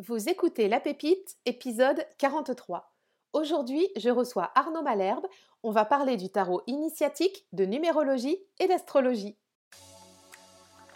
Vous 0.00 0.28
écoutez 0.28 0.66
La 0.66 0.80
Pépite, 0.80 1.36
épisode 1.46 2.04
43. 2.18 2.92
Aujourd'hui, 3.32 3.88
je 3.94 4.10
reçois 4.10 4.50
Arnaud 4.56 4.82
Malherbe. 4.82 5.24
On 5.62 5.70
va 5.70 5.84
parler 5.84 6.16
du 6.16 6.30
tarot 6.30 6.62
initiatique, 6.66 7.46
de 7.52 7.64
numérologie 7.64 8.36
et 8.58 8.66
d'astrologie. 8.66 9.38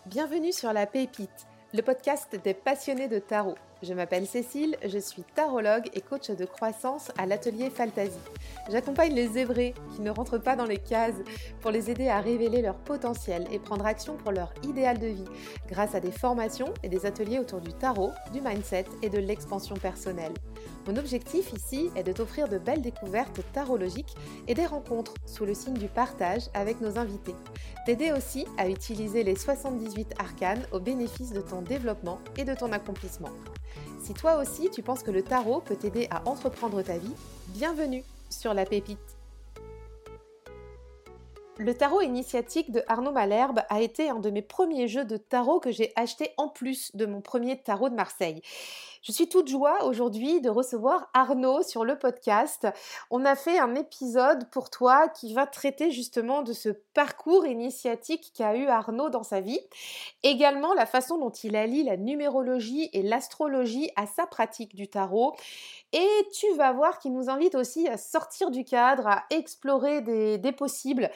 Bienvenue 0.07 0.53
sur 0.53 0.73
La 0.73 0.87
Pépite, 0.87 1.47
le 1.73 1.83
podcast 1.83 2.35
des 2.43 2.55
passionnés 2.55 3.07
de 3.07 3.21
tarot. 3.21 3.55
Je 3.81 3.95
m'appelle 3.95 4.27
Cécile, 4.27 4.77
je 4.85 4.99
suis 4.99 5.23
tarologue 5.37 5.89
et 5.95 6.01
coach 6.01 6.31
de 6.31 6.45
croissance 6.45 7.13
à 7.17 7.27
l'atelier 7.27 7.71
Fantasy. 7.71 8.19
J'accompagne 8.69 9.15
les 9.15 9.29
zébrés 9.29 9.73
qui 9.95 10.03
ne 10.03 10.11
rentrent 10.11 10.39
pas 10.39 10.57
dans 10.57 10.65
les 10.65 10.79
cases 10.79 11.15
pour 11.61 11.71
les 11.71 11.89
aider 11.89 12.09
à 12.09 12.21
révéler 12.21 12.61
leur 12.61 12.75
potentiel 12.75 13.47
et 13.53 13.61
prendre 13.61 13.87
action 13.87 14.17
pour 14.17 14.33
leur 14.33 14.53
idéal 14.65 14.99
de 14.99 15.07
vie 15.07 15.29
grâce 15.69 15.95
à 15.95 16.01
des 16.01 16.11
formations 16.11 16.75
et 16.83 16.89
des 16.89 17.07
ateliers 17.07 17.39
autour 17.39 17.61
du 17.61 17.73
tarot, 17.73 18.11
du 18.33 18.41
mindset 18.41 18.87
et 19.03 19.11
de 19.11 19.19
l'expansion 19.19 19.77
personnelle. 19.77 20.35
Mon 20.89 20.97
objectif 20.97 21.53
ici 21.53 21.91
est 21.95 22.03
de 22.03 22.13
t'offrir 22.13 22.49
de 22.49 22.59
belles 22.59 22.83
découvertes 22.83 23.43
tarologiques 23.53 24.17
et 24.49 24.55
des 24.55 24.67
rencontres 24.67 25.15
sous 25.25 25.45
le 25.45 25.55
signe 25.55 25.75
du 25.75 25.89
partage 25.89 26.49
avec 26.53 26.81
nos 26.81 26.99
invités. 26.99 27.35
T'aider 27.87 28.11
aussi 28.11 28.45
à 28.57 28.69
utiliser 28.69 29.23
les 29.23 29.37
78 29.37 30.15
arcanes 30.19 30.67
au 30.73 30.81
bénéfice 30.81 31.33
de 31.33 31.43
ton 31.43 31.63
développement 31.63 32.19
et 32.37 32.45
de 32.45 32.55
ton 32.55 32.73
accomplissement. 32.73 33.31
Si 34.09 34.15
toi 34.15 34.39
aussi 34.39 34.71
tu 34.71 34.83
penses 34.83 35.03
que 35.03 35.11
le 35.11 35.23
tarot 35.23 35.61
peut 35.61 35.77
t'aider 35.77 36.09
à 36.11 36.27
entreprendre 36.27 36.81
ta 36.81 36.97
vie, 36.97 37.13
bienvenue 37.49 38.03
sur 38.31 38.55
la 38.55 38.65
pépite. 38.65 38.99
Le 41.59 41.75
tarot 41.75 42.01
initiatique 42.01 42.73
de 42.73 42.83
Arnaud 42.89 43.13
Malherbe 43.13 43.61
a 43.69 43.83
été 43.83 44.09
un 44.09 44.19
de 44.19 44.31
mes 44.31 44.41
premiers 44.41 44.89
jeux 44.89 45.05
de 45.05 45.19
tarot 45.19 45.61
que 45.61 45.73
j'ai 45.73 45.93
acheté 45.95 46.31
en 46.39 46.49
plus 46.49 46.97
de 46.97 47.05
mon 47.05 47.21
premier 47.21 47.61
tarot 47.61 47.91
de 47.91 47.97
Marseille. 47.97 48.41
Je 49.03 49.13
suis 49.13 49.29
toute 49.29 49.49
joie 49.49 49.85
aujourd'hui 49.85 50.41
de 50.41 50.51
recevoir 50.51 51.09
Arnaud 51.15 51.63
sur 51.63 51.85
le 51.85 51.97
podcast. 51.97 52.67
On 53.11 53.25
a 53.25 53.37
fait 53.37 53.59
un 53.59 53.75
épisode 53.75 54.51
pour 54.51 54.71
toi 54.71 55.09
qui 55.09 55.33
va 55.35 55.47
traiter 55.47 55.91
justement 55.91 56.43
de 56.43 56.53
ce 56.53 56.71
parcours 56.95 57.47
initiatique 57.47 58.33
qu'a 58.35 58.57
eu 58.57 58.67
Arnaud 58.67 59.09
dans 59.09 59.23
sa 59.23 59.41
vie. 59.41 59.61
Également 60.23 60.75
la 60.75 60.87
façon 60.87 61.19
dont 61.19 61.31
il 61.31 61.57
allie 61.57 61.85
la 61.85 61.97
numérologie 61.97 62.89
et 62.93 63.03
l'astrologie 63.03 63.91
à 63.97 64.07
sa 64.07 64.27
pratique 64.27 64.75
du 64.75 64.89
tarot. 64.89 65.35
Et 65.93 66.09
tu 66.35 66.47
vas 66.57 66.73
voir 66.73 66.99
qu'il 66.99 67.13
nous 67.13 67.31
invite 67.31 67.55
aussi 67.55 67.89
à 67.89 67.97
sortir 67.97 68.51
du 68.51 68.65
cadre, 68.65 69.07
à 69.07 69.25
explorer 69.31 70.03
des, 70.03 70.53
possibles. 70.53 71.11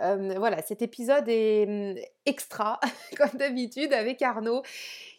Euh, 0.00 0.34
voilà, 0.38 0.60
cet 0.62 0.82
épisode 0.82 1.28
est 1.28 1.66
hum, 1.66 1.94
extra, 2.26 2.80
comme 3.16 3.38
d'habitude, 3.38 3.92
avec 3.92 4.20
Arnaud. 4.22 4.62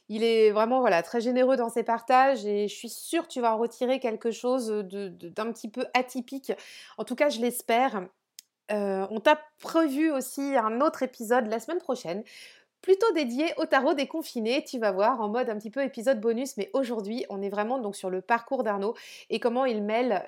Il 0.09 0.23
est 0.23 0.51
vraiment 0.51 0.83
très 1.03 1.21
généreux 1.21 1.55
dans 1.55 1.69
ses 1.69 1.83
partages 1.83 2.45
et 2.45 2.67
je 2.67 2.75
suis 2.75 2.89
sûre 2.89 3.23
que 3.27 3.31
tu 3.31 3.41
vas 3.41 3.53
en 3.53 3.57
retirer 3.57 3.99
quelque 3.99 4.31
chose 4.31 4.67
d'un 4.69 5.51
petit 5.53 5.69
peu 5.69 5.85
atypique. 5.93 6.51
En 6.97 7.03
tout 7.03 7.15
cas, 7.15 7.29
je 7.29 7.39
l'espère. 7.39 8.07
Euh, 8.71 9.07
on 9.09 9.19
t'a 9.19 9.39
prévu 9.61 10.11
aussi 10.11 10.55
un 10.55 10.81
autre 10.81 11.01
épisode 11.01 11.47
la 11.47 11.59
semaine 11.59 11.79
prochaine 11.79 12.23
plutôt 12.81 13.11
dédié 13.13 13.53
au 13.57 13.65
tarot 13.65 13.93
des 13.93 14.07
confinés, 14.07 14.63
tu 14.63 14.79
vas 14.79 14.91
voir, 14.91 15.21
en 15.21 15.29
mode 15.29 15.49
un 15.49 15.57
petit 15.57 15.69
peu 15.69 15.83
épisode 15.83 16.19
bonus, 16.19 16.57
mais 16.57 16.69
aujourd'hui, 16.73 17.25
on 17.29 17.41
est 17.41 17.49
vraiment 17.49 17.79
donc 17.79 17.95
sur 17.95 18.09
le 18.09 18.21
parcours 18.21 18.63
d'Arnaud 18.63 18.95
et 19.29 19.39
comment 19.39 19.65
il 19.65 19.83
mêle 19.83 20.23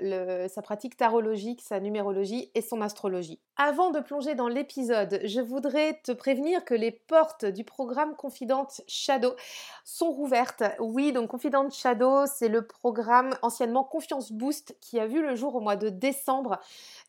sa 0.49 0.61
pratique 0.61 0.97
tarologique, 0.97 1.61
sa 1.61 1.79
numérologie 1.79 2.51
et 2.55 2.61
son 2.61 2.81
astrologie. 2.81 3.39
Avant 3.57 3.91
de 3.91 3.99
plonger 3.99 4.35
dans 4.35 4.47
l'épisode, 4.47 5.21
je 5.23 5.39
voudrais 5.39 5.99
te 6.03 6.11
prévenir 6.11 6.65
que 6.65 6.73
les 6.73 6.91
portes 6.91 7.45
du 7.45 7.63
programme 7.63 8.15
Confidente 8.15 8.81
Shadow 8.87 9.35
sont 9.83 10.11
rouvertes. 10.11 10.63
Oui, 10.79 11.11
donc 11.11 11.29
Confidente 11.29 11.73
Shadow, 11.73 12.25
c'est 12.25 12.49
le 12.49 12.65
programme 12.65 13.35
anciennement 13.41 13.83
Confiance 13.83 14.31
Boost 14.31 14.75
qui 14.81 14.99
a 14.99 15.05
vu 15.05 15.21
le 15.21 15.35
jour 15.35 15.55
au 15.55 15.59
mois 15.59 15.75
de 15.75 15.89
décembre 15.89 16.59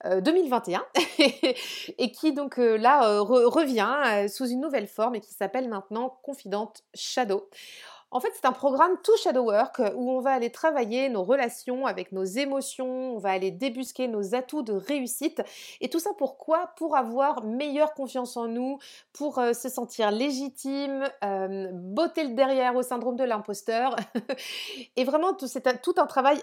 2021 0.05 0.81
euh, 0.81 0.83
et 1.99 2.13
qui 2.13 2.33
donc 2.33 2.59
euh, 2.59 2.77
là 2.77 3.09
euh, 3.09 3.23
revient 3.23 4.29
sous 4.29 4.49
une 4.49 4.61
nouvelle 4.61 4.89
forme 4.89 5.15
et 5.15 5.21
qui 5.21 5.32
s'appelle 5.33 5.69
maintenant 5.69 6.19
Confidente 6.23 6.85
Shadow. 6.95 7.49
En 8.13 8.21
fait, 8.21 8.31
c'est 8.35 8.45
un 8.45 8.53
programme 8.53 8.99
tout 9.03 9.17
shadow 9.17 9.45
work 9.45 9.81
où 9.97 10.11
on 10.11 10.21
va 10.21 10.33
aller 10.33 10.51
travailler 10.51 11.09
nos 11.09 11.25
relations 11.25 11.87
avec 11.87 12.13
nos 12.13 12.25
émotions, 12.25 13.15
on 13.15 13.19
va 13.19 13.31
aller 13.31 13.51
débusquer 13.51 14.07
nos 14.07 14.35
atouts 14.35 14.61
de 14.61 14.75
réussite. 14.75 15.43
Et 15.81 15.89
tout 15.89 15.99
ça 15.99 16.11
pourquoi? 16.19 16.73
Pour 16.77 16.95
avoir 16.95 17.43
meilleure 17.43 17.95
confiance 17.95 18.37
en 18.37 18.49
nous, 18.49 18.79
pour 19.15 19.39
euh, 19.39 19.55
se 19.55 19.71
sentir 19.71 20.11
légitime, 20.11 21.09
euh, 21.25 21.71
botter 21.73 22.25
le 22.25 22.35
derrière 22.35 22.77
au 22.77 22.83
syndrome 22.83 23.17
de 23.17 23.25
l'imposteur. 23.25 23.97
et 24.97 25.05
vraiment, 25.05 25.35
c'est 25.47 25.81
tout 25.81 25.95
un 25.97 26.07
travail 26.07 26.39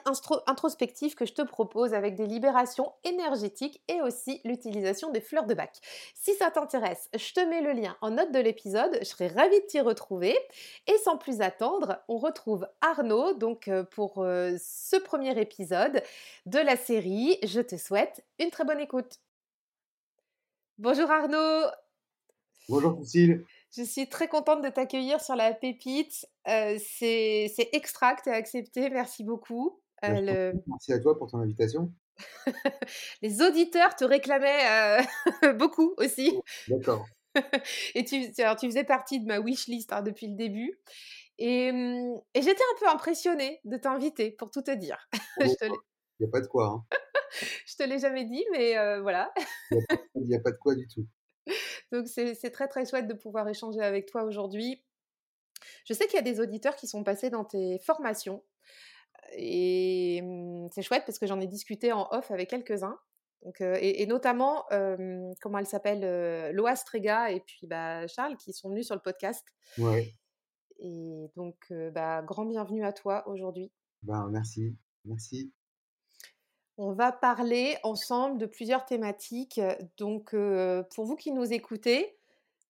introspectif 0.47 1.13
que 1.13 1.27
je 1.27 1.33
te 1.33 1.43
propose 1.43 1.93
avec 1.93 2.15
des 2.15 2.25
libérations 2.25 2.93
énergétiques 3.03 3.79
et 3.87 4.01
aussi 4.01 4.41
l'utilisation 4.43 5.11
des 5.11 5.21
fleurs 5.21 5.45
de 5.45 5.53
bac. 5.53 5.77
Si 6.15 6.33
ça 6.33 6.49
t'intéresse, 6.49 7.09
je 7.15 7.31
te 7.31 7.41
mets 7.41 7.61
le 7.61 7.73
lien 7.73 7.95
en 8.01 8.09
note 8.09 8.31
de 8.31 8.39
l'épisode. 8.39 8.97
Je 9.01 9.05
serai 9.05 9.27
ravie 9.27 9.59
de 9.59 9.65
t'y 9.67 9.79
retrouver. 9.81 10.35
Et 10.87 10.97
sans 11.03 11.17
plus 11.17 11.41
attendre, 11.41 11.58
on 11.61 12.17
retrouve 12.17 12.67
Arnaud 12.81 13.33
donc 13.33 13.67
euh, 13.67 13.83
pour 13.83 14.23
euh, 14.23 14.55
ce 14.59 14.95
premier 14.95 15.39
épisode 15.39 16.01
de 16.45 16.59
la 16.59 16.75
série. 16.75 17.37
Je 17.43 17.61
te 17.61 17.77
souhaite 17.77 18.23
une 18.39 18.49
très 18.49 18.65
bonne 18.65 18.79
écoute. 18.79 19.19
Bonjour 20.77 21.09
Arnaud. 21.11 21.67
Bonjour 22.69 22.97
Cécile. 22.99 23.45
Je 23.75 23.83
suis 23.83 24.07
très 24.07 24.27
contente 24.27 24.63
de 24.63 24.69
t'accueillir 24.69 25.21
sur 25.21 25.35
la 25.35 25.53
pépite. 25.53 26.27
Euh, 26.47 26.77
c'est 26.79 27.69
extra 27.73 28.15
que 28.15 28.23
tu 28.23 28.29
as 28.29 28.35
accepté. 28.35 28.89
Merci 28.89 29.23
beaucoup. 29.23 29.79
Merci 30.01 30.93
à 30.93 30.99
toi 30.99 31.17
pour 31.17 31.29
ton 31.29 31.39
invitation. 31.39 31.91
Les 33.21 33.41
auditeurs 33.41 33.95
te 33.95 34.05
réclamaient 34.05 35.05
beaucoup 35.57 35.93
aussi. 35.97 36.33
Oh, 36.35 36.43
d'accord. 36.69 37.05
et 37.95 38.05
tu, 38.05 38.31
tu 38.31 38.65
faisais 38.67 38.83
partie 38.83 39.19
de 39.19 39.25
ma 39.25 39.39
wish 39.39 39.67
list 39.67 39.93
hein, 39.93 40.01
depuis 40.01 40.27
le 40.27 40.35
début. 40.35 40.79
Mmh, 41.39 42.17
et, 42.33 42.41
j'étais 42.41 42.63
un 42.63 42.79
peu 42.79 42.87
impressionnée 42.89 43.61
de 43.63 43.77
t'inviter, 43.77 44.31
pour 44.31 44.51
tout 44.51 44.61
te 44.61 44.71
dire. 44.71 44.97
Il 46.19 46.25
n'y 46.25 46.27
a 46.27 46.31
pas 46.31 46.41
de 46.41 46.47
quoi. 46.47 46.67
Hein. 46.67 46.85
je 47.65 47.75
te 47.77 47.83
l'ai 47.83 47.99
jamais 47.99 48.25
dit, 48.25 48.45
mais 48.51 48.73
voilà. 48.99 49.33
Il 49.71 50.23
n'y 50.23 50.35
a, 50.35 50.39
pas 50.39 50.51
de 50.51 50.57
quoi 50.57 50.75
du 50.75 50.87
tout. 50.87 51.05
Donc 51.91 52.07
c'est 52.07 52.51
très 52.51 52.67
très 52.67 52.85
chouette 52.85 53.07
de 53.07 53.13
pouvoir 53.13 53.47
échanger 53.47 53.81
avec 53.81 54.05
toi 54.05 54.23
aujourd'hui. 54.23 54.83
Je 55.85 55.93
sais 55.93 56.05
qu'il 56.07 56.15
y 56.15 56.19
a 56.19 56.23
des 56.23 56.39
auditeurs 56.39 56.75
qui 56.75 56.87
sont 56.87 57.03
passés 57.03 57.29
dans 57.29 57.45
tes 57.45 57.79
formations. 57.79 58.43
Et 59.33 60.21
mmh, 60.21 60.69
c'est 60.73 60.81
chouette 60.81 61.03
parce 61.05 61.19
que 61.19 61.27
j'en 61.27 61.39
ai 61.39 61.47
discuté 61.47 61.93
en 61.93 62.09
off 62.11 62.31
avec 62.31 62.49
quelques-uns. 62.49 62.99
Donc, 63.43 63.61
et, 63.61 64.05
notamment, 64.05 64.65
comment 65.41 65.59
elle 65.59 65.65
s'appelle, 65.65 66.51
Loa 66.51 66.75
Strega 66.75 67.31
et 67.31 67.39
puis 67.39 67.67
bah, 67.67 68.05
Charles 68.07 68.35
qui 68.35 68.51
sont 68.51 68.67
venus 68.67 68.87
sur 68.87 68.95
le 68.95 69.01
podcast. 69.01 69.47
Ouais. 69.77 70.13
Et 70.79 71.29
donc, 71.35 71.73
bah, 71.93 72.21
grand 72.21 72.45
bienvenue 72.45 72.85
à 72.85 72.93
toi 72.93 73.27
aujourd'hui. 73.27 73.71
Ben, 74.03 74.27
merci, 74.31 74.75
merci. 75.05 75.51
On 76.77 76.93
va 76.93 77.11
parler 77.11 77.77
ensemble 77.83 78.37
de 78.37 78.45
plusieurs 78.45 78.85
thématiques. 78.85 79.59
Donc, 79.97 80.35
pour 80.95 81.05
vous 81.05 81.15
qui 81.15 81.31
nous 81.31 81.51
écoutez, 81.51 82.17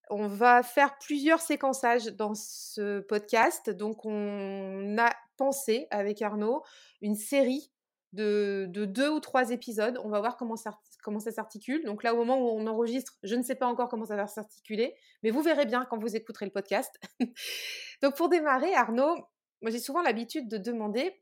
on 0.09 0.27
va 0.27 0.63
faire 0.63 0.97
plusieurs 0.97 1.39
séquençages 1.39 2.07
dans 2.07 2.33
ce 2.33 2.99
podcast. 3.01 3.69
Donc, 3.69 4.05
on 4.05 4.97
a 4.97 5.13
pensé 5.37 5.87
avec 5.91 6.21
Arnaud 6.21 6.63
une 7.01 7.15
série 7.15 7.71
de, 8.13 8.67
deux 8.67 9.09
ou 9.09 9.19
trois 9.19 9.51
épisodes. 9.51 9.99
On 10.03 10.09
va 10.09 10.19
voir 10.19 10.35
comment 10.37 10.55
ça, 10.55 10.79
comment 11.03 11.19
ça 11.19 11.31
s'articule. 11.31 11.83
Donc 11.85 12.03
là, 12.03 12.13
au 12.13 12.17
moment 12.17 12.39
où 12.39 12.59
on 12.59 12.67
enregistre, 12.67 13.17
je 13.23 13.35
ne 13.35 13.43
sais 13.43 13.55
pas 13.55 13.67
encore 13.67 13.89
comment 13.89 14.05
ça 14.05 14.15
va 14.15 14.27
s'articuler, 14.27 14.95
mais 15.23 15.31
vous 15.31 15.41
verrez 15.41 15.65
bien 15.65 15.85
quand 15.85 15.97
vous 15.97 16.15
écouterez 16.15 16.45
le 16.45 16.51
podcast. 16.51 16.99
Donc 18.01 18.15
pour 18.15 18.29
démarrer, 18.29 18.73
Arnaud, 18.73 19.15
moi 19.61 19.71
j'ai 19.71 19.79
souvent 19.79 20.01
l'habitude 20.01 20.47
de 20.47 20.57
demander 20.57 21.13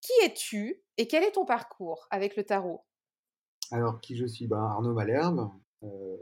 qui 0.00 0.12
es-tu 0.24 0.82
et 0.96 1.08
quel 1.08 1.24
est 1.24 1.32
ton 1.32 1.44
parcours 1.44 2.06
avec 2.10 2.36
le 2.36 2.44
tarot? 2.44 2.84
Alors, 3.70 4.00
qui 4.00 4.16
je 4.16 4.26
suis? 4.26 4.46
Ben, 4.46 4.58
Arnaud 4.58 4.94
Malherbe. 4.94 5.50
Euh, 5.82 6.16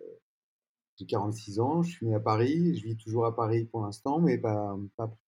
j'ai 0.96 1.06
46 1.06 1.60
ans, 1.60 1.82
je 1.82 1.90
suis 1.90 2.06
né 2.06 2.14
à 2.14 2.20
Paris, 2.20 2.74
je 2.78 2.84
vis 2.84 2.96
toujours 2.96 3.26
à 3.26 3.36
Paris 3.36 3.66
pour 3.66 3.82
l'instant, 3.82 4.18
mais 4.18 4.38
pas, 4.38 4.76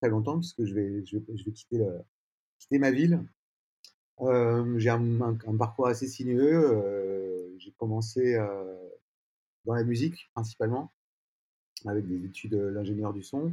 très 0.00 0.08
longtemps, 0.08 0.38
puisque 0.38 0.64
je 0.64 0.74
vais, 0.74 1.04
je 1.04 1.18
je 1.34 1.44
vais 1.44 1.52
quitter, 1.52 1.86
quitter 2.58 2.78
ma 2.78 2.90
ville 2.90 3.22
j'ai 4.20 4.90
un, 4.90 5.36
parcours 5.58 5.86
assez 5.86 6.06
sinueux. 6.06 7.54
j'ai 7.58 7.72
commencé 7.72 8.36
dans 9.64 9.74
la 9.74 9.84
musique 9.84 10.28
principalement, 10.34 10.92
avec 11.86 12.06
des 12.06 12.24
études 12.24 12.54
d'ingénieur 12.54 13.12
du 13.12 13.22
son. 13.22 13.52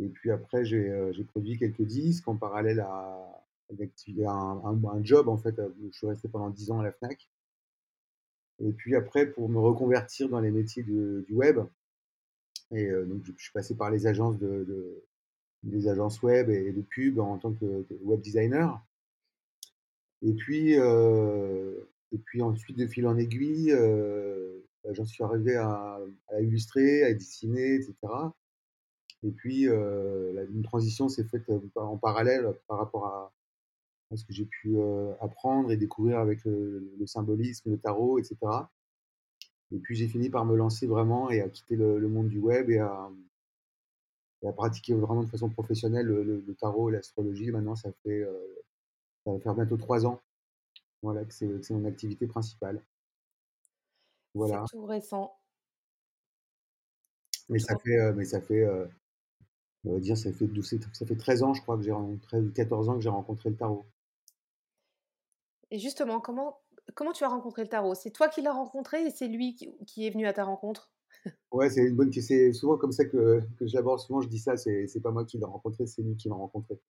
Et 0.00 0.08
puis 0.08 0.30
après, 0.30 0.64
j'ai 0.64 1.24
produit 1.28 1.58
quelques 1.58 1.82
disques 1.82 2.28
en 2.28 2.36
parallèle 2.36 2.80
à, 2.80 3.44
un, 3.70 4.84
un, 4.84 5.04
job 5.04 5.28
en 5.28 5.36
fait. 5.36 5.60
je 5.82 5.90
suis 5.96 6.06
resté 6.06 6.28
pendant 6.28 6.50
10 6.50 6.70
ans 6.70 6.80
à 6.80 6.84
la 6.84 6.92
Fnac. 6.92 7.28
Et 8.60 8.72
puis 8.72 8.94
après, 8.94 9.26
pour 9.26 9.48
me 9.48 9.58
reconvertir 9.58 10.28
dans 10.28 10.40
les 10.40 10.50
métiers 10.50 10.82
du 10.82 11.26
web, 11.30 11.58
donc 12.70 13.24
je, 13.24 13.32
suis 13.36 13.52
passé 13.52 13.74
par 13.74 13.90
les 13.90 14.06
agences 14.06 14.38
web 16.22 16.48
et 16.48 16.72
de 16.72 16.82
pub 16.82 17.18
en 17.18 17.38
tant 17.38 17.52
que, 17.52 17.86
web 18.02 18.20
designer. 18.20 18.80
Et 20.22 20.32
puis, 20.34 20.72
et 20.74 22.18
puis 22.24 22.42
ensuite, 22.42 22.78
de 22.78 22.86
fil 22.86 23.06
en 23.06 23.16
aiguille, 23.16 23.72
bah, 24.84 24.92
j'en 24.92 25.04
suis 25.04 25.22
arrivé 25.24 25.56
à, 25.56 25.98
illustrer, 26.40 27.04
à 27.04 27.12
dessiner, 27.12 27.74
etc. 27.74 27.94
Et 29.24 29.30
puis, 29.30 29.66
une 29.66 30.62
transition 30.62 31.08
s'est 31.08 31.24
faite 31.24 31.50
en 31.76 31.96
parallèle 31.96 32.52
par 32.68 32.78
rapport 32.78 33.06
à, 33.06 33.32
ce 34.14 34.24
que 34.24 34.32
j'ai 34.32 34.44
pu 34.44 34.76
apprendre 35.20 35.70
et 35.72 35.76
découvrir 35.76 36.18
avec 36.18 36.44
le, 36.44 37.06
symbolisme, 37.06 37.70
le 37.70 37.78
tarot, 37.78 38.18
etc. 38.18 38.36
Et 39.74 39.78
puis 39.78 39.96
j'ai 39.96 40.06
fini 40.06 40.28
par 40.28 40.44
me 40.44 40.54
lancer 40.54 40.86
vraiment 40.86 41.30
et 41.30 41.40
à 41.40 41.48
quitter 41.48 41.76
le, 41.76 42.08
monde 42.08 42.28
du 42.28 42.38
web 42.38 42.68
et 42.70 42.78
à, 42.78 43.10
pratiquer 44.56 44.92
vraiment 44.94 45.22
de 45.22 45.28
façon 45.28 45.48
professionnelle 45.48 46.06
le, 46.06 46.54
tarot 46.60 46.90
et 46.90 46.92
l'astrologie. 46.92 47.50
Maintenant, 47.50 47.76
ça 47.76 47.90
fait 48.02 48.26
ça 49.24 49.32
va 49.32 49.38
faire 49.40 49.54
bientôt 49.54 49.76
trois 49.76 50.06
ans 50.06 50.20
voilà, 51.02 51.24
que 51.24 51.34
c'est 51.34 51.70
mon 51.70 51.84
activité 51.84 52.26
principale. 52.26 52.80
Voilà. 54.34 54.64
C'est 54.66 54.76
tout 54.76 54.84
récent. 54.84 55.36
Mais 57.48 57.58
ça, 57.58 57.76
fait, 57.76 58.12
mais 58.12 58.24
ça 58.24 58.40
fait, 58.40 58.64
on 59.84 59.92
va 59.94 59.98
dire, 59.98 60.16
ça 60.16 60.32
fait, 60.32 60.48
ça 60.92 61.06
fait 61.06 61.16
13 61.16 61.42
ans, 61.42 61.54
je 61.54 61.62
crois, 61.62 61.76
que 61.76 61.82
j'ai 61.82 61.92
rencontré, 61.92 62.40
14 62.54 62.88
ans 62.88 62.94
que 62.94 63.00
j'ai 63.00 63.08
rencontré 63.08 63.50
le 63.50 63.56
tarot. 63.56 63.84
Et 65.70 65.78
justement, 65.78 66.20
comment, 66.20 66.60
comment 66.94 67.12
tu 67.12 67.24
as 67.24 67.28
rencontré 67.28 67.62
le 67.62 67.68
tarot? 67.68 67.94
C'est 67.94 68.10
toi 68.10 68.28
qui 68.28 68.42
l'as 68.42 68.52
rencontré 68.52 69.04
et 69.04 69.10
c'est 69.10 69.28
lui 69.28 69.54
qui, 69.54 70.06
est 70.06 70.10
venu 70.10 70.26
à 70.26 70.32
ta 70.32 70.44
rencontre? 70.44 70.92
Ouais, 71.50 71.68
c'est 71.68 71.82
une 71.82 71.96
bonne 71.96 72.10
question. 72.10 72.36
C'est 72.36 72.52
souvent 72.52 72.78
comme 72.78 72.92
ça 72.92 73.04
que, 73.04 73.40
que 73.58 73.66
je 73.66 73.74
l'aborde. 73.74 74.00
Souvent, 74.00 74.20
je 74.20 74.28
dis 74.28 74.38
ça, 74.38 74.56
c'est 74.56 75.02
pas 75.02 75.10
moi 75.10 75.24
qui 75.24 75.38
l'ai 75.38 75.44
rencontré, 75.44 75.86
c'est 75.86 76.02
lui 76.02 76.16
qui 76.16 76.28
m'a 76.28 76.36
rencontré. 76.36 76.80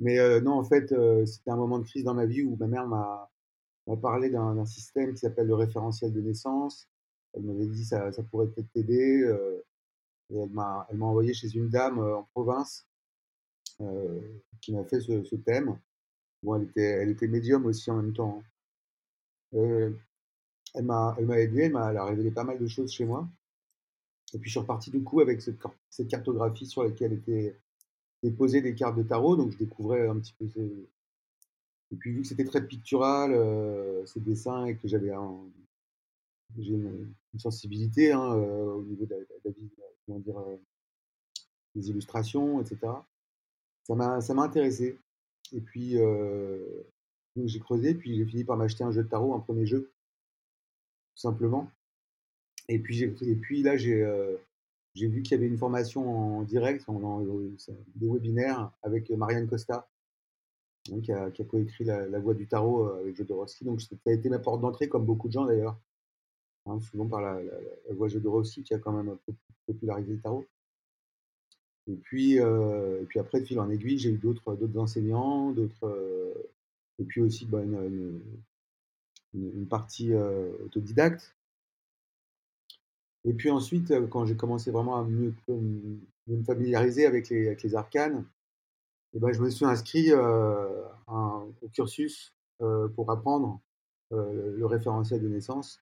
Mais 0.00 0.40
non, 0.40 0.52
en 0.52 0.64
fait, 0.64 0.94
c'était 1.26 1.50
un 1.50 1.56
moment 1.56 1.78
de 1.78 1.84
crise 1.84 2.04
dans 2.04 2.14
ma 2.14 2.26
vie 2.26 2.42
où 2.42 2.56
ma 2.56 2.66
mère 2.66 2.86
m'a 2.86 3.28
parlé 4.02 4.30
d'un 4.30 4.64
système 4.66 5.12
qui 5.12 5.20
s'appelle 5.20 5.46
le 5.46 5.54
référentiel 5.54 6.12
de 6.12 6.20
naissance. 6.20 6.88
Elle 7.34 7.42
m'avait 7.42 7.66
dit 7.66 7.84
ça, 7.84 8.12
ça 8.12 8.22
pourrait 8.22 8.48
peut-être 8.48 8.70
t'aider. 8.72 9.24
et 10.30 10.38
elle 10.38 10.50
m'a 10.50 10.86
envoyé 11.00 11.32
chez 11.34 11.48
une 11.54 11.68
dame 11.68 11.98
en 11.98 12.24
province 12.34 12.86
qui 14.60 14.72
m'a 14.72 14.84
fait 14.84 15.00
ce, 15.00 15.36
thème. 15.36 15.78
Bon, 16.42 16.56
elle 16.56 16.64
était, 16.64 17.10
était 17.10 17.28
médium 17.28 17.66
aussi 17.66 17.90
en 17.90 17.96
même 17.96 18.12
temps. 18.12 18.42
Hein. 19.54 19.92
elle 20.74 20.84
m'a 20.84 21.16
aidé, 21.38 21.62
elle 21.62 21.72
m'a 21.72 22.04
révélé 22.04 22.30
pas 22.30 22.44
mal 22.44 22.58
de 22.58 22.66
choses 22.66 22.92
chez 22.92 23.04
moi. 23.04 23.28
Et 24.34 24.38
puis 24.38 24.50
je 24.50 24.54
suis 24.54 24.60
reparti 24.60 24.90
du 24.90 25.02
coup 25.02 25.20
avec 25.20 25.40
cette, 25.40 25.58
cette 25.88 26.08
cartographie 26.08 26.66
sur 26.66 26.82
laquelle 26.82 27.12
étaient 27.12 27.56
déposées 28.30 28.60
des 28.60 28.74
cartes 28.74 28.96
de 28.96 29.02
tarot, 29.02 29.36
donc 29.36 29.52
je 29.52 29.58
découvrais 29.58 30.06
un 30.06 30.18
petit 30.18 30.34
peu 30.38 30.48
ces... 30.48 30.88
Et 31.92 31.96
puis 31.96 32.12
vu 32.12 32.22
que 32.22 32.26
c'était 32.26 32.44
très 32.44 32.66
pictural, 32.66 33.32
euh, 33.32 34.04
ces 34.06 34.20
dessins, 34.20 34.66
et 34.66 34.76
que 34.76 34.88
j'avais 34.88 35.12
une, 36.56 37.14
sensibilité 37.38 38.12
hein, 38.12 38.34
euh, 38.34 38.72
au 38.72 38.82
niveau 38.82 39.04
de 39.04 39.14
la, 39.14 39.52
comment 40.04 40.18
dire, 40.18 40.38
euh, 40.38 40.56
des 41.74 41.90
illustrations, 41.90 42.60
etc. 42.60 42.78
Ça 43.84 43.94
m'a 43.94 44.42
intéressé. 44.42 44.98
Et 45.52 45.60
puis 45.60 45.96
j'ai 47.36 47.60
creusé, 47.60 47.94
puis 47.94 48.16
j'ai 48.16 48.24
fini 48.24 48.42
par 48.42 48.56
m'acheter 48.56 48.82
un 48.82 48.90
jeu 48.90 49.04
de 49.04 49.08
tarot, 49.08 49.34
un 49.34 49.40
premier 49.40 49.66
jeu, 49.66 49.92
tout 51.14 51.20
simplement. 51.20 51.70
Et 52.68 52.80
puis, 52.80 53.02
et 53.02 53.36
puis 53.36 53.62
là, 53.62 53.76
j'ai 53.76 54.02
j'ai 54.96 55.08
vu 55.08 55.22
qu'il 55.22 55.32
y 55.32 55.34
avait 55.34 55.46
une 55.46 55.58
formation 55.58 56.38
en 56.38 56.42
direct, 56.42 56.86
des 57.96 58.08
webinaires 58.08 58.72
avec 58.82 59.10
Marianne 59.10 59.46
Costa, 59.46 59.88
hein, 60.90 61.00
qui, 61.02 61.12
a, 61.12 61.30
coécrit 61.30 61.84
la, 61.84 62.18
Voix 62.18 62.32
du 62.32 62.46
Tarot 62.46 62.88
avec 62.88 63.14
Jodorowsky. 63.14 63.64
Donc 63.66 63.82
ça 63.82 63.94
a 64.06 64.12
été 64.12 64.30
ma 64.30 64.38
porte 64.38 64.62
d'entrée, 64.62 64.88
comme 64.88 65.04
beaucoup 65.04 65.28
de 65.28 65.32
gens 65.34 65.44
d'ailleurs, 65.44 65.78
hein, 66.64 66.80
souvent 66.80 67.06
par 67.06 67.20
la, 67.20 67.38
Voix 67.90 68.08
Jodorowsky 68.08 68.62
qui 68.62 68.72
a 68.72 68.78
quand 68.78 68.92
même 68.92 69.16
popularisé 69.66 70.14
le 70.14 70.20
tarot. 70.20 70.46
Et 71.88 71.96
puis, 71.96 72.36
et 72.36 73.06
puis 73.06 73.20
après, 73.20 73.40
de 73.40 73.44
fil 73.44 73.60
en 73.60 73.68
aiguille, 73.68 73.98
j'ai 73.98 74.10
eu 74.10 74.18
d'autres 74.18 74.56
enseignants, 74.78 75.52
d'autres 75.52 76.34
et 76.98 77.04
puis 77.04 77.20
aussi 77.20 77.44
bah, 77.44 77.62
une, 77.62 78.22
partie 79.68 80.14
autodidacte. 80.14 81.35
Et 83.26 83.32
puis 83.32 83.50
ensuite, 83.50 83.92
quand 84.08 84.24
j'ai 84.24 84.36
commencé 84.36 84.70
vraiment 84.70 84.96
à 84.96 85.04
mieux, 85.04 85.34
me 85.48 86.44
familiariser 86.44 87.06
avec 87.06 87.28
les, 87.28 87.74
arcanes, 87.74 88.24
eh 89.14 89.18
ben, 89.18 89.32
je 89.32 89.42
me 89.42 89.50
suis 89.50 89.64
inscrit 89.64 90.12
au 90.14 91.68
cursus 91.72 92.32
pour 92.58 93.10
apprendre 93.10 93.60
le 94.10 94.64
référentiel 94.64 95.20
de 95.22 95.28
naissance 95.28 95.80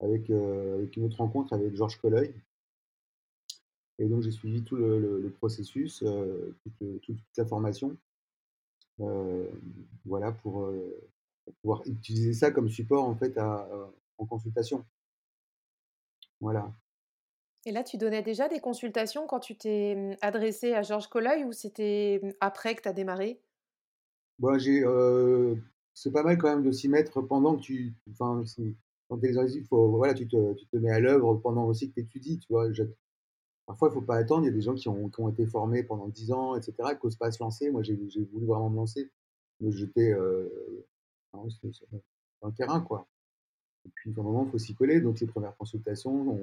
avec, 0.00 0.28
une 0.28 1.04
autre 1.04 1.16
rencontre 1.18 1.54
avec 1.54 1.74
Georges 1.74 1.98
Colleuil. 2.00 2.34
Et 3.98 4.06
donc 4.06 4.22
j'ai 4.22 4.32
suivi 4.32 4.62
tout 4.62 4.76
le, 4.76 5.32
processus, 5.38 6.04
toute, 6.78 7.18
la 7.36 7.46
formation. 7.46 7.96
Euh, 9.00 9.48
voilà, 10.04 10.30
pour, 10.30 10.66
euh, 10.66 10.96
pour, 11.44 11.54
pouvoir 11.54 11.82
utiliser 11.86 12.32
ça 12.32 12.52
comme 12.52 12.68
support 12.68 13.04
en 13.04 13.16
fait 13.16 13.36
à, 13.38 13.68
en 14.18 14.26
consultation. 14.26 14.84
Voilà. 16.44 16.70
Et 17.64 17.72
là, 17.72 17.82
tu 17.82 17.96
donnais 17.96 18.20
déjà 18.20 18.48
des 18.48 18.60
consultations 18.60 19.26
quand 19.26 19.40
tu 19.40 19.56
t'es 19.56 19.94
mmh, 19.94 20.16
adressé 20.20 20.74
à 20.74 20.82
Georges 20.82 21.08
Colleuil 21.08 21.42
ou 21.44 21.52
c'était 21.52 22.20
mmh, 22.22 22.32
après 22.40 22.74
que 22.74 22.82
tu 22.82 22.88
as 22.88 22.92
démarré? 22.92 23.40
Bon, 24.38 24.58
j'ai, 24.58 24.84
euh, 24.84 25.54
c'est 25.94 26.12
pas 26.12 26.22
mal 26.22 26.36
quand 26.36 26.50
même 26.50 26.62
de 26.62 26.70
s'y 26.70 26.90
mettre 26.90 27.22
pendant 27.22 27.56
que 27.56 27.62
tu. 27.62 27.94
Enfin, 28.10 28.44
quand 29.08 29.18
tu 29.18 29.26
es 29.26 29.62
faut, 29.62 29.88
voilà, 29.96 30.12
tu 30.12 30.28
te, 30.28 30.52
tu 30.52 30.66
te 30.66 30.76
mets 30.76 30.90
à 30.90 31.00
l'œuvre 31.00 31.36
pendant 31.36 31.64
aussi 31.64 31.88
que 31.88 31.94
tu 31.94 32.00
étudies. 32.00 32.38
Tu 32.40 32.48
vois, 32.50 32.68
Parfois, 33.64 33.88
il 33.88 33.92
ne 33.92 34.00
faut 34.00 34.06
pas 34.06 34.16
attendre. 34.16 34.42
Il 34.42 34.48
y 34.48 34.52
a 34.52 34.54
des 34.54 34.60
gens 34.60 34.74
qui 34.74 34.90
ont, 34.90 35.08
qui 35.08 35.22
ont 35.22 35.30
été 35.30 35.46
formés 35.46 35.82
pendant 35.82 36.08
10 36.08 36.32
ans, 36.32 36.56
etc., 36.56 36.74
qui 37.00 37.06
n'osent 37.06 37.16
pas 37.16 37.30
se 37.30 37.42
lancer. 37.42 37.70
Moi, 37.70 37.82
j'ai 37.82 37.94
voulu 37.96 38.44
vraiment 38.44 38.68
me 38.68 38.76
lancer, 38.76 39.10
me 39.60 39.70
jeter 39.70 40.12
euh, 40.12 40.50
dans 41.32 41.46
le 42.42 42.52
terrain, 42.52 42.82
quoi. 42.82 43.08
Et 43.86 43.90
puis, 43.94 44.10
moment, 44.10 44.44
il 44.46 44.50
faut 44.50 44.58
s'y 44.58 44.74
coller. 44.74 45.00
Donc, 45.00 45.20
les 45.20 45.26
premières 45.26 45.56
consultations, 45.56 46.38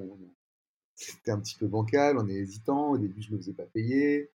c'était 0.95 1.31
un 1.31 1.39
petit 1.39 1.55
peu 1.55 1.67
bancal, 1.67 2.17
on 2.17 2.27
est 2.27 2.35
hésitant. 2.35 2.91
Au 2.91 2.97
début, 2.97 3.21
je 3.21 3.31
ne 3.31 3.35
me 3.35 3.41
faisais 3.41 3.53
pas 3.53 3.65
payer. 3.65 4.31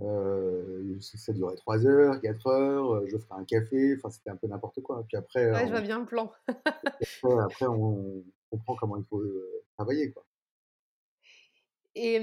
Euh, 0.00 0.98
ça 1.00 1.32
durait 1.32 1.54
3 1.54 1.86
heures, 1.86 2.20
4 2.20 2.46
heures, 2.48 3.06
je 3.06 3.16
ferais 3.16 3.40
un 3.40 3.44
café, 3.44 3.94
enfin 3.96 4.10
c'était 4.10 4.30
un 4.30 4.36
peu 4.36 4.48
n'importe 4.48 4.82
quoi. 4.82 5.04
Puis 5.06 5.16
après, 5.16 5.52
ouais, 5.52 5.66
je 5.66 5.70
vois 5.70 5.82
bien 5.82 6.00
le 6.00 6.06
plan. 6.06 6.32
après, 6.48 7.66
on, 7.66 8.24
comprend 8.50 8.74
comment 8.76 8.96
il 8.96 9.04
faut 9.04 9.20
euh, 9.20 9.64
travailler. 9.76 10.12
Quoi. 10.12 10.24
Et 11.94 12.16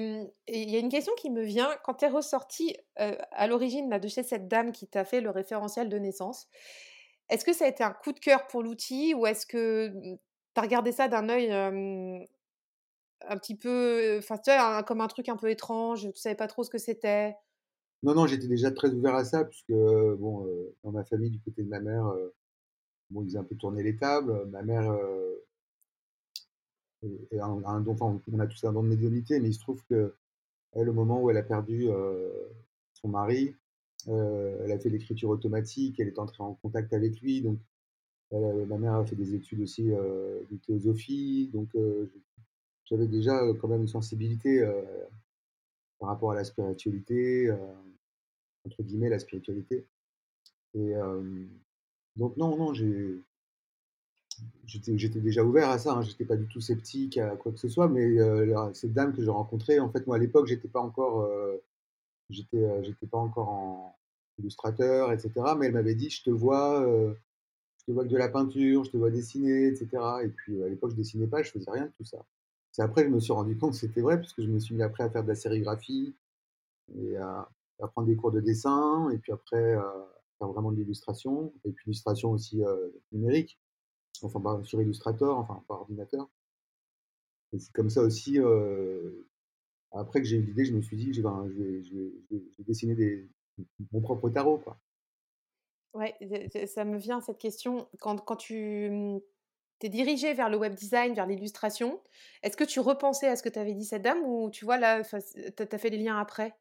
il 0.48 0.70
y 0.70 0.75
a 0.75 0.79
une 0.79 0.89
question 0.89 1.13
qui 1.17 1.29
me 1.29 1.43
vient. 1.43 1.70
Quand 1.86 1.93
tu 1.93 2.05
es 2.05 2.10
ressortie 2.10 2.75
à 2.98 3.48
l'origine 3.48 3.89
de 3.89 4.08
chez 4.10 4.24
cette 4.24 4.50
dame 4.50 4.74
qui 4.74 4.88
t'a 4.88 5.05
fait 5.05 5.22
le 5.22 5.29
référentiel 5.29 5.88
de 5.88 5.98
naissance, 5.98 6.50
est-ce 7.31 7.43
que 7.45 7.53
ça 7.53 7.65
a 7.65 7.67
été 7.67 7.83
un 7.83 7.93
coup 7.93 8.11
de 8.11 8.19
cœur 8.19 8.45
pour 8.47 8.61
l'outil 8.61 9.15
ou 9.15 9.25
est-ce 9.25 9.45
que 9.47 9.89
mmh, 9.89 10.17
tu 10.53 10.59
as 10.59 10.61
regardé 10.61 10.91
ça 10.91 11.07
d'un 11.07 11.29
œil 11.29 11.51
un 13.27 13.38
petit 13.38 13.55
peu, 13.55 14.17
enfin, 14.17 14.38
tu 14.38 14.51
comme 14.85 15.01
un 15.01 15.07
truc 15.07 15.29
un 15.29 15.38
peu 15.38 15.50
étrange, 15.50 16.11
tu 16.11 16.19
savais 16.19 16.35
pas 16.35 16.47
trop 16.47 16.63
ce 16.63 16.69
que 16.69 16.77
c'était? 16.77 17.35
Non, 18.03 18.15
non, 18.15 18.27
j'étais 18.27 18.47
déjà 18.47 18.71
très 18.71 18.89
ouvert 18.89 19.15
à 19.15 19.23
ça, 19.23 19.45
puisque, 19.45 19.71
bon, 19.71 20.47
dans 20.83 20.91
ma 20.91 21.03
famille, 21.03 21.29
du 21.29 21.39
côté 21.39 21.61
de 21.63 21.69
ma 21.69 21.79
mère, 21.79 22.11
bon, 23.11 23.23
ils 23.23 23.38
ont 23.38 23.41
un 23.41 23.43
peu 23.43 23.55
tourné 23.55 23.83
les 23.83 23.95
tables. 23.95 24.45
Ma 24.47 24.63
mère 24.63 24.91
et 27.03 27.39
un, 27.39 27.50
on 27.50 28.39
a 28.39 28.47
tous 28.47 28.63
un 28.63 28.73
don 28.73 28.83
de 28.83 28.89
médiumnité, 28.89 29.39
mais 29.39 29.50
il 29.50 29.53
se 29.53 29.59
trouve 29.59 29.83
que 29.89 30.15
elle, 30.73 30.89
au 30.89 30.93
moment 30.93 31.21
où 31.21 31.29
elle 31.29 31.38
a 31.38 31.43
perdu 31.43 31.88
son 32.93 33.07
mari, 33.07 33.55
elle 34.08 34.72
a 34.72 34.79
fait 34.79 34.89
l'écriture 34.89 35.29
automatique, 35.29 36.00
elle 36.00 36.08
est 36.08 36.20
entrée 36.20 36.43
en 36.43 36.53
contact 36.55 36.93
avec 36.93 37.20
lui, 37.22 37.41
donc 37.41 37.60
ma 38.31 38.77
mère 38.77 38.96
a 38.96 39.05
fait 39.05 39.15
des 39.15 39.36
études 39.36 39.62
aussi 39.62 39.91
euh, 39.91 40.39
de 40.50 40.58
théosophie, 40.58 41.50
donc 41.53 41.70
j'avais 42.86 43.08
déjà 43.08 43.39
quand 43.60 43.67
même 43.67 43.81
une 43.81 43.88
sensibilité 43.88 44.65
par 46.00 46.10
rapport 46.10 46.31
à 46.31 46.36
la 46.36 46.43
spiritualité, 46.43 47.51
entre 48.65 48.84
guillemets 48.84 49.10
la 49.10 49.20
spiritualité. 49.20 49.86
Et 50.74 50.93
donc 52.15 52.36
non, 52.38 52.58
non, 52.58 52.74
j'étais 54.65 55.20
déjà 55.20 55.43
ouvert 55.43 55.70
à 55.70 55.77
ça, 55.77 55.93
hein, 55.93 56.01
j'étais 56.01 56.25
pas 56.25 56.36
du 56.36 56.48
tout 56.48 56.62
sceptique 56.62 57.17
à 57.17 57.36
quoi 57.36 57.51
que 57.51 57.60
ce 57.60 57.70
soit, 57.70 57.88
mais 57.88 58.20
euh, 58.20 58.74
cette 58.74 58.93
dame 58.93 59.13
que 59.13 59.22
j'ai 59.22 59.29
rencontrée, 59.29 59.79
en 59.79 59.89
fait, 59.89 60.05
moi 60.08 60.15
à 60.15 60.20
l'époque, 60.20 60.48
j'étais 60.48 60.67
pas 60.67 60.79
encore, 60.79 61.22
euh, 61.22 61.58
j'étais, 62.31 62.63
euh, 62.63 62.83
j'étais 62.83 63.07
pas 63.07 63.17
encore 63.17 63.50
en 63.50 63.95
illustrateur, 64.39 65.11
etc. 65.11 65.31
Mais 65.57 65.67
elle 65.67 65.73
m'avait 65.73 65.95
dit, 65.95 66.09
je 66.09 66.23
te 66.23 66.29
vois, 66.29 66.85
je 67.77 67.85
te 67.85 67.91
vois 67.91 68.05
de 68.05 68.17
la 68.17 68.29
peinture, 68.29 68.83
je 68.83 68.91
te 68.91 68.97
vois 68.97 69.11
dessiner, 69.11 69.67
etc. 69.67 69.89
Et 70.23 70.29
puis 70.29 70.63
à 70.63 70.69
l'époque, 70.69 70.91
je 70.91 70.95
dessinais 70.95 71.27
pas, 71.27 71.43
je 71.43 71.51
faisais 71.51 71.71
rien 71.71 71.85
de 71.85 71.91
tout 71.97 72.05
ça. 72.05 72.25
C'est 72.71 72.81
après 72.81 73.03
que 73.03 73.09
je 73.09 73.13
me 73.15 73.19
suis 73.19 73.33
rendu 73.33 73.57
compte 73.59 73.71
que 73.71 73.77
c'était 73.77 74.01
vrai, 74.01 74.19
puisque 74.19 74.41
je 74.41 74.47
me 74.47 74.59
suis 74.59 74.75
mis 74.75 74.83
après 74.83 75.03
à 75.03 75.09
faire 75.09 75.23
de 75.23 75.27
la 75.27 75.35
sérigraphie 75.35 76.15
et 76.95 77.17
à, 77.17 77.50
apprendre 77.81 78.07
des 78.07 78.15
cours 78.15 78.31
de 78.31 78.39
dessin, 78.39 79.09
et 79.09 79.17
puis 79.17 79.31
après, 79.31 79.57
euh, 79.57 79.81
faire 80.38 80.47
vraiment 80.50 80.71
de 80.71 80.77
l'illustration, 80.77 81.51
et 81.65 81.71
puis 81.71 81.85
l'illustration 81.88 82.31
aussi 82.31 82.63
euh, 82.63 82.89
numérique, 83.11 83.59
enfin 84.21 84.39
bah, 84.39 84.59
sur 84.63 84.81
Illustrator, 84.81 85.38
enfin 85.38 85.63
par 85.67 85.81
ordinateur. 85.81 86.29
Et 87.53 87.59
c'est 87.59 87.71
comme 87.73 87.89
ça 87.89 88.01
aussi, 88.01 88.39
euh, 88.39 89.27
après 89.93 90.21
que 90.21 90.27
j'ai 90.27 90.38
eu 90.38 90.43
l'idée, 90.43 90.65
je 90.65 90.74
me 90.75 90.81
suis 90.81 90.98
dit, 90.98 91.13
je 91.13 91.21
vais, 91.21 91.29
je 91.50 91.57
vais, 91.62 91.83
je 91.83 91.95
vais, 91.95 92.13
je 92.51 92.57
vais 92.57 92.63
dessiner 92.63 92.95
des, 92.95 93.29
mon 93.91 94.01
propre 94.01 94.29
tarot, 94.29 94.60
quoi. 94.60 94.79
Ouais, 95.93 96.15
ça 96.67 96.86
me 96.86 96.98
vient 96.98 97.19
cette 97.21 97.38
question. 97.38 97.89
Quand, 98.00 98.17
quand 98.17 98.38
tu 98.38 98.89
mmh, 98.89 99.19
t'es 99.79 99.89
dirigé 99.89 100.33
vers 100.33 100.50
le 100.50 100.57
web 100.57 100.74
design, 100.75 101.13
vers 101.13 101.27
l'illustration, 101.27 102.01
est-ce 102.43 102.57
que 102.57 102.63
tu 102.63 102.79
repensais 102.79 103.27
à 103.27 103.36
ce 103.36 103.43
que 103.43 103.50
tu 103.50 103.60
avais 103.60 103.74
dit 103.74 103.86
cette 103.86 104.01
dame 104.03 104.24
ou 104.24 104.50
tu 104.51 104.65
vois 104.65 104.77
là, 104.77 105.03
tu 105.03 105.15
as 105.17 105.77
fait 105.77 105.89
les 105.89 105.98
liens 105.98 106.19
après? 106.19 106.55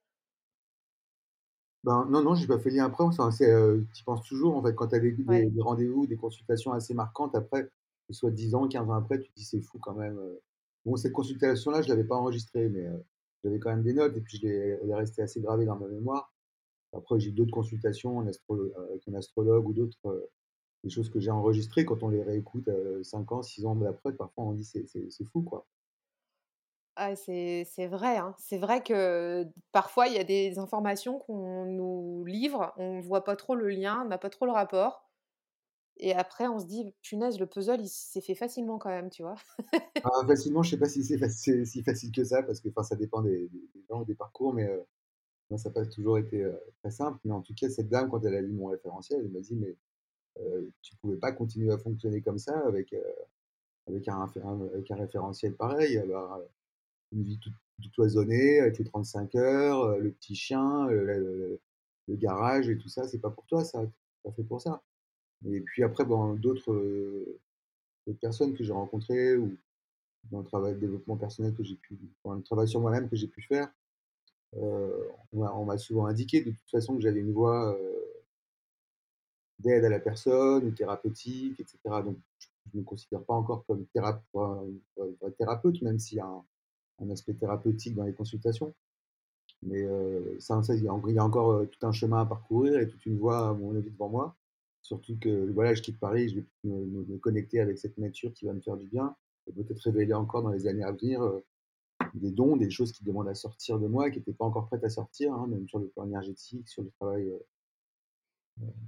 Ben, 1.84 2.04
non, 2.10 2.22
non, 2.22 2.34
j'ai 2.34 2.46
pas 2.46 2.58
fait 2.58 2.70
le 2.70 2.76
lien 2.76 2.86
après. 2.86 3.04
Heu, 3.42 3.86
tu 3.94 4.04
penses 4.04 4.22
toujours, 4.28 4.56
en 4.56 4.62
fait, 4.62 4.74
quand 4.74 4.88
tu 4.88 4.96
as 4.96 5.00
des 5.00 5.12
des 5.12 5.24
Ouais. 5.26 5.50
des 5.50 5.62
rendez-vous, 5.62 6.06
des 6.06 6.16
consultations 6.16 6.72
assez 6.72 6.92
marquantes 6.94 7.34
après, 7.34 7.64
que 7.64 7.70
ce 8.10 8.14
soit 8.14 8.30
10 8.30 8.54
ans, 8.54 8.68
15 8.68 8.88
ans 8.90 8.94
après, 8.94 9.18
tu 9.18 9.30
te 9.30 9.34
dis: 9.34 9.44
«C'est 9.44 9.60
fou 9.62 9.78
quand 9.78 9.94
même». 9.94 10.18
Bon, 10.84 10.96
cette 10.96 11.12
consultation-là, 11.12 11.80
je 11.82 11.88
l'avais 11.88 12.04
pas 12.04 12.16
enregistrée, 12.16 12.68
mais 12.68 12.86
j'avais 13.44 13.58
quand 13.60 13.70
même 13.70 13.82
des 13.82 13.94
notes 13.94 14.16
et 14.16 14.20
puis 14.20 14.38
je 14.38 14.46
elle 14.48 14.90
est 14.90 15.20
assez 15.20 15.40
gravée 15.40 15.66
dans 15.66 15.76
ma 15.78 15.88
mémoire. 15.88 16.34
Après, 16.94 17.20
j'ai 17.20 17.30
eu 17.30 17.32
d'autres 17.32 17.52
consultations 17.52 18.20
astrolo 18.28 18.72
avec 18.90 19.08
un 19.08 19.14
astrologue 19.14 19.68
ou 19.68 19.74
d'autres, 19.74 20.30
des 20.84 20.90
choses 20.90 21.10
que 21.10 21.20
j'ai 21.20 21.30
enregistrées. 21.32 21.84
Quand 21.86 22.02
on 22.04 22.08
les 22.10 22.22
réécoute, 22.22 22.68
heu, 22.68 23.02
5 23.04 23.32
ans, 23.32 23.42
6 23.42 23.66
ans 23.66 23.80
après, 23.84 24.14
parfois 24.14 24.44
on 24.44 24.52
dit: 24.54 24.64
«C'est 24.64 25.24
fou, 25.32 25.42
quoi». 25.42 25.66
Ah, 26.96 27.14
c'est 27.16 27.64
vrai, 27.86 28.16
hein. 28.18 28.34
C'est 28.38 28.58
vrai 28.58 28.82
que 28.82 29.46
parfois 29.72 30.08
il 30.08 30.14
y 30.14 30.18
a 30.18 30.24
des 30.24 30.58
informations 30.58 31.18
qu'on 31.18 31.64
nous 31.64 32.24
livre, 32.26 32.74
on 32.76 33.00
voit 33.00 33.24
pas 33.24 33.36
trop 33.36 33.54
le 33.54 33.68
lien, 33.70 34.02
on 34.04 34.08
n'a 34.08 34.18
pas 34.18 34.28
trop 34.30 34.44
le 34.44 34.52
rapport 34.52 35.09
et 36.00 36.14
après 36.14 36.48
on 36.48 36.58
se 36.60 36.66
dit: 36.66 36.94
«Punaise, 37.02 37.38
le 37.40 37.46
puzzle, 37.46 37.80
il 37.80 37.88
s'est 37.88 38.20
fait 38.20 38.34
facilement 38.34 38.78
quand 38.78 38.90
même», 38.90 39.10
tu 39.10 39.22
vois? 39.22 39.36
Ah, 40.02 40.08
facilement, 40.26 40.62
je 40.62 40.70
sais 40.70 40.78
pas 40.78 40.88
si 40.88 41.04
c'est 41.04 41.64
si 41.66 41.82
facile 41.82 42.10
que 42.10 42.24
ça 42.24 42.42
parce 42.42 42.60
que, 42.60 42.70
ça 42.82 42.96
dépend 42.96 43.20
des 43.20 43.48
des 43.48 43.84
gens 43.88 44.02
des 44.02 44.14
parcours, 44.14 44.54
mais 44.54 44.66
ça 45.56 45.68
n'a 45.70 45.74
pas 45.74 45.86
toujours 45.86 46.18
été, 46.18 46.44
très 46.82 46.90
simple, 46.92 47.18
mais 47.24 47.32
en 47.32 47.42
tout 47.42 47.54
cas, 47.54 47.70
cette 47.70 47.88
dame, 47.90 48.10
quand 48.10 48.24
elle 48.24 48.34
a 48.36 48.42
lu 48.42 48.52
mon 48.52 48.66
référentiel, 48.68 49.20
elle 49.24 49.30
m'a 49.32 49.40
dit: 49.40 49.56
«Mais, 49.56 49.76
heu, 50.40 50.72
tu 50.82 50.96
pouvais 50.96 51.18
pas 51.18 51.32
continuer 51.32 51.72
à 51.72 51.78
fonctionner 51.78 52.22
comme 52.22 52.38
ça 52.38 52.58
avec, 52.66 52.94
avec 53.88 54.08
un 54.08 54.22
avec 54.74 54.90
un 54.92 54.96
référentiel 54.96 55.56
pareil. 55.56 55.98
Heu, 55.98 56.14
une 57.12 57.24
vie 57.24 57.38
toute 57.40 57.54
toute 57.82 57.92
cloisonnée 57.94 58.60
avec 58.60 58.78
les 58.78 58.84
35 58.84 59.34
heures, 59.36 59.84
heu, 59.86 60.00
le 60.00 60.12
petit 60.12 60.34
chien, 60.36 60.88
le 60.88 61.60
garage 62.10 62.68
et 62.70 62.78
tout 62.78 62.88
ça, 62.90 63.08
c'est 63.08 63.20
pas 63.20 63.30
pour 63.30 63.46
toi 63.46 63.64
ça, 63.64 63.84
pas 64.24 64.32
fait 64.32 64.44
pour 64.44 64.60
ça». 64.62 64.82
Et 65.48 65.60
puis 65.60 65.82
après, 65.82 66.04
bon, 66.04 66.34
d'autres, 66.34 66.74
d'autres 68.06 68.20
personnes 68.20 68.54
que 68.54 68.64
j'ai 68.64 68.72
rencontrées 68.72 69.36
ou 69.36 69.56
dans 70.30 70.40
le 70.40 70.44
travail 70.44 70.74
de 70.74 70.80
développement 70.80 71.16
personnel 71.16 71.54
que 71.54 71.64
j'ai 71.64 71.76
pu 71.76 71.98
dans 72.24 72.34
le 72.34 72.42
travail 72.42 72.68
sur 72.68 72.80
moi-même 72.80 73.08
que 73.08 73.16
j'ai 73.16 73.28
pu 73.28 73.42
faire, 73.42 73.68
heu, 74.56 75.08
on 75.32 75.64
m'a 75.64 75.78
souvent 75.78 76.06
indiqué 76.06 76.42
de 76.42 76.50
toute 76.50 76.70
façon 76.70 76.96
que 76.96 77.02
j'avais 77.02 77.20
une 77.20 77.32
voix, 77.32 77.76
heu 77.78 77.96
d'aide 79.58 79.84
à 79.84 79.90
la 79.90 80.00
personne 80.00 80.64
ou 80.64 80.70
thérapeutique 80.70 81.60
et 81.60 81.66
cetera. 81.66 82.02
Donc 82.02 82.16
je 82.40 82.76
ne 82.76 82.80
me 82.80 82.84
considère 82.84 83.22
pas 83.24 83.34
encore 83.34 83.64
comme 83.66 83.86
thérapeute, 83.92 85.82
même 85.82 85.98
s'il 85.98 86.18
y 86.18 86.20
a 86.20 86.42
un 87.02 87.10
aspect 87.10 87.34
thérapeutique 87.34 87.94
dans 87.94 88.04
les 88.04 88.14
consultations. 88.14 88.74
Mais 89.62 89.86
ça 90.38 90.60
il 90.74 90.84
y 90.84 90.88
a 90.88 91.24
encore, 91.24 91.66
tout 91.68 91.86
un 91.86 91.92
chemin 91.92 92.22
à 92.22 92.26
parcourir 92.26 92.80
et 92.80 92.88
toute 92.88 93.04
une 93.06 93.18
voie, 93.18 93.50
à 93.50 93.52
mon 93.52 93.76
avis, 93.76 93.90
devant 93.90 94.08
moi. 94.08 94.36
Surtout 94.82 95.16
que, 95.18 95.50
voilà, 95.52 95.74
je 95.74 95.82
quitte 95.82 95.98
Paris, 96.00 96.30
je 96.30 96.36
vais 96.36 96.46
me 96.64 96.84
me 96.84 97.04
me 97.04 97.18
connecter 97.18 97.60
avec 97.60 97.78
cette 97.78 97.98
nature 97.98 98.32
qui 98.34 98.46
va 98.46 98.52
me 98.52 98.60
faire 98.60 98.76
du 98.76 98.86
bien 98.86 99.14
et 99.46 99.52
peut-être 99.52 99.80
révéler 99.80 100.14
encore 100.14 100.42
dans 100.42 100.50
les 100.50 100.66
années 100.66 100.84
à 100.84 100.92
venir, 100.92 101.22
heu, 101.22 101.44
des 102.14 102.30
dons, 102.30 102.56
des 102.56 102.70
choses 102.70 102.92
qui 102.92 103.04
demandent 103.04 103.28
à 103.28 103.34
sortir 103.34 103.78
de 103.78 103.86
moi, 103.86 104.10
qui 104.10 104.18
n'étaient 104.18 104.32
pas 104.32 104.44
encore 104.44 104.66
prêtes 104.66 104.84
à 104.84 104.90
sortir, 104.90 105.32
hein, 105.34 105.46
même 105.48 105.68
sur 105.68 105.78
le 105.78 105.88
plan 105.88 106.04
énergétique, 106.06 106.68
sur 106.68 106.82
le 106.82 106.90
travail, 106.90 107.28
heu 107.28 107.40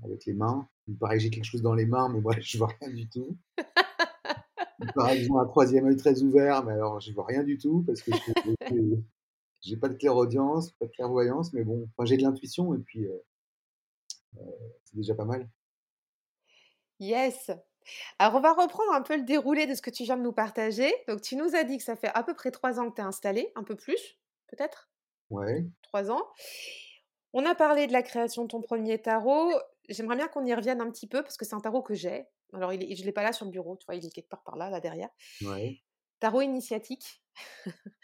avec 0.04 0.24
les 0.26 0.34
mains. 0.34 0.68
Il 0.88 0.96
paraît 0.96 1.16
que 1.16 1.22
j'ai 1.22 1.30
quelque 1.30 1.44
chose 1.44 1.62
dans 1.62 1.74
les 1.74 1.86
mains, 1.86 2.08
mais 2.08 2.20
moi, 2.20 2.34
je 2.40 2.58
vois 2.58 2.72
rien 2.80 2.92
du 2.92 3.08
tout. 3.08 3.36
Il 4.80 4.92
paraît 4.94 5.16
que 5.16 5.22
j'ai 5.22 5.30
un 5.30 5.46
troisième 5.46 5.86
œil 5.86 5.96
très 5.96 6.22
ouvert, 6.22 6.64
mais 6.64 6.72
alors 6.72 7.00
je 7.00 7.12
vois 7.12 7.26
rien 7.26 7.44
du 7.44 7.56
tout 7.56 7.84
parce 7.86 8.02
que 8.02 8.10
je 8.12 8.22
j'ai 9.60 9.76
pas 9.76 9.88
de 9.88 9.94
clairaudience, 9.94 10.72
pas 10.72 10.86
de 10.86 10.90
clairvoyance, 10.90 11.52
mais 11.52 11.62
bon, 11.62 11.88
enfin, 11.96 12.04
j'ai 12.04 12.16
de 12.16 12.22
l'intuition 12.22 12.74
et 12.74 12.78
puis 12.78 13.06
euh, 13.06 13.16
c'est 14.84 14.96
déjà 14.96 15.14
pas 15.14 15.24
mal. 15.24 15.48
Yes! 17.02 17.50
Alors 18.20 18.36
on 18.36 18.40
va 18.40 18.52
reprendre 18.52 18.92
un 18.92 19.02
peu 19.02 19.16
le 19.16 19.24
déroulé 19.24 19.66
de 19.66 19.74
ce 19.74 19.82
que 19.82 19.90
tu 19.90 20.04
viens 20.04 20.16
de 20.16 20.22
nous 20.22 20.32
partager. 20.32 20.94
Donc 21.08 21.20
tu 21.20 21.34
nous 21.34 21.56
as 21.56 21.64
dit 21.64 21.78
que 21.78 21.82
ça 21.82 21.96
fait 21.96 22.10
à 22.14 22.22
peu 22.22 22.32
près 22.32 22.52
3 22.52 22.78
ans 22.78 22.88
que 22.88 22.94
tu 22.94 23.00
es 23.00 23.04
installé, 23.04 23.50
un 23.56 23.64
peu 23.64 23.74
plus, 23.74 24.20
peut-être? 24.46 24.88
Ouais, 25.28 25.66
3 25.82 26.12
ans. 26.12 26.24
On 27.32 27.44
a 27.44 27.56
parlé 27.56 27.88
de 27.88 27.92
la 27.92 28.02
création 28.02 28.44
de 28.44 28.48
ton 28.48 28.60
premier 28.60 29.02
tarot. 29.02 29.52
J'aimerais 29.88 30.14
bien 30.14 30.28
qu'on 30.28 30.44
y 30.44 30.54
revienne 30.54 30.80
un 30.80 30.88
petit 30.92 31.08
peu 31.08 31.24
parce 31.24 31.36
que 31.36 31.44
c'est 31.44 31.56
un 31.56 31.60
tarot 31.60 31.82
que 31.82 31.94
j'ai. 31.94 32.24
Alors 32.52 32.72
il 32.72 32.84
est 32.84 32.94
je 32.94 33.04
l'ai 33.04 33.12
pas 33.12 33.24
là 33.24 33.32
sur 33.32 33.46
le 33.46 33.50
bureau, 33.50 33.76
tu 33.76 33.84
vois? 33.86 33.96
Il 33.96 34.06
est 34.06 34.10
quelque 34.10 34.28
part 34.28 34.44
par 34.44 34.56
là, 34.56 34.70
là 34.70 34.78
derrière. 34.78 35.08
ouais. 35.44 35.80
Tarot 36.20 36.42
initiatique. 36.42 37.20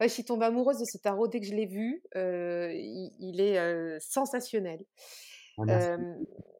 Je 0.00 0.06
suis 0.06 0.24
tombée 0.24 0.46
amoureuse 0.46 0.78
de 0.78 0.84
ce 0.84 0.96
tarot 0.96 1.26
dès 1.26 1.40
que 1.40 1.46
je 1.46 1.54
l'ai 1.56 1.66
vu, 1.66 2.04
heu, 2.14 2.70
il 2.72 3.10
il 3.18 3.40
est, 3.40 3.98
sensationnel. 3.98 4.84
Ah, 5.66 5.96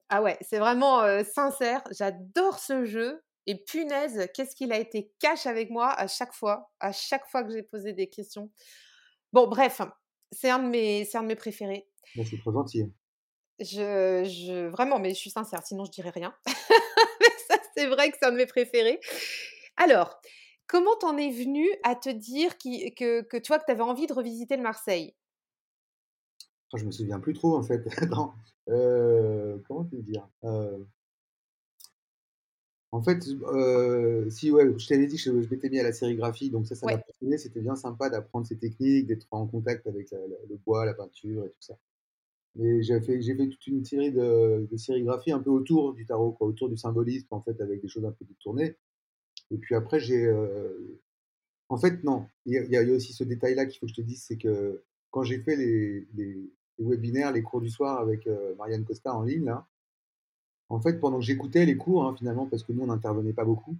ah 0.08 0.22
ouais, 0.22 0.38
c'est 0.40 0.58
vraiment, 0.58 1.02
sincère. 1.24 1.82
J'adore 1.90 2.58
ce 2.58 2.84
jeu 2.84 3.22
et 3.48 3.56
punaise, 3.56 4.28
qu'est-ce 4.34 4.54
qu'il 4.54 4.72
a 4.72 4.78
été 4.78 5.10
cash 5.18 5.46
avec 5.46 5.70
moi 5.70 5.90
à 5.90 6.06
chaque 6.06 6.34
fois, 6.34 6.70
à 6.80 6.92
chaque 6.92 7.26
fois 7.26 7.42
que 7.42 7.50
j'ai 7.50 7.62
posé 7.62 7.94
des 7.94 8.08
questions. 8.08 8.50
Bon 9.32 9.46
bref, 9.46 9.80
c'est 10.32 10.50
un 10.50 10.58
de 10.58 10.68
mes 10.68 11.06
c'est 11.06 11.16
un 11.16 11.22
de 11.22 11.28
mes 11.28 11.34
préférés. 11.34 11.88
C'est 12.14 12.38
trop 12.40 12.52
gentil. 12.52 12.92
Je 13.58 14.24
je 14.24 14.68
vraiment, 14.68 14.98
mais 14.98 15.10
je 15.10 15.14
suis 15.14 15.30
sincère, 15.30 15.66
sinon 15.66 15.86
je 15.86 15.90
dirais 15.90 16.10
rien. 16.10 16.34
Mais 17.20 17.32
ça, 17.48 17.56
c'est 17.76 17.86
vrai 17.86 18.10
que 18.10 18.18
c'est 18.20 18.28
un 18.28 18.32
de 18.32 18.36
mes 18.36 18.46
préférés. 18.46 19.00
Alors, 19.76 20.20
comment 20.66 20.94
t'en 20.96 21.16
es 21.16 21.30
venue 21.30 21.68
à 21.82 21.94
te 21.96 22.10
dire 22.10 22.58
qui 22.58 22.94
que 22.94 23.22
que 23.22 23.38
tu 23.38 23.48
vois, 23.48 23.58
que 23.58 23.64
tu 23.64 23.72
avais 23.72 23.82
envie 23.82 24.06
de 24.06 24.12
revisiter 24.12 24.56
le 24.56 24.62
Marseille? 24.62 25.14
Je 26.74 26.84
me 26.84 26.90
souviens 26.90 27.20
plus 27.20 27.34
trop 27.34 27.56
en 27.56 27.62
fait. 27.62 27.86
Heu, 28.68 29.62
comment 29.66 29.84
te 29.84 29.96
dire? 29.96 30.28
Heu, 30.44 30.86
en 32.90 33.02
fait, 33.02 33.26
heu, 33.28 34.28
si 34.30 34.50
ouais, 34.50 34.64
je 34.78 34.86
t'avais 34.88 35.06
dit 35.06 35.16
que 35.16 35.22
je 35.22 35.42
je 35.42 35.50
m'étais 35.50 35.68
mis 35.68 35.78
à 35.78 35.82
la 35.82 35.92
sérigraphie, 35.92 36.50
donc 36.50 36.66
ça, 36.66 36.74
ça 36.74 36.88
m'a 36.88 36.98
passionné. 36.98 37.36
C'était 37.38 37.60
bien 37.60 37.76
sympa 37.76 38.08
d'apprendre 38.08 38.46
ces 38.46 38.56
techniques, 38.58 39.06
d'être 39.06 39.26
en 39.30 39.46
contact 39.46 39.86
avec 39.86 40.10
la 40.10 40.18
la 40.20 40.36
le 40.48 40.56
bois, 40.56 40.86
la 40.86 40.94
peinture 40.94 41.44
et 41.44 41.50
tout 41.50 41.60
ça. 41.60 41.78
Et 42.60 42.82
j'ai 42.82 43.00
fait 43.02 43.22
j'ai 43.22 43.36
fait 43.36 43.48
toute 43.48 43.66
une 43.68 43.84
série 43.84 44.12
de 44.12 44.68
de 44.70 44.76
sérigraphies 44.78 45.32
un 45.32 45.40
peu 45.40 45.50
autour 45.50 45.94
du 45.94 46.06
tarot, 46.06 46.32
quoi, 46.32 46.48
autour 46.48 46.68
du 46.70 46.76
symbolisme, 46.78 47.28
en 47.32 47.42
fait, 47.42 47.60
avec 47.60 47.82
des 47.82 47.88
choses 47.88 48.06
un 48.06 48.12
peu 48.12 48.24
détournées. 48.26 48.76
Et 49.52 49.58
puis 49.58 49.74
après, 49.76 50.00
j'ai, 50.00 50.30
en 51.68 51.76
fait, 51.78 52.02
non, 52.04 52.26
il 52.46 52.54
y 52.54 52.58
a 52.58 52.62
il 52.64 52.70
y 52.70 52.76
a 52.76 52.82
il 52.82 52.88
y 52.88 52.92
a 52.92 52.94
aussi 52.96 53.12
ce 53.12 53.24
détail-là 53.24 53.66
qu'il 53.66 53.78
faut 53.78 53.86
que 53.86 53.90
je 53.92 53.96
te 53.96 54.00
dise, 54.06 54.22
c'est 54.22 54.38
que 54.38 54.82
quand 55.10 55.22
j'ai 55.22 55.40
fait 55.42 55.56
les 55.56 56.06
les 56.14 56.50
les 56.78 56.84
webinaires, 56.84 57.32
les 57.32 57.42
cours 57.42 57.60
du 57.60 57.70
soir 57.70 58.00
avec, 58.00 58.26
heu, 58.26 58.54
Marianne 58.58 58.84
Costa 58.84 59.14
en 59.14 59.22
ligne, 59.22 59.44
là, 59.46 59.66
en 60.70 60.80
fait, 60.80 61.00
pendant 61.00 61.18
que 61.18 61.24
j'écoutais 61.24 61.64
les 61.66 61.76
cours, 61.76 62.04
hein, 62.04 62.14
finalement, 62.16 62.46
parce 62.46 62.62
que 62.62 62.72
nous, 62.72 62.82
on 62.82 62.86
n'intervenait 62.86 63.32
pas 63.32 63.44
beaucoup, 63.44 63.76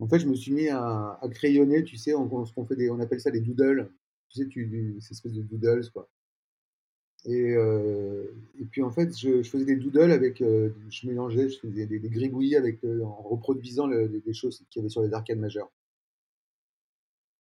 en 0.00 0.08
fait, 0.08 0.18
je 0.18 0.26
me 0.28 0.34
suis 0.34 0.52
mis 0.52 0.68
à 0.68 1.20
crayonner, 1.32 1.84
tu 1.84 1.96
sais, 1.96 2.14
on 2.14 2.28
on 2.56 2.64
fait 2.66 2.76
des 2.76 2.90
on 2.90 3.00
appelle 3.00 3.20
ça 3.20 3.30
des 3.30 3.40
doodles. 3.40 3.90
Tu 4.30 4.42
sais, 4.42 4.48
tu 4.48 4.66
du 4.66 4.96
ces 5.00 5.12
espèces 5.12 5.32
de 5.32 5.42
doodles, 5.42 5.88
quoi. 5.92 6.08
Et, 7.24 7.52
heu, 7.54 8.34
et 8.60 8.64
puis 8.64 8.82
en 8.82 8.90
fait, 8.90 9.16
je, 9.16 9.42
faisais 9.44 9.64
des 9.64 9.76
doodles 9.76 10.10
avec, 10.12 10.42
heu, 10.42 10.74
je 10.90 11.06
mélangeais, 11.06 11.48
je 11.50 11.58
faisais 11.60 11.86
des, 11.86 11.98
des 12.00 12.08
gribouillis 12.10 12.56
avec, 12.56 12.80
en 12.84 13.22
reproduisant 13.22 13.86
le, 13.86 14.08
des, 14.08 14.20
des 14.20 14.34
choses 14.34 14.64
qu'il 14.70 14.80
y 14.80 14.84
avait 14.84 14.88
sur 14.90 15.02
les 15.02 15.12
arcades 15.14 15.38
majeures. 15.38 15.70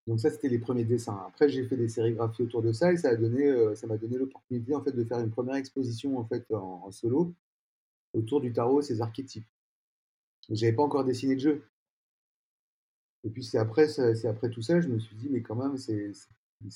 Donc 0.07 0.19
ça, 0.19 0.31
c'était 0.31 0.49
les 0.49 0.59
premiers 0.59 0.83
dessins. 0.83 1.23
Après, 1.27 1.47
j'ai 1.49 1.65
fait 1.67 1.77
des 1.77 1.87
sérigraphies 1.87 2.43
autour 2.43 2.61
de 2.61 2.71
ça 2.71 2.91
et 2.91 2.97
ça 2.97 3.09
a 3.09 3.15
donné, 3.15 3.75
ça 3.75 3.87
m'a 3.87 3.97
donné 3.97 4.17
l'opportunité 4.17 4.73
en 4.75 4.83
fait 4.83 4.91
de 4.91 5.03
faire 5.03 5.19
une 5.19 5.29
première 5.29 5.55
exposition 5.55 6.17
en 6.17 6.25
fait 6.25 6.45
en, 6.51 6.91
solo 6.91 7.33
autour 8.13 8.41
du 8.41 8.51
tarot 8.51 8.81
et 8.81 8.83
ses 8.83 9.01
archétypes. 9.01 9.45
J'avais 10.49 10.73
pas 10.73 10.83
encore 10.83 11.05
dessiné 11.05 11.35
de 11.35 11.39
jeu. 11.41 11.63
Et 13.23 13.29
puis 13.29 13.43
c'est 13.43 13.59
après, 13.59 13.87
après 14.25 14.49
tout 14.49 14.61
ça, 14.63 14.81
je 14.81 14.87
me 14.87 14.99
suis 14.99 15.15
dit 15.15 15.29
mais 15.29 15.41
quand 15.41 15.55
même 15.55 15.77
c'est 15.77 16.11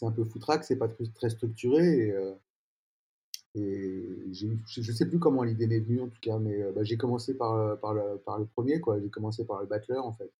un 0.03 0.11
peu 0.11 0.23
foutraque, 0.23 0.63
c'est 0.63 0.77
pas 0.77 0.87
très, 0.87 1.29
structuré 1.29 2.07
et, 2.07 2.11
heu, 2.11 2.35
Et 3.55 4.07
j'ai 4.31 4.47
eu 4.47 4.63
je 4.67 4.91
sais 4.91 5.07
plus 5.07 5.19
comment 5.19 5.43
l'idée 5.43 5.67
m'est 5.67 5.79
venue 5.79 6.01
en 6.01 6.09
tout 6.09 6.19
cas, 6.21 6.37
mais 6.39 6.63
j'ai 6.83 6.97
commencé 6.97 7.35
par, 7.35 7.55
le 7.57 8.17
par 8.19 8.39
le 8.39 8.47
1 8.57 8.79
quoi. 8.79 8.99
J'ai 8.99 9.09
commencé 9.09 9.45
par 9.45 9.61
le 9.61 9.67
Battler 9.67 9.97
en 9.97 10.13
fait 10.13 10.31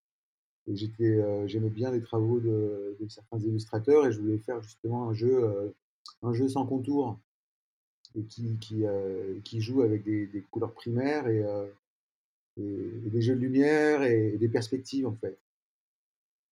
heu, 0.70 1.48
j'aimais 1.48 1.70
bien 1.70 1.92
les 1.92 2.02
travaux 2.02 2.40
de 2.40 2.96
certains 3.10 3.40
illustrateurs 3.40 4.06
et 4.08 4.12
je 4.12 4.20
voulais 4.20 4.38
faire 4.40 4.62
justement 4.62 5.10
un 5.10 5.14
jeu, 5.14 5.44
heu, 5.44 5.74
un 6.24 6.34
jeu 6.34 6.48
sans 6.48 6.66
contours. 6.66 7.18
et 8.16 8.24
qui, 8.24 8.86
euh, 8.86 9.40
qui 9.44 9.62
joue 9.62 9.82
avec 9.82 10.04
des, 10.04 10.44
couleurs 10.52 10.74
primaires 10.74 11.28
et, 11.28 11.44
euh, 11.44 11.68
des 12.58 13.22
jeux 13.22 13.36
de 13.36 13.42
lumière 13.42 14.04
et, 14.04 14.38
des 14.38 14.50
perspectives 14.50 15.08
en 15.08 15.16
fait. 15.16 15.38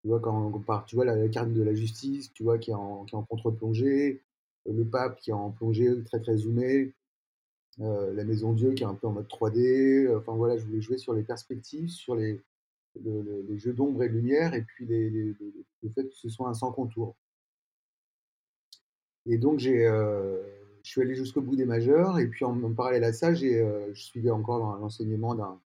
Tu 0.02 0.10
vois, 0.10 0.20
quand 0.20 0.52
on 0.54 0.60
part, 0.60 0.86
tu 0.86 0.96
vois 0.96 1.06
la, 1.06 1.28
carte 1.30 1.54
de 1.54 1.64
la 1.64 1.74
justice, 1.74 2.32
tu 2.34 2.44
vois, 2.44 2.58
qui 2.58 2.72
est 2.72 2.74
en, 2.74 3.06
qui 3.06 3.16
est 3.16 3.18
en 3.18 3.24
contre-plongée, 3.24 4.22
euh, 4.68 4.74
le 4.74 4.86
pape 4.86 5.20
qui 5.20 5.32
est 5.32 5.34
en 5.34 5.52
plongée 5.52 5.90
très 6.06 6.20
très 6.20 6.38
zoomé, 6.38 6.94
euh, 7.82 8.14
la 8.14 8.24
maison 8.24 8.54
Dieu 8.54 8.74
qui 8.74 8.84
est 8.84 8.86
un 8.86 8.96
peu 8.96 9.08
en 9.08 9.14
mode 9.14 9.28
3D. 9.28 10.06
euh, 10.08 10.20
Enfin 10.20 10.34
voilà, 10.36 10.58
je 10.58 10.66
voulais 10.66 10.82
jouer 10.82 10.98
sur 10.98 11.14
les 11.14 11.24
perspectives, 11.24 11.90
sur 11.90 12.16
les, 12.16 12.42
le- 13.04 13.22
le- 13.22 13.42
les 13.50 13.58
jeux 13.58 13.74
d'ombre 13.74 14.04
et 14.04 14.10
de 14.10 14.14
lumière, 14.14 14.54
et 14.54 14.64
puis 14.64 14.86
le 14.86 15.90
fait 15.96 16.04
que 16.10 16.16
ce 16.16 16.30
soit 16.30 16.48
un 16.50 16.54
sans 16.54 16.72
contour. 16.72 17.16
Et 19.26 19.38
donc 19.38 19.60
j'ai, 19.60 19.86
euh, 19.88 20.42
je 20.84 20.90
suis 20.92 21.02
allé 21.02 21.16
jusqu'au 21.16 21.42
bout 21.42 21.56
des 21.56 21.66
majeurs, 21.66 22.20
et 22.20 22.28
puis 22.28 22.46
en, 22.46 22.74
parallèle 22.74 23.04
à 23.04 23.14
ça, 23.14 23.34
j'ai, 23.34 23.60
euh, 23.60 23.94
je 23.94 24.04
suivais 24.04 24.32
encore 24.32 24.60
dans 24.60 24.76
l'enseignement 24.76 25.36
d'un 25.36 25.60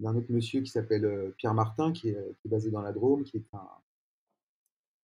d'un 0.00 0.14
autre 0.16 0.30
monsieur 0.32 0.60
qui 0.62 0.70
s'appelle 0.70 1.04
euh, 1.04 1.30
Pierre 1.38 1.54
Martin, 1.54 1.92
qui 1.92 2.10
est, 2.10 2.36
qui 2.40 2.48
est 2.48 2.50
basé 2.50 2.70
dans 2.70 2.82
la 2.82 2.92
Drôme, 2.92 3.24
qui 3.24 3.38
est 3.38 3.44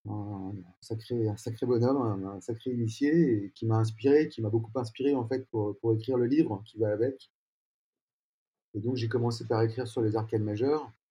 un, 0.06 0.52
sacré, 0.80 1.28
un 1.28 1.36
sacré 1.36 1.66
bonhomme, 1.66 2.26
un, 2.26 2.40
sacré 2.40 2.70
initié, 2.70 3.44
et 3.46 3.50
qui 3.54 3.66
m'a 3.66 3.76
inspiré, 3.78 4.28
qui 4.28 4.40
m'a 4.42 4.50
beaucoup 4.50 4.70
inspiré 4.78 5.14
en 5.14 5.26
fait 5.26 5.46
pour, 5.48 5.76
pour 5.78 5.94
écrire 5.94 6.16
le 6.18 6.26
livre 6.26 6.62
qui 6.64 6.78
va 6.78 6.92
avec. 6.92 7.30
Et 8.74 8.80
donc 8.80 8.96
j'ai 8.96 9.08
commencé 9.08 9.46
par 9.46 9.62
écrire 9.62 9.88
sur 9.88 10.02
les 10.02 10.16
arcades 10.16 10.42
majeures, 10.42 10.84
euh, 10.84 11.03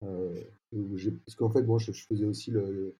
parce 0.00 1.34
qu'en 1.36 1.50
fait 1.50 1.62
bon, 1.62 1.78
je, 1.78 1.92
faisais 1.92 2.26
aussi 2.26 2.50
le, 2.50 2.94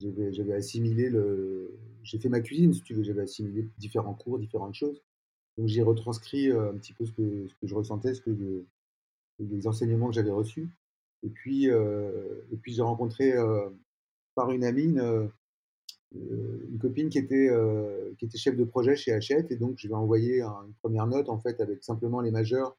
j'avais, 0.00 0.54
assimilé 0.54 1.08
le, 1.10 1.78
j'ai 2.02 2.18
fait 2.18 2.28
ma 2.28 2.40
cuisine 2.40 2.72
si 2.74 2.82
tu 2.82 2.94
veux, 2.94 3.02
j'avais 3.02 3.22
assimilé 3.22 3.68
différents 3.78 4.14
cours, 4.14 4.38
différentes 4.38 4.74
choses. 4.74 5.00
Donc 5.58 5.68
j'ai 5.68 5.82
retranscrit 5.82 6.50
euh, 6.50 6.70
un 6.72 6.76
petit 6.78 6.94
peu 6.94 7.06
ce 7.06 7.12
que, 7.12 7.46
je 7.62 7.74
ressentais, 7.74 8.14
ce 8.14 8.20
que 8.22 8.34
je- 8.34 8.64
les 9.40 9.66
enseignements 9.66 10.08
que 10.08 10.14
j'avais 10.14 10.30
reçus. 10.30 10.68
Et 11.24 11.28
puis, 11.30 11.70
euh, 11.70 12.42
puis 12.62 12.72
j'ai 12.74 12.82
rencontré 12.82 13.32
euh, 13.32 13.68
par 14.34 14.50
une 14.52 14.64
amie 14.64 14.84
une, 14.84 15.00
euh, 15.00 15.28
copine 16.80 17.08
qui 17.08 17.18
était, 17.18 17.48
euh, 17.50 18.12
qui 18.18 18.24
était 18.26 18.38
chef 18.38 18.56
de 18.56 18.64
projet 18.64 18.96
chez 18.96 19.12
Hachette, 19.12 19.50
et 19.50 19.56
donc 19.56 19.74
je 19.78 19.86
lui 19.86 19.92
ai 19.94 19.96
envoyé 19.96 20.42
un- 20.42 20.64
une 20.66 20.74
première 20.82 21.06
note 21.06 21.28
en 21.28 21.38
fait 21.38 21.60
avec 21.60 21.82
simplement 21.84 22.20
les 22.20 22.30
majeurs 22.30 22.76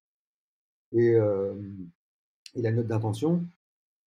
et, 0.94 1.16
euh, 1.16 1.54
et 2.56 2.62
la 2.62 2.72
note 2.72 2.88
d'intention. 2.88 3.46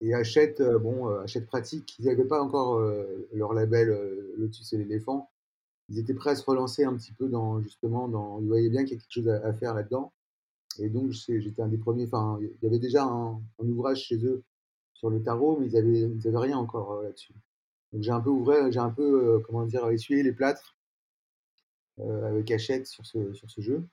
Et 0.00 0.14
Hachette, 0.14 0.60
euh, 0.60 0.78
bon, 0.78 1.08
euh, 1.08 1.22
Hachette 1.22 1.46
Pratique, 1.46 1.96
ils 1.98 2.06
n'avaient 2.06 2.24
pas 2.24 2.42
encore 2.42 2.76
euh, 2.78 3.28
leur 3.32 3.54
label 3.54 3.90
euh, 3.90 4.34
Lotus 4.36 4.72
et 4.72 4.78
l'éléphant. 4.78 5.30
Ils 5.88 5.98
étaient 5.98 6.14
prêts 6.14 6.30
à 6.30 6.36
se 6.36 6.44
relancer 6.44 6.84
un 6.84 6.94
petit 6.96 7.12
peu 7.12 7.28
dans 7.28 7.60
justement 7.60 8.08
dans. 8.08 8.40
Ils 8.40 8.48
voyaient 8.48 8.68
bien 8.70 8.84
qu'il 8.84 8.94
y 8.94 8.96
a 8.96 9.00
quelque 9.00 9.12
chose 9.12 9.28
à, 9.28 9.52
faire 9.54 9.74
là-dedans. 9.74 10.12
Et 10.78 10.90
donc 10.90 11.12
j'étais 11.12 11.62
un 11.62 11.68
des 11.68 11.78
premiers. 11.78 12.04
Enfin, 12.06 12.38
il 12.40 12.50
y 12.62 12.66
avait 12.66 12.78
déjà 12.78 13.04
un, 13.04 13.40
ouvrage 13.60 14.02
chez 14.04 14.24
eux 14.24 14.42
sur 14.94 15.10
le 15.10 15.22
tarot, 15.22 15.58
mais 15.60 15.66
ils 15.66 15.76
avaient, 15.76 16.00
ils 16.00 16.28
avaient 16.28 16.38
rien 16.38 16.58
encore 16.58 16.92
euh, 16.92 17.04
là-dessus. 17.04 17.34
Donc 17.92 18.02
j'ai 18.02 18.10
un 18.10 18.20
peu 18.20 18.30
ouvert, 18.30 18.70
j'ai 18.72 18.80
un 18.80 18.90
peu, 18.90 19.36
euh, 19.36 19.38
comment 19.40 19.64
dire, 19.64 19.88
essuyé 19.90 20.22
les 20.22 20.32
plâtres 20.32 20.76
euh, 22.00 22.28
avec 22.28 22.50
Hachette 22.50 22.86
sur 22.86 23.06
ce 23.06 23.60
jeu. 23.60 23.86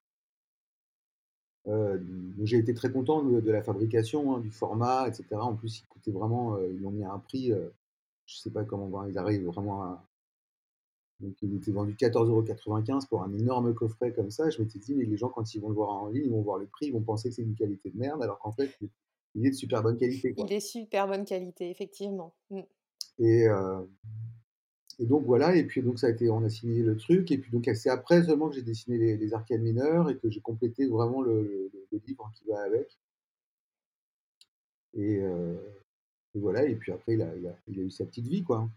Euh, 1.68 1.98
j'ai 2.44 2.58
été 2.58 2.74
très 2.74 2.92
content 2.92 3.24
de, 3.24 3.40
de 3.40 3.52
la 3.52 3.62
fabrication, 3.62 4.36
hein, 4.36 4.40
du 4.40 4.52
format, 4.52 5.08
etc. 5.08 5.26
En 5.34 5.56
plus, 5.56 5.80
il 5.80 5.88
coûtait 5.88 6.12
vraiment, 6.12 6.56
euh, 6.56 6.68
ils 6.70 6.82
l'ont 6.82 6.92
mis 6.92 7.04
à 7.04 7.14
un 7.14 7.20
prix, 7.20 7.54
euh, 7.54 7.70
je 8.26 8.38
sais 8.38 8.52
pas 8.52 8.64
comment 8.64 9.06
ils 9.06 9.18
arrivent 9.18 9.46
vraiment 9.46 9.84
à. 9.84 10.06
Donc 11.20 11.36
il 11.42 11.56
était 11.56 11.72
vendu 11.72 11.94
14,95€ 11.94 13.08
pour 13.08 13.24
un 13.24 13.32
énorme 13.34 13.74
coffret 13.74 14.12
comme 14.12 14.30
ça. 14.30 14.50
Je 14.50 14.62
m'étais 14.62 14.80
dit, 14.80 14.94
mais 14.94 15.06
les 15.06 15.16
gens, 15.16 15.30
quand 15.30 15.56
ils 15.56 15.62
vont 15.62 15.70
le 15.70 15.76
voir 15.76 15.90
en 15.90 16.10
ligne, 16.10 16.26
ils 16.26 16.32
vont 16.32 16.42
voir 16.42 16.58
le 16.58 16.66
prix, 16.66 16.88
ils 16.88 16.94
vont 16.94 17.02
penser 17.02 17.30
que 17.30 17.36
c'est 17.36 17.44
une 17.44 17.56
qualité 17.56 17.92
de 17.92 17.98
merde, 17.98 18.22
alors 18.22 18.40
qu'en 18.40 18.52
fait, 18.52 18.78
il 19.36 19.46
est 19.46 19.52
de 19.52 19.56
super 19.56 19.82
bonne 19.82 19.98
qualité. 19.98 20.34
Quoi. 20.34 20.46
Il 20.48 20.54
est 20.54 20.60
super 20.60 21.08
bonne 21.08 21.24
qualité, 21.24 21.70
effectivement. 21.70 22.36
Mm. 22.50 22.62
Et, 23.20 23.48
euh, 23.48 23.80
et 25.00 25.06
donc 25.06 25.26
voilà, 25.26 25.56
et 25.56 25.64
puis 25.66 25.82
donc 25.82 26.00
ça 26.00 26.08
a 26.08 26.10
été, 26.12 26.30
on 26.30 26.44
a 26.44 26.50
signé 26.50 26.82
le 26.84 26.98
truc, 26.98 27.32
et 27.32 27.38
puis 27.38 27.52
donc 27.52 27.70
c'est 27.76 27.90
après 27.90 28.24
seulement 28.24 28.50
que 28.50 28.56
j'ai 28.56 28.62
dessiné 28.62 28.98
les, 28.98 29.18
les 29.18 29.34
arcades 29.34 29.62
mineurs 29.62 30.10
et 30.10 30.18
que 30.18 30.30
j'ai 30.30 30.42
complété 30.42 30.88
vraiment 30.88 31.22
le, 31.22 31.44
le- 31.44 31.88
le 31.92 32.02
livre 32.08 32.32
qui 32.36 32.46
va 32.48 32.62
avec. 32.64 32.98
Et, 34.96 35.20
euh, 35.22 35.56
et 36.36 36.40
voilà, 36.40 36.66
et 36.66 36.76
puis 36.76 36.92
après 36.92 37.14
il 37.14 37.22
a, 37.22 37.36
il 37.36 37.48
a, 37.48 37.56
il 37.68 37.80
a 37.80 37.84
eu 37.84 37.92
sa 37.92 38.06
petite 38.06 38.28
vie, 38.28 38.44
quoi. 38.44 38.70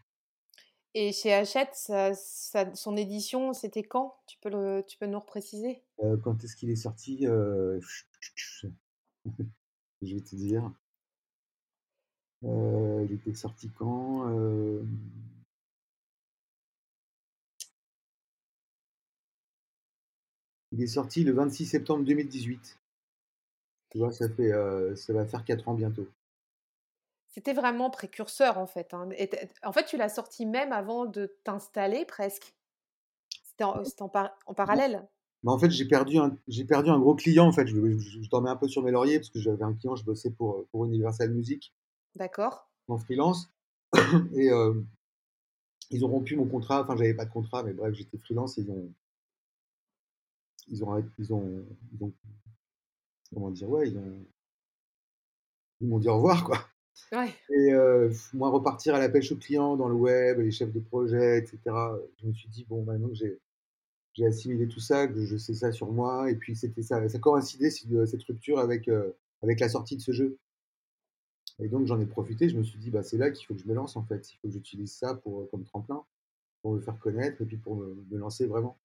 Et 0.95 1.13
chez 1.13 1.33
Hachette, 1.35 1.75
ça- 1.75 2.15
ça- 2.15 2.75
son 2.75 2.97
édition, 2.97 3.53
c'était 3.53 3.83
quand? 3.83 4.17
Tu 4.27 4.39
peux, 4.41 4.49
le, 4.49 4.83
tu 4.87 4.97
peux 4.97 5.07
nous 5.07 5.21
repréciser? 5.21 5.83
Euh, 6.03 6.17
quand 6.17 6.43
est-ce 6.43 6.57
qu'il 6.57 6.71
est 6.71 6.77
sorti 6.77 7.27
euh, 7.27 7.79
Je 10.03 10.15
vais 10.15 10.21
te 10.21 10.35
dire. 10.37 10.71
Il 12.43 13.13
était 13.13 13.35
sorti 13.35 13.69
quand 13.77 14.27
Il 20.77 20.83
est 20.83 20.89
sorti 20.89 21.25
le 21.25 21.33
26 21.33 21.65
septembre 21.65 22.05
2018. 22.05 22.79
Tu 23.91 23.99
vois, 23.99 24.13
ça 24.13 24.29
fait, 24.29 24.53
euh, 24.53 24.95
ça 24.95 25.15
va 25.15 25.25
faire 25.25 25.43
4 25.43 25.69
ans 25.69 25.75
bientôt. 25.75 26.07
C'était 27.29 27.55
vraiment 27.55 27.89
précurseur, 27.89 28.59
en 28.59 28.67
fait. 28.67 28.93
hein. 28.93 29.09
Et 29.17 29.31
en 29.63 29.73
fait, 29.73 29.85
tu 29.85 29.97
l'as 29.97 30.11
sorti 30.11 30.45
même 30.45 30.73
avant 30.73 31.07
de 31.07 31.35
t'installer, 31.45 32.05
presque. 32.05 32.55
C'était 33.43 33.65
en, 33.65 33.85
c'était 33.85 34.03
en 34.03 34.11
par- 34.11 34.39
en 34.45 34.53
parallèle. 34.53 35.07
Mais 35.45 35.51
en 35.51 35.59
fait, 35.59 35.71
j'ai 35.71 35.87
perdu 35.87 36.19
un, 36.19 36.37
perdu 36.69 36.91
un 36.91 36.99
gros 36.99 37.15
client. 37.15 37.47
En 37.47 37.53
fait, 37.53 37.67
je, 37.67 37.77
je, 37.99 38.23
je 38.23 38.29
dormais 38.29 38.51
un 38.51 38.57
peu 38.57 38.69
sur 38.69 38.83
mes 38.83 38.91
lauriers 38.91 39.19
parce 39.19 39.31
que 39.31 39.39
j'avais 39.41 39.65
un 39.65 39.73
client, 39.73 39.97
je 39.97 40.05
bossais 40.05 40.31
pour, 40.31 40.67
pour 40.71 40.85
Universal 40.85 41.31
Music 41.31 41.73
D'accord 42.15 42.69
en 42.89 42.99
freelance. 42.99 43.51
Et 44.35 44.51
euh, 44.51 44.75
ils 45.91 46.05
ont 46.05 46.09
rompu 46.09 46.37
mon 46.37 46.47
contrat. 46.47 46.83
Enfin, 46.83 46.97
j'avais 46.97 47.15
pas 47.15 47.25
de 47.25 47.31
contrat, 47.31 47.63
mais 47.63 47.73
bref, 47.73 47.95
j'étais 47.95 48.19
freelance. 48.19 48.57
Ils 48.57 48.71
ont, 48.71 48.93
ils 50.69 50.85
ont, 50.85 51.05
ils 51.19 51.33
ont, 51.33 51.65
ils 51.93 52.05
ont, 52.05 52.13
comment 53.33 53.51
dire, 53.51 53.69
ouais, 53.69 53.89
ils 53.89 53.97
ont, 53.99 54.27
ils 55.81 55.89
m'ont 55.89 55.99
dit 55.99 56.09
au 56.09 56.17
revoir, 56.17 56.45
quoi. 56.45 56.59
Ouais. 57.13 57.33
Et 57.51 57.73
euh, 57.75 58.13
moi, 58.33 58.51
repartir 58.51 58.95
à 58.95 58.99
la 58.99 59.09
pêche 59.09 59.31
aux 59.33 59.37
clients 59.37 59.77
dans 59.77 59.89
le 59.89 59.95
web, 59.95 60.39
les 60.41 60.51
chefs 60.51 60.73
de 60.73 60.81
projet, 60.81 61.39
etc. 61.39 61.59
Je 62.21 62.27
me 62.27 62.33
suis 62.33 62.49
dit, 62.49 62.65
bon, 62.69 62.85
maintenant 62.85 63.09
que 63.09 63.15
j'ai 63.15 63.39
j'ai 64.17 64.27
assimilé 64.27 64.67
tout 64.67 64.81
ça, 64.81 65.07
que 65.07 65.27
je 65.27 65.37
sais 65.37 65.55
ça 65.55 65.73
sur 65.73 65.93
moi, 65.93 66.31
et 66.31 66.37
puis 66.37 66.57
c'était 66.57 66.83
ça, 66.83 67.07
ça 67.09 67.19
coïncidait 67.19 67.71
cette 67.71 68.23
rupture 68.23 68.59
avec, 68.59 68.89
euh, 68.89 69.13
avec 69.43 69.61
la 69.61 69.69
sortie 69.69 69.97
de 69.97 70.01
ce 70.01 70.13
jeu. 70.13 70.39
Et 71.59 71.69
donc 71.69 71.87
j'en 71.87 72.01
ai 72.01 72.07
profité, 72.07 72.49
je 72.49 72.57
me 72.57 72.63
suis 72.63 72.79
dit, 72.79 72.91
bah, 72.91 73.03
c'est 73.03 73.19
là 73.19 73.31
qu'il 73.31 73.47
faut 73.47 73.55
que 73.55 73.61
je 73.61 73.69
me 73.69 73.75
lance 73.75 73.95
en 73.97 74.03
fait, 74.05 74.33
il 74.33 74.37
faut 74.39 74.49
que 74.49 74.55
j'utilise 74.55 74.93
ça 74.93 75.15
pour, 75.15 75.49
comme 75.51 75.65
tremplin, 75.65 76.03
pour 76.63 76.73
me 76.73 76.81
faire 76.81 76.99
connaître 76.99 77.43
et 77.43 77.45
puis 77.45 77.59
pour 77.59 77.77
me, 77.77 77.95
me 78.11 78.19
lancer 78.19 78.47
vraiment. 78.47 78.79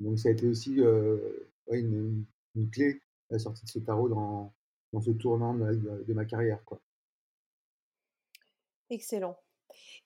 Donc 0.00 0.18
ça 0.18 0.28
a 0.28 0.32
été 0.32 0.48
aussi 0.48 0.80
ouais, 0.80 1.80
une, 1.80 2.24
une, 2.54 2.70
clé, 2.70 3.00
la 3.30 3.38
sortie 3.38 3.64
de 3.64 3.70
ce 3.70 3.78
tarot 3.78 4.08
dans, 4.08 4.52
dans 4.92 5.00
ce 5.00 5.10
tournant 5.10 5.54
de, 5.54 5.74
de, 5.74 6.04
de 6.06 6.14
ma 6.14 6.24
carrière. 6.24 6.64
Quoi. 6.64 6.80
Excellent. 8.90 9.36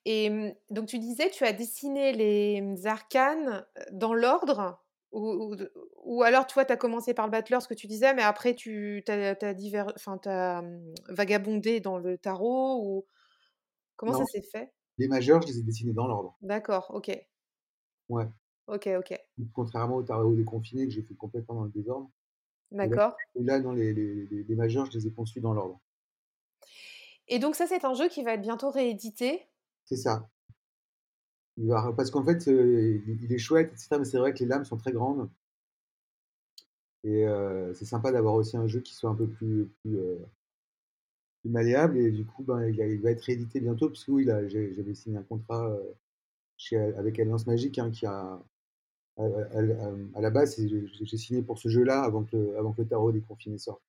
Et 0.05 0.31
mmh, 0.31 0.55
donc 0.71 0.87
tu 0.87 0.99
disais, 0.99 1.31
tu 1.31 1.45
as 1.45 1.53
dessiné 1.53 2.13
les 2.13 2.87
arcanes 2.87 3.67
dans 3.93 4.15
l'ordre 4.15 4.83
ou, 5.11 5.53
ou, 5.53 5.57
ou, 6.05 6.23
alors 6.23 6.47
toi, 6.47 6.65
tu 6.65 6.73
as 6.73 6.77
commencé 6.77 7.15
par 7.15 7.27
le 7.27 7.31
battleur, 7.31 7.63
ce 7.63 7.69
que 7.69 7.75
tu 7.75 7.87
disais, 7.87 8.13
mais 8.15 8.23
après 8.23 8.55
tu 8.55 9.03
as, 9.09 9.37
as, 9.41 9.55
divers, 9.55 9.93
as 10.27 10.63
mmh, 10.63 10.95
vagabondé 11.09 11.81
dans 11.81 11.99
le 11.99 12.19
tarot 12.19 12.83
ou 12.85 13.07
comment 13.97 14.13
non, 14.13 14.19
ça 14.19 14.25
s'est 14.27 14.43
fait? 14.43 14.73
Les 14.99 15.09
majeurs, 15.09 15.43
je 15.43 15.49
les 15.49 15.59
ai 15.61 15.63
dessinés 15.63 15.93
dans 15.93 16.07
l'ordre. 16.07 16.37
D'accord, 16.43 16.91
ok. 16.95 17.11
Ouais. 18.09 18.27
Ok, 18.69 18.89
ok. 18.99 19.19
Contrairement 19.55 19.97
au 19.97 20.03
tarot 20.03 20.35
déconfiné 20.35 20.87
que 20.87 20.93
j'ai 20.93 21.03
fait 21.03 21.15
complètement 21.15 21.57
dans 21.57 21.65
le 21.65 21.71
désordre. 21.71 22.11
D'accord. 22.71 23.17
Et 23.35 23.43
là, 23.43 23.61
dans 23.61 23.73
les, 23.73 23.95
les, 23.95 24.27
les, 24.27 24.43
les 24.45 24.55
majeurs, 24.55 24.87
je 24.87 24.99
les 24.99 25.07
ai 25.07 25.11
conçus 25.11 25.41
dans 25.41 25.55
l'ordre. 25.55 25.81
Et 27.29 27.39
donc 27.39 27.55
ça, 27.55 27.67
c'est 27.67 27.85
un 27.85 27.95
jeu 27.95 28.09
qui 28.09 28.23
va 28.23 28.35
être 28.35 28.43
bientôt 28.43 28.71
réédité? 28.71 29.47
C'est 29.85 29.97
ça. 29.97 30.29
Il 31.57 31.69
va, 31.69 31.93
parce 31.97 32.11
qu'en 32.11 32.25
fait, 32.25 32.47
euh, 32.49 33.01
il 33.07 33.33
est 33.33 33.39
chouette, 33.39 33.73
etc. 33.73 33.97
Mais 33.99 34.05
c'est 34.05 34.19
vrai 34.19 34.33
que 34.33 34.39
les 34.41 34.47
lames 34.47 34.65
sont 34.65 34.77
très 34.77 34.93
grandes. 34.93 35.29
Et 37.05 37.27
euh, 37.27 37.73
c'est 37.75 37.85
sympa 37.85 38.13
d'avoir 38.13 38.35
aussi 38.35 38.57
un 38.57 38.67
jeu 38.67 38.81
qui 38.81 38.95
soit 38.95 39.11
un 39.11 39.15
peu 39.15 39.27
plus, 39.27 39.67
plus, 39.81 39.99
euh, 39.99 40.19
plus 41.41 41.51
malléable. 41.51 41.99
Et 41.99 42.11
du 42.11 42.25
coup, 42.25 42.43
ben, 42.43 42.67
il, 42.69 42.79
il, 42.79 43.01
va 43.01 43.11
être 43.11 43.23
réédité 43.23 43.61
bientôt. 43.61 43.89
Parce 43.89 44.05
que 44.05 44.13
oui, 44.13 44.25
j'avais 44.27 44.95
signé 44.95 45.17
un 45.17 45.23
contrat 45.23 45.71
euh, 45.71 45.83
chez, 46.57 46.77
avec 46.79 47.19
Alliance 47.19 47.47
Magique 47.47 47.79
hein, 47.79 47.91
qui 47.91 48.07
a. 48.07 48.43
À, 49.19 49.23
à, 49.23 50.19
à 50.19 50.21
la 50.21 50.31
base, 50.31 50.57
j'ai 50.59 51.17
signé 51.17 51.43
pour 51.43 51.59
ce 51.59 51.69
jeu-là 51.69 52.03
avant, 52.03 52.25
que, 52.25 52.57
avant 52.57 52.73
que 52.73 52.83
le 52.83 52.89
tarot 52.89 53.13
déconfiné 53.13 53.59
sorte. 53.59 53.83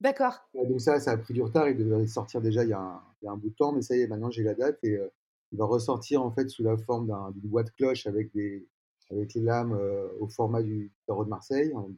D'accord. 0.00 0.48
Donc 0.54 0.80
ça, 0.80 0.98
ça 0.98 1.12
a 1.12 1.16
pris 1.16 1.34
du 1.34 1.42
retard. 1.42 1.68
Il 1.68 1.76
devait 1.76 2.06
sortir 2.06 2.40
déjà 2.40 2.64
il 2.64 2.70
y 2.70 2.72
a 2.72 2.80
un, 2.80 3.00
il 3.20 3.26
y 3.26 3.28
a 3.28 3.32
un 3.32 3.36
bout 3.36 3.50
de 3.50 3.54
temps, 3.54 3.72
mais 3.72 3.82
ça 3.82 3.96
y 3.96 4.00
est, 4.00 4.06
maintenant 4.08 4.30
j'ai 4.30 4.42
la 4.42 4.54
date 4.54 4.78
et 4.82 4.96
euh, 4.96 5.08
il 5.52 5.58
va 5.58 5.66
ressortir 5.66 6.22
en 6.22 6.32
fait 6.32 6.48
sous 6.48 6.64
la 6.64 6.76
forme 6.76 7.12
d'une 7.34 7.50
boîte 7.50 7.70
cloche 7.72 8.06
avec 8.06 8.32
des, 8.32 8.66
avec 9.10 9.34
les 9.34 9.42
lames 9.42 9.78
au 10.18 10.26
format 10.26 10.62
du 10.62 10.90
tarot 11.06 11.24
de 11.24 11.28
Marseille, 11.28 11.72
en 11.74 11.90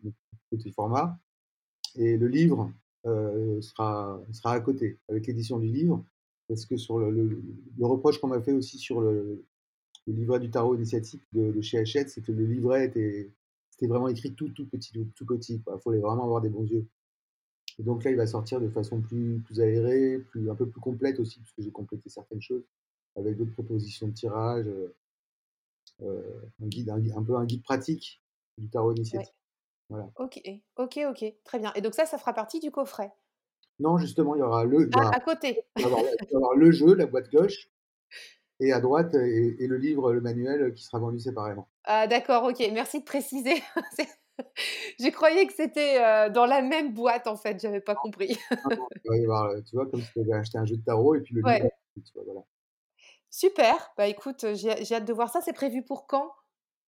petit 0.50 0.72
format. 0.72 1.16
Et 1.94 2.16
le 2.18 2.26
livre 2.26 2.72
sera, 3.04 4.20
sera 4.32 4.52
à 4.52 4.60
côté, 4.60 4.98
avec 5.08 5.28
l'édition 5.28 5.60
du 5.60 5.68
livre. 5.68 6.04
Parce 6.48 6.66
que 6.66 6.76
sur 6.76 6.98
le, 6.98 7.10
le, 7.10 7.86
reproche 7.86 8.20
qu'on 8.20 8.28
m'a 8.28 8.42
fait 8.42 8.52
aussi 8.52 8.78
sur 8.78 9.00
le, 9.00 9.44
livret 10.12 10.40
du 10.40 10.50
tarot 10.50 10.74
initiatique 10.74 11.22
de, 11.32 11.60
chez 11.60 11.78
Hachette, 11.78 12.10
c'est 12.10 12.20
que 12.20 12.32
le 12.32 12.44
livret 12.44 12.86
était, 12.86 13.32
c'était 13.70 13.86
vraiment 13.86 14.08
écrit 14.08 14.34
tout, 14.34 14.48
tout 14.48 14.66
petit, 14.66 14.92
tout, 15.14 15.26
petit. 15.26 15.62
Il 15.66 15.80
fallait 15.80 15.98
vraiment 15.98 16.24
avoir 16.24 16.40
des 16.40 16.50
bons 16.50 16.66
yeux. 16.66 16.86
Et 17.78 17.82
donc 17.82 18.04
là, 18.04 18.10
il 18.10 18.16
va 18.16 18.26
sortir 18.26 18.60
de 18.60 18.68
façon 18.68 19.00
plus, 19.00 19.40
plus 19.40 19.60
aérée, 19.60 20.18
plus, 20.18 20.50
un 20.50 20.54
peu 20.54 20.68
plus 20.68 20.80
complète 20.80 21.18
aussi, 21.18 21.40
puisque 21.40 21.60
j'ai 21.60 21.72
complété 21.72 22.08
certaines 22.08 22.42
choses 22.42 22.64
avec 23.16 23.36
d'autres 23.36 23.52
propositions 23.52 24.08
de 24.08 24.12
tirage, 24.12 24.66
euh, 26.02 26.40
un 26.62 26.66
guide, 26.66 26.90
un, 26.90 27.22
peu 27.22 27.36
un 27.36 27.44
guide 27.44 27.62
pratique 27.62 28.22
du 28.58 28.68
tarot 28.68 28.92
initiatique. 28.92 29.34
Voilà. 29.88 30.10
Ok, 30.16 30.40
ok, 30.76 31.00
ok, 31.10 31.34
très 31.44 31.58
bien. 31.58 31.72
Et 31.74 31.80
donc 31.80 31.94
ça, 31.94 32.06
ça 32.06 32.18
fera 32.18 32.32
partie 32.32 32.60
du 32.60 32.70
coffret? 32.70 33.12
Non, 33.78 33.98
justement, 33.98 34.34
il 34.34 34.38
y 34.38 34.42
aura 34.42 34.64
le. 34.64 34.88
Ah, 34.94 35.10
à 35.12 35.20
côté. 35.20 35.62
Il 35.76 35.82
y, 35.82 35.86
aura, 36.36 36.54
le 36.54 36.70
jeu, 36.70 36.94
la 36.94 37.06
boîte 37.06 37.30
gauche, 37.30 37.68
et 38.60 38.72
à 38.72 38.80
droite, 38.80 39.14
et, 39.14 39.66
le 39.66 39.76
livre, 39.76 40.12
le 40.12 40.20
manuel 40.20 40.72
qui 40.74 40.82
sera 40.84 40.98
vendu 40.98 41.18
séparément. 41.18 41.68
Ah, 41.84 42.06
d'accord, 42.06 42.44
ok. 42.44 42.58
Merci 42.72 43.00
de 43.00 43.04
préciser. 43.04 43.62
Je 44.98 45.10
croyais 45.10 45.46
que 45.46 45.52
c'était 45.52 46.02
euh, 46.02 46.30
dans 46.30 46.46
la 46.46 46.62
même 46.62 46.92
boîte, 46.92 47.26
en 47.26 47.36
fait. 47.36 47.60
J'avais 47.60 47.80
pas 47.80 47.94
compris. 47.94 48.38
tu 49.06 49.26
vois, 49.26 49.86
comme 49.90 50.00
si 50.00 50.12
tu 50.12 50.20
avais 50.20 50.34
acheté 50.34 50.58
un 50.58 50.64
jeu 50.64 50.76
de 50.76 50.84
tarot 50.84 51.14
et 51.14 51.20
puis 51.20 51.34
le 51.34 51.42
livre. 51.42 51.70
voilà. 52.14 52.40
Super. 53.30 53.92
Bah 53.96 54.06
écoute, 54.06 54.46
j'ai 54.54 54.94
hâte 54.94 55.04
de 55.04 55.12
voir 55.12 55.28
ça. 55.28 55.40
C'est 55.40 55.52
prévu 55.52 55.84
pour 55.84 56.06
quand? 56.06 56.30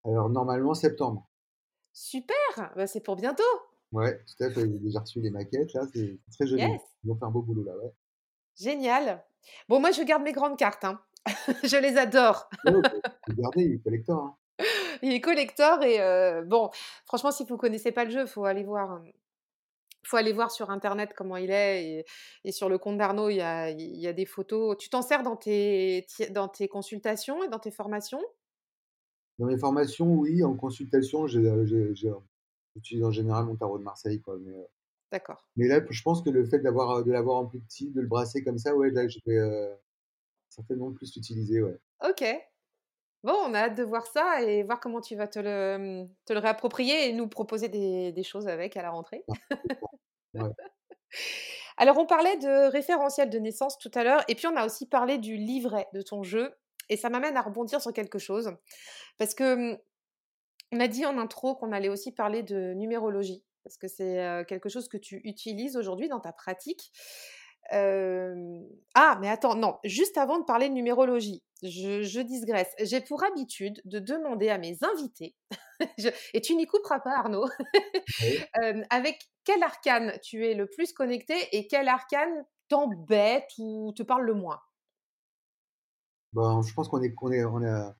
Alors, 0.04 0.28
normalement, 0.30 0.74
septembre. 0.74 1.28
Super. 1.92 2.36
Bah, 2.76 2.86
c'est 2.86 3.00
pour 3.00 3.16
bientôt. 3.16 3.42
Ouais, 3.90 4.22
tout 4.24 4.44
à 4.44 4.50
fait. 4.50 4.60
J'ai 4.60 4.78
déjà 4.78 5.00
reçu 5.00 5.20
les 5.20 5.30
maquettes, 5.30 5.72
là. 5.74 5.82
C'est 5.92 6.18
très 6.32 6.46
joli. 6.46 6.62
Ils 7.02 7.10
ont 7.10 7.16
fait 7.16 7.24
un 7.24 7.30
beau 7.30 7.42
boulot, 7.42 7.64
là, 7.64 7.76
ouais. 7.76 7.92
Génial. 8.56 9.24
Bon, 9.68 9.80
moi, 9.80 9.90
je 9.90 10.02
garde 10.02 10.22
mes 10.22 10.32
grandes 10.32 10.56
cartes. 10.56 10.84
Hein. 10.84 11.00
je 11.64 11.80
les 11.80 11.96
adore. 11.96 12.48
Regardez, 12.64 13.64
il 13.64 13.74
est 13.74 13.82
collector. 13.82 14.22
Hein. 14.22 14.36
Il 15.02 15.12
est 15.12 15.20
collector 15.20 15.82
et 15.82 15.98
bon, 16.46 16.70
franchement, 17.04 17.30
si 17.30 17.44
vous 17.44 17.56
ne 17.56 17.58
connaissez 17.58 17.92
pas 17.92 18.06
le 18.06 18.10
jeu, 18.10 18.22
il 18.22 18.26
faut 18.26 18.46
aller 18.46 18.64
voir. 18.64 18.90
Hein, 18.90 19.04
faut 20.06 20.16
aller 20.16 20.32
voir 20.32 20.50
sur 20.50 20.70
internet 20.70 21.12
comment 21.14 21.36
il 21.36 21.50
est 21.50 22.06
et, 22.44 22.52
sur 22.52 22.68
le 22.68 22.78
compte 22.78 22.96
d'Arnaud 22.96 23.28
il 23.28 23.36
y 23.36 23.40
a, 23.42 23.70
il 23.70 24.00
y 24.00 24.06
a 24.06 24.12
des 24.12 24.24
photos. 24.24 24.76
Tu 24.78 24.88
t'en 24.88 25.02
sers 25.02 25.22
dans 25.22 25.36
tes, 25.36 26.06
dans 26.30 26.48
tes 26.48 26.68
consultations 26.68 27.42
et 27.44 27.48
dans 27.48 27.58
tes 27.58 27.70
formations? 27.70 28.22
Dans 29.38 29.46
mes 29.46 29.58
formations, 29.58 30.14
oui. 30.14 30.42
En 30.42 30.54
consultation, 30.54 31.26
j'utilise 31.26 33.04
en 33.04 33.10
général 33.10 33.44
mon 33.44 33.56
tarot 33.56 33.78
de 33.78 33.84
Marseille. 33.84 34.20
Quoi, 34.20 34.38
mais, 34.40 34.54
D'accord. 35.12 35.46
Mais 35.56 35.68
là, 35.68 35.80
je 35.88 36.02
pense 36.02 36.22
que 36.22 36.30
le 36.30 36.44
fait 36.44 36.60
d'avoir 36.60 37.04
de 37.04 37.12
l'avoir 37.12 37.38
en 37.38 37.46
plus 37.46 37.60
petit, 37.60 37.90
de 37.90 38.00
le 38.00 38.06
brasser 38.06 38.42
comme 38.42 38.58
ça, 38.58 38.74
ouais, 38.74 38.90
là, 38.90 39.06
je 39.08 39.18
vais 39.26 39.76
certainement 40.56 40.92
plus 40.92 41.14
l'utiliser. 41.14 41.62
Ouais. 41.62 41.78
Ok. 42.08 42.24
Bon, 43.22 43.34
on 43.44 43.54
a 43.54 43.60
hâte 43.60 43.76
de 43.76 43.82
voir 43.82 44.06
ça 44.06 44.42
et 44.42 44.62
voir 44.62 44.78
comment 44.78 45.00
tu 45.00 45.16
vas 45.16 45.26
te 45.26 45.38
le, 45.38 46.06
te 46.26 46.32
le 46.32 46.38
réapproprier 46.38 47.08
et 47.08 47.12
nous 47.12 47.28
proposer 47.28 47.68
des, 47.68 48.12
des 48.12 48.22
choses 48.22 48.46
avec 48.46 48.76
à 48.76 48.82
la 48.82 48.90
rentrée. 48.90 49.24
Alors, 51.76 51.98
on 51.98 52.06
parlait 52.06 52.36
de 52.36 52.70
référentiel 52.70 53.28
de 53.28 53.38
naissance 53.38 53.78
tout 53.78 53.90
à 53.94 54.04
l'heure 54.04 54.22
et 54.28 54.34
puis 54.34 54.46
on 54.46 54.56
a 54.56 54.64
aussi 54.64 54.88
parlé 54.88 55.18
du 55.18 55.36
livret 55.36 55.88
de 55.92 56.02
ton 56.02 56.22
jeu 56.22 56.54
et 56.88 56.96
ça 56.96 57.10
m'amène 57.10 57.36
à 57.36 57.42
rebondir 57.42 57.80
sur 57.80 57.92
quelque 57.92 58.18
chose 58.18 58.52
parce 59.18 59.34
que 59.34 59.72
mmh, 59.72 59.78
on 60.72 60.80
a 60.80 60.88
dit 60.88 61.04
en 61.04 61.18
intro 61.18 61.56
qu'on 61.56 61.72
allait 61.72 61.88
aussi 61.88 62.12
parler 62.12 62.42
de 62.42 62.74
numérologie 62.74 63.44
parce 63.64 63.76
que 63.76 63.88
c'est 63.88 64.44
quelque 64.46 64.68
chose 64.68 64.88
que 64.88 64.96
tu 64.96 65.20
utilises 65.24 65.76
aujourd'hui 65.76 66.08
dans 66.08 66.20
ta 66.20 66.32
pratique. 66.32 66.92
Ah, 67.72 69.18
mais 69.20 69.28
attends, 69.28 69.54
non, 69.54 69.78
juste 69.84 70.18
avant 70.18 70.38
de 70.38 70.44
parler 70.44 70.68
de 70.68 70.74
numérologie, 70.74 71.42
je, 71.62 72.02
je 72.02 72.20
digresse. 72.20 72.72
J'ai 72.80 73.00
pour 73.00 73.24
habitude 73.24 73.80
de 73.84 73.98
demander 73.98 74.48
à 74.48 74.58
mes 74.58 74.78
invités, 74.82 75.34
et 76.34 76.40
tu 76.40 76.54
n'y 76.54 76.66
couperas 76.66 77.00
pas 77.00 77.16
Arnaud, 77.18 77.48
avec 78.90 79.18
quel 79.44 79.62
arcane 79.62 80.18
tu 80.22 80.46
es 80.46 80.54
le 80.54 80.66
plus 80.66 80.92
connecté 80.92 81.34
et 81.52 81.66
quel 81.66 81.88
arcane 81.88 82.44
t'embête 82.68 83.50
ou 83.58 83.92
te 83.92 84.02
parle 84.02 84.24
le 84.24 84.34
moins? 84.34 84.60
Bon, 86.32 86.60
je 86.62 86.74
pense 86.74 86.88
qu'on 86.88 87.02
est, 87.02 87.14
on 87.22 87.32
est, 87.32 87.44
on 87.44 87.62
est, 87.62 87.92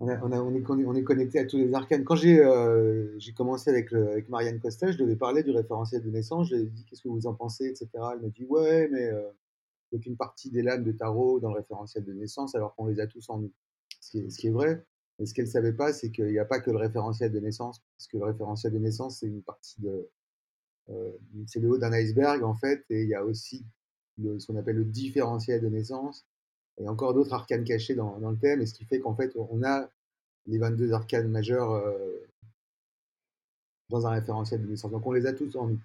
on, 0.00 0.08
est, 0.08 0.38
on, 0.38 0.94
est, 0.94 1.02
connecté 1.02 1.40
à 1.40 1.44
tous 1.44 1.56
les 1.56 1.74
arcanes. 1.74 2.04
Quand 2.04 2.14
j'ai 2.14 2.40
euh, 2.40 3.18
commencé 3.36 3.70
avec, 3.70 3.92
Marianne 4.28 4.60
Costa, 4.60 4.90
je 4.92 4.98
devais 4.98 5.16
parler 5.16 5.42
du 5.42 5.50
référentiel 5.50 6.02
de 6.02 6.10
naissance. 6.10 6.48
Je 6.48 6.56
lui 6.56 6.62
ai 6.62 6.66
dit 6.66 6.84
qu'est-ce 6.84 7.02
que 7.02 7.08
vous 7.08 7.26
en 7.26 7.34
pensez, 7.34 7.66
etc. 7.66 7.88
Elle 7.94 8.20
m'a 8.20 8.28
dit 8.28 8.44
ouais, 8.44 8.88
mais 8.92 9.06
euh, 9.06 9.28
qu'une 10.00 10.16
partie 10.16 10.50
des 10.50 10.62
lames 10.62 10.84
de 10.84 10.92
tarot 10.92 11.40
dans 11.40 11.50
le 11.50 11.56
référentiel 11.56 12.04
de 12.04 12.12
naissance, 12.12 12.54
alors 12.54 12.74
qu'on 12.76 12.86
les 12.86 13.00
a 13.00 13.06
tous 13.06 13.28
en 13.28 13.38
nous. 13.38 13.52
Ce 14.00 14.10
qui 14.10 14.46
est, 14.46 14.50
vrai. 14.50 14.84
Mais 15.18 15.26
ce 15.26 15.34
qu'elle 15.34 15.46
ne 15.46 15.50
savait 15.50 15.72
pas, 15.72 15.92
c'est 15.92 16.10
qu'il 16.12 16.26
n'y 16.26 16.38
a 16.38 16.44
pas 16.44 16.60
que 16.60 16.70
le 16.70 16.76
référentiel 16.76 17.32
de 17.32 17.40
naissance, 17.40 17.82
parce 17.96 18.06
que 18.06 18.18
le 18.18 18.24
référentiel 18.24 18.72
de 18.72 18.78
naissance, 18.78 19.18
c'est 19.18 19.26
une 19.26 19.42
partie 19.42 19.80
de. 19.80 20.08
Euh, 20.90 21.10
c'est 21.46 21.58
le 21.58 21.68
haut 21.68 21.78
d'un 21.78 21.92
iceberg, 21.92 22.44
en 22.44 22.54
fait, 22.54 22.84
et 22.90 23.02
il 23.02 23.08
y 23.08 23.14
a 23.14 23.24
aussi 23.24 23.66
ce 24.18 24.46
qu'on 24.46 24.56
appelle 24.56 24.76
le 24.76 24.84
différentiel 24.84 25.60
de 25.60 25.68
naissance, 25.68 26.26
et 26.80 26.88
encore 26.88 27.14
d'autres 27.14 27.32
arcanes 27.32 27.64
cachés 27.64 27.94
dans, 27.94 28.18
le 28.18 28.36
thème, 28.36 28.60
et 28.60 28.66
ce 28.66 28.74
qui 28.74 28.84
fait 28.84 29.00
qu'en 29.00 29.14
fait, 29.14 29.34
on 29.36 29.62
a 29.62 29.88
les 30.46 30.58
22 30.58 30.92
arcanes 30.92 31.28
majeures 31.28 31.72
euh, 31.72 32.28
dans 33.88 34.06
un 34.06 34.10
référentiel 34.10 34.62
de 34.62 34.68
naissance. 34.68 34.90
Donc 34.90 35.06
on 35.06 35.12
les 35.12 35.26
a 35.26 35.32
tous 35.32 35.56
en 35.56 35.68
nous. 35.68 35.80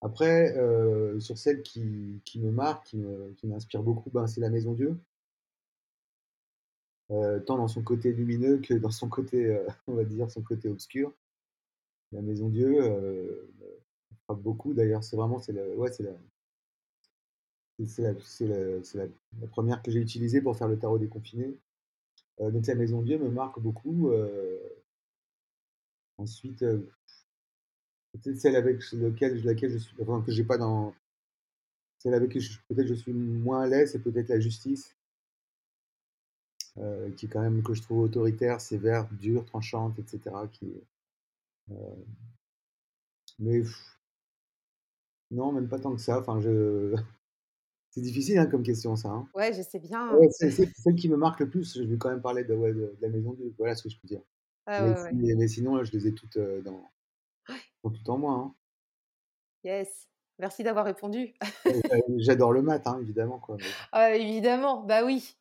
Après, 0.00 0.56
euh, 0.56 1.18
sur 1.20 1.38
celle 1.38 1.62
qui, 1.62 2.20
me 2.36 2.50
marque, 2.50 2.94
qui 3.36 3.46
m'inspire 3.46 3.82
beaucoup, 3.82 4.10
ben, 4.10 4.26
c'est 4.26 4.40
la 4.40 4.50
Maison 4.50 4.72
Dieu. 4.72 4.96
Euh, 7.10 7.40
tant 7.40 7.56
dans 7.56 7.68
son 7.68 7.82
côté 7.82 8.12
lumineux 8.12 8.58
que 8.58 8.74
dans 8.74 8.90
son 8.90 9.08
côté, 9.08 9.58
on 9.86 9.94
va 9.94 10.04
dire, 10.04 10.30
son 10.30 10.42
côté 10.42 10.68
obscur. 10.68 11.12
La 12.12 12.22
Maison 12.22 12.48
Dieu 12.48 13.48
frappe 14.24 14.40
beaucoup. 14.40 14.74
D'ailleurs, 14.74 15.02
c'est 15.04 15.16
vraiment, 15.16 15.38
c'est 15.38 15.52
la, 15.52 15.62
c'est 17.86 18.02
la, 18.02 19.06
première 19.50 19.82
que 19.82 19.90
j'ai 19.90 20.00
utilisée 20.00 20.40
pour 20.40 20.56
faire 20.56 20.68
le 20.68 20.78
tarot 20.78 20.98
déconfiné. 20.98 21.56
Euh, 22.40 22.50
donc 22.50 22.66
la 22.66 22.74
Maison 22.74 23.02
Dieu 23.02 23.18
me 23.18 23.30
marque 23.30 23.60
beaucoup. 23.60 24.10
Euh. 24.10 24.58
ensuite, 26.18 26.62
euh, 26.62 26.90
celle 28.36 28.56
avec 28.56 28.80
laquelle, 28.92 29.44
laquelle 29.44 29.72
je 29.72 29.78
suis, 29.78 29.96
que 29.96 30.32
j'ai 30.32 30.44
pas 30.44 30.58
dans, 30.58 30.94
celle 31.98 32.14
avec 32.14 32.34
laquelle 32.34 32.50
peut-être 32.68 32.88
je 32.88 32.94
suis 32.94 33.12
moins 33.12 33.62
à 33.62 33.66
l'aise, 33.66 33.92
c'est 33.92 34.02
peut-être 34.02 34.28
la 34.28 34.40
justice, 34.40 34.96
qui 37.16 37.26
est 37.26 37.28
quand 37.28 37.40
même 37.42 37.62
que 37.62 37.74
je 37.74 37.82
trouve 37.82 38.00
autoritaire, 38.00 38.60
sévère, 38.60 39.08
dure, 39.12 39.44
tranchante, 39.44 39.98
etc. 39.98 40.20
Qui, 40.52 40.72
mais 43.38 43.62
non, 45.30 45.52
même 45.52 45.68
pas 45.68 45.78
tant 45.78 45.94
que 45.94 46.00
ça. 46.00 46.20
Enfin, 46.20 46.40
je 46.40 46.96
c'est 47.90 48.00
difficile 48.00 48.38
hein, 48.38 48.46
comme 48.46 48.62
question, 48.62 48.96
ça. 48.96 49.08
Hein. 49.08 49.28
Ouais, 49.34 49.52
je 49.52 49.62
sais 49.62 49.78
bien. 49.78 50.10
c'est 50.30 50.50
celle 50.50 50.94
qui 50.94 51.08
me 51.08 51.16
marque 51.16 51.40
le 51.40 51.48
plus. 51.48 51.78
Je 51.78 51.82
vais 51.82 51.96
quand 51.96 52.10
même 52.10 52.20
parler 52.20 52.44
de, 52.44 52.54
ouais, 52.54 52.72
de, 52.72 52.96
la 53.00 53.08
maison 53.08 53.32
Dieu. 53.32 53.54
Voilà 53.58 53.74
ce 53.74 53.82
que 53.82 53.88
je 53.88 53.98
peux 53.98 54.06
dire. 54.06 54.20
Ah 54.66 54.84
mais, 55.14 55.48
sinon, 55.48 55.82
je 55.82 55.92
les 55.92 56.08
ai 56.08 56.14
toutes 56.14 56.36
euh, 56.36 56.60
dans, 56.60 56.90
tout 57.82 58.10
en 58.10 58.18
moi. 58.18 58.32
Hein. 58.34 58.54
Yes. 59.64 60.08
Merci 60.38 60.62
d'avoir 60.62 60.84
répondu. 60.84 61.34
J'adore 62.18 62.52
le 62.52 62.60
maths, 62.60 62.86
évidemment. 63.00 63.38
Quoi, 63.38 63.56
ah, 63.92 64.14
évidemment, 64.14 64.82
bah 64.82 65.04
oui. 65.04 65.36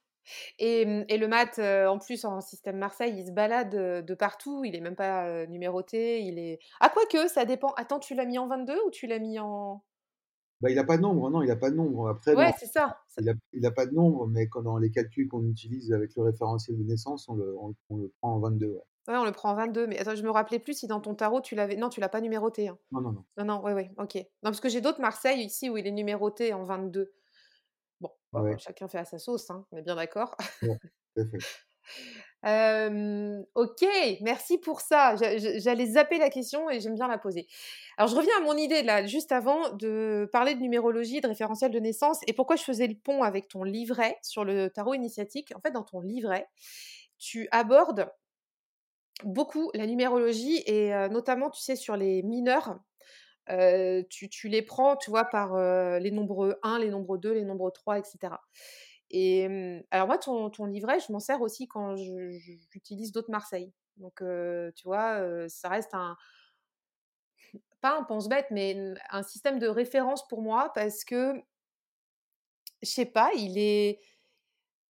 Et, 0.59 0.85
mmh, 0.85 1.05
et 1.09 1.17
le 1.17 1.27
maths, 1.27 1.59
euh, 1.59 1.87
en 1.87 1.99
plus, 1.99 2.23
en 2.23 2.39
système 2.39 2.77
Marseille, 2.77 3.15
il 3.17 3.27
se 3.27 3.31
balade 3.31 3.75
euh, 3.75 4.01
de 4.01 4.15
partout. 4.15 4.63
Il 4.63 4.75
est 4.75 4.81
même 4.81 4.95
pas 4.95 5.45
numéroté. 5.47 6.21
Il 6.21 6.39
est. 6.39 6.59
Ah, 6.79 6.89
quoique, 6.89 7.27
ça 7.27 7.43
dépend. 7.43 7.73
Attends, 7.75 7.99
tu 7.99 8.15
l'as 8.15 8.25
mis 8.25 8.39
en 8.39 8.47
22 8.47 8.77
ou 8.87 8.91
tu 8.91 9.07
l'as 9.07 9.19
mis 9.19 9.39
en. 9.39 9.83
Bah, 10.61 10.71
il 10.71 10.75
n'a 10.75 10.83
pas 10.83 10.97
de 10.97 11.03
nombre, 11.03 11.29
non, 11.29 11.43
il 11.43 11.47
n'a 11.47 11.55
pas 11.55 11.69
de 11.69 11.75
nombre. 11.75 12.09
Après, 12.09 12.33
ouais, 12.33 12.51
c'est 12.57 12.65
ça. 12.65 12.99
Il 13.19 13.61
n'a 13.61 13.71
pas 13.71 13.85
de 13.85 13.93
nombre, 13.93 14.27
mais 14.27 14.47
quand 14.47 14.63
dans 14.63 14.77
les 14.77 14.89
calculs 14.89 15.27
qu'on 15.27 15.45
utilise 15.45 15.93
avec 15.93 16.15
le 16.15 16.23
référentiel 16.23 16.77
de 16.77 16.83
naissance, 16.83 17.29
on 17.29 17.35
le, 17.35 17.55
on, 17.89 17.97
le 17.97 18.11
prend 18.19 18.33
en 18.33 18.39
22. 18.39 18.65
Ouais. 18.65 18.73
ouais. 19.07 19.17
on 19.17 19.25
le 19.25 19.31
prend 19.31 19.51
en 19.51 19.55
22. 19.55 19.85
Mais 19.85 19.99
attends, 19.99 20.15
je 20.15 20.23
me 20.23 20.31
rappelais 20.31 20.57
plus 20.57 20.73
si 20.73 20.87
dans 20.87 20.99
ton 20.99 21.13
tarot, 21.13 21.41
tu 21.41 21.53
l'avais. 21.53 21.75
Non, 21.75 21.89
tu 21.89 21.99
l'as 21.99 22.09
pas 22.09 22.21
numéroté. 22.21 22.69
Hein. 22.69 22.77
Non, 22.91 23.01
non, 23.01 23.11
non. 23.11 23.25
Non, 23.37 23.45
non, 23.45 23.61
ouais, 23.63 23.73
ouais, 23.73 23.91
ok. 23.97 24.15
Non, 24.15 24.23
parce 24.43 24.59
que 24.59 24.69
j'ai 24.69 24.81
d'autres 24.81 25.01
Marseille 25.01 25.43
ici 25.43 25.69
où 25.69 25.77
il 25.77 25.85
est 25.85 25.91
numéroté 25.91 26.53
en 26.53 26.63
22. 26.63 27.13
Bon, 28.01 28.57
chacun 28.57 28.87
fait 28.87 28.99
à 28.99 29.05
sa 29.05 29.19
sauce, 29.19 29.49
hein, 29.49 29.65
on 29.71 29.77
est 29.77 29.81
bien 29.81 29.95
d'accord. 29.95 30.35
ok, 32.43 33.85
merci 34.21 34.57
pour 34.57 34.81
ça. 34.81 35.15
J'allais 35.15 35.85
zapper 35.85 36.17
la 36.17 36.29
question 36.29 36.69
et 36.69 36.79
j'aime 36.79 36.95
bien 36.95 37.07
la 37.07 37.17
poser. 37.17 37.47
Alors, 37.97 38.09
je 38.09 38.15
reviens 38.15 38.37
à 38.37 38.41
mon 38.41 38.55
idée 38.55 38.83
là, 38.83 39.05
juste 39.05 39.31
avant 39.31 39.69
de 39.73 40.29
parler 40.31 40.55
de 40.55 40.61
numérologie, 40.61 41.21
de 41.21 41.27
référentiel 41.27 41.71
de 41.71 41.79
naissance 41.79 42.19
et 42.27 42.33
pourquoi 42.33 42.55
je 42.55 42.63
faisais 42.63 42.87
le 42.87 42.95
pont 42.95 43.23
avec 43.23 43.47
ton 43.47 43.63
livret 43.63 44.17
sur 44.21 44.45
le 44.45 44.69
tarot 44.69 44.93
initiatique. 44.93 45.51
En 45.55 45.59
fait, 45.59 45.71
dans 45.71 45.83
ton 45.83 45.99
livret, 45.99 46.47
tu 47.17 47.47
abordes 47.51 48.09
Beaucoup, 49.23 49.71
la 49.73 49.87
numérologie 49.87 50.61
et 50.67 50.91
notamment, 51.09 51.49
tu 51.49 51.59
sais, 51.59 51.75
sur 51.75 51.97
les 51.97 52.21
mineurs, 52.21 52.79
tu 54.09 54.29
tu 54.29 54.47
les 54.47 54.61
prends, 54.61 54.95
tu 54.95 55.09
vois, 55.09 55.25
par, 55.25 55.57
les 55.99 56.11
nombres 56.11 56.59
1, 56.61 56.77
les 56.79 56.89
nombres 56.89 57.17
2, 57.17 57.33
les 57.33 57.43
nombres 57.43 57.71
3 57.71 57.97
et 57.97 58.03
cetera 58.03 58.41
et 59.09 59.83
alors 59.91 60.07
moi, 60.07 60.17
ton 60.17 60.49
ton 60.49 60.65
livret, 60.65 60.99
je 60.99 61.11
m'en 61.11 61.19
sers 61.19 61.41
aussi 61.41 61.67
quand 61.67 61.95
j'utilise 61.95 63.11
d'autres 63.11 63.31
Marseille. 63.31 63.71
Donc 63.97 64.21
tu 64.75 64.83
vois, 64.87 65.47
ça 65.49 65.69
reste 65.69 65.93
un 65.93 66.17
pas 67.81 67.97
un 67.97 68.03
pense-bête, 68.03 68.47
mais 68.51 68.93
un 69.11 69.23
système 69.23 69.59
de 69.59 69.67
référence 69.67 70.27
pour 70.27 70.41
moi 70.41 70.71
parce 70.73 71.03
que 71.03 71.41
je 72.81 72.89
sais 72.89 73.05
pas, 73.05 73.31
il 73.35 73.57
est 73.57 73.99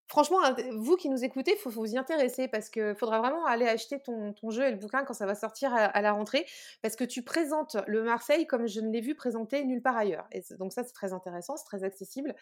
Franchement, 0.08 0.38
vous 0.76 0.94
qui 0.94 1.08
nous 1.08 1.24
écoutez, 1.24 1.54
il 1.54 1.58
faut 1.58 1.68
vous 1.68 1.94
y 1.94 1.98
intéresser 1.98 2.46
parce 2.46 2.70
que 2.70 2.94
faudra 2.94 3.18
vraiment 3.18 3.44
aller 3.44 3.66
acheter 3.66 3.98
ton 3.98 4.32
ton 4.34 4.50
jeu 4.50 4.64
et 4.64 4.70
le 4.70 4.76
bouquin 4.76 5.04
quand 5.04 5.14
ça 5.14 5.26
va 5.26 5.34
sortir 5.34 5.74
à 5.74 5.84
à 5.84 6.00
la 6.00 6.12
rentrée, 6.12 6.46
parce 6.80 6.94
que 6.94 7.02
tu 7.02 7.22
présentes 7.22 7.76
le 7.88 8.04
Marseille 8.04 8.46
comme 8.46 8.68
je 8.68 8.80
ne 8.80 8.90
l'ai 8.92 9.00
vu 9.00 9.16
présenter 9.16 9.64
nulle 9.64 9.82
part 9.82 9.96
ailleurs 9.96 10.28
et 10.30 10.42
donc 10.60 10.72
ça, 10.72 10.84
c'est 10.84 10.92
très 10.92 11.12
intéressant, 11.12 11.56
c'est 11.56 11.64
très 11.64 11.82
accessible. 11.82 12.36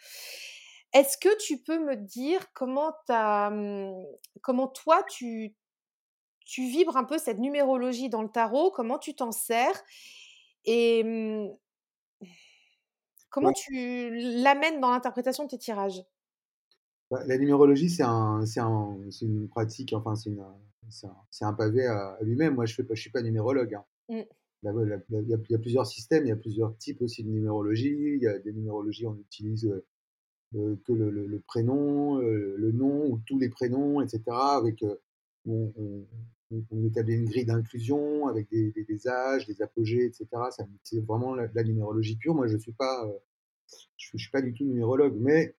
Est-ce 0.95 1.19
que 1.19 1.37
tu 1.39 1.59
peux 1.63 1.79
me 1.79 1.97
dire 1.97 2.53
comment 2.53 2.93
tu 3.07 3.13
as, 3.13 3.51
mmh, 3.51 4.05
comment 4.43 4.69
toi 4.69 5.03
tu 5.05 5.55
tu 6.45 6.63
vibres 6.67 6.97
un 6.97 7.05
peu 7.05 7.17
cette 7.19 7.39
numérologie 7.39 8.09
dans 8.09 8.23
le 8.23 8.29
tarot? 8.29 8.71
Comment 8.71 8.99
tu 8.99 9.15
t'en 9.15 9.31
sers? 9.33 9.83
Et 10.65 11.03
mmh, 11.03 11.49
comment 13.29 13.51
Ouais, 13.51 13.53
tu 13.53 14.09
l'amènes 14.41 14.79
dans 14.79 14.89
l'interprétation 14.89 15.43
de 15.43 15.49
tes 15.49 15.59
tirages? 15.59 16.01
bah, 17.11 17.23
la 17.27 17.37
numérologie, 17.37 17.89
c'est 17.89 18.03
un 18.03 18.41
un 18.57 18.97
une 19.21 19.47
pratique, 19.49 19.93
enfin, 19.93 20.15
c'est 20.15 20.31
un 21.07 21.15
un 21.47 21.53
pavé 21.53 21.85
à 21.85 22.17
lui-même. 22.21 22.55
Moi, 22.55 22.65
je 22.65 22.81
je 22.89 23.01
suis 23.01 23.11
pas 23.11 23.21
numérologue, 23.21 23.75
hein. 23.75 23.85
Mmh, 24.09 24.25
Bah, 24.63 24.71
il 25.11 25.29
y 25.29 25.55
a 25.55 25.59
plusieurs 25.59 25.87
systèmes, 25.87 26.25
il 26.25 26.29
y 26.29 26.33
a 26.33 26.37
plusieurs 26.37 26.77
types 26.77 27.01
aussi 27.01 27.23
de 27.23 27.29
numérologie. 27.29 27.95
Il 28.17 28.21
y 28.23 28.27
a 28.27 28.39
des 28.39 28.53
numérologies, 28.53 29.07
on 29.07 29.17
utilise, 29.17 29.65
heu, 29.67 29.85
que 30.53 30.93
le 30.93 31.39
prénom, 31.47 32.21
heu, 32.21 32.55
le 32.57 32.71
nom 32.71 33.07
ou 33.11 33.19
tous 33.25 33.37
les 33.39 33.49
prénoms 33.49 34.01
et 34.01 34.07
cetera 34.07 34.55
avec, 34.57 34.83
heu, 34.83 34.99
on 35.47 36.85
établit 36.85 37.15
une 37.15 37.25
grille 37.25 37.45
d'inclusion 37.45 38.27
avec 38.27 38.49
des 38.49 39.07
âges, 39.07 39.45
des 39.47 39.61
apogées 39.61 40.05
et 40.05 40.11
cetera. 40.13 40.51
Ça 40.51 40.65
c'est 40.83 41.01
vraiment 41.01 41.35
la 41.35 41.63
numérologie 41.63 42.15
pure. 42.15 42.35
Moi, 42.35 42.47
je 42.47 42.57
suis 42.57 42.71
pas, 42.71 43.05
je 43.97 44.17
suis 44.17 44.31
pas 44.31 44.41
du 44.41 44.53
tout 44.53 44.63
numérologue, 44.63 45.15
mais 45.19 45.55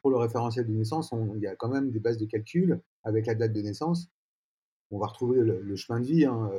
pour 0.00 0.10
le 0.10 0.16
référentiel 0.16 0.66
de 0.66 0.72
naissance, 0.72 1.12
il 1.34 1.40
y 1.40 1.46
a 1.46 1.56
quand 1.56 1.68
même 1.68 1.90
des 1.90 2.00
bases 2.00 2.18
de 2.18 2.26
calcul 2.26 2.80
avec 3.04 3.26
la 3.26 3.34
date 3.34 3.52
de 3.52 3.62
naissance. 3.62 4.10
On 4.90 4.98
va 4.98 5.06
retrouver 5.06 5.40
le 5.42 5.76
chemin 5.76 6.00
de 6.00 6.06
vie, 6.06 6.24
hein, 6.24 6.50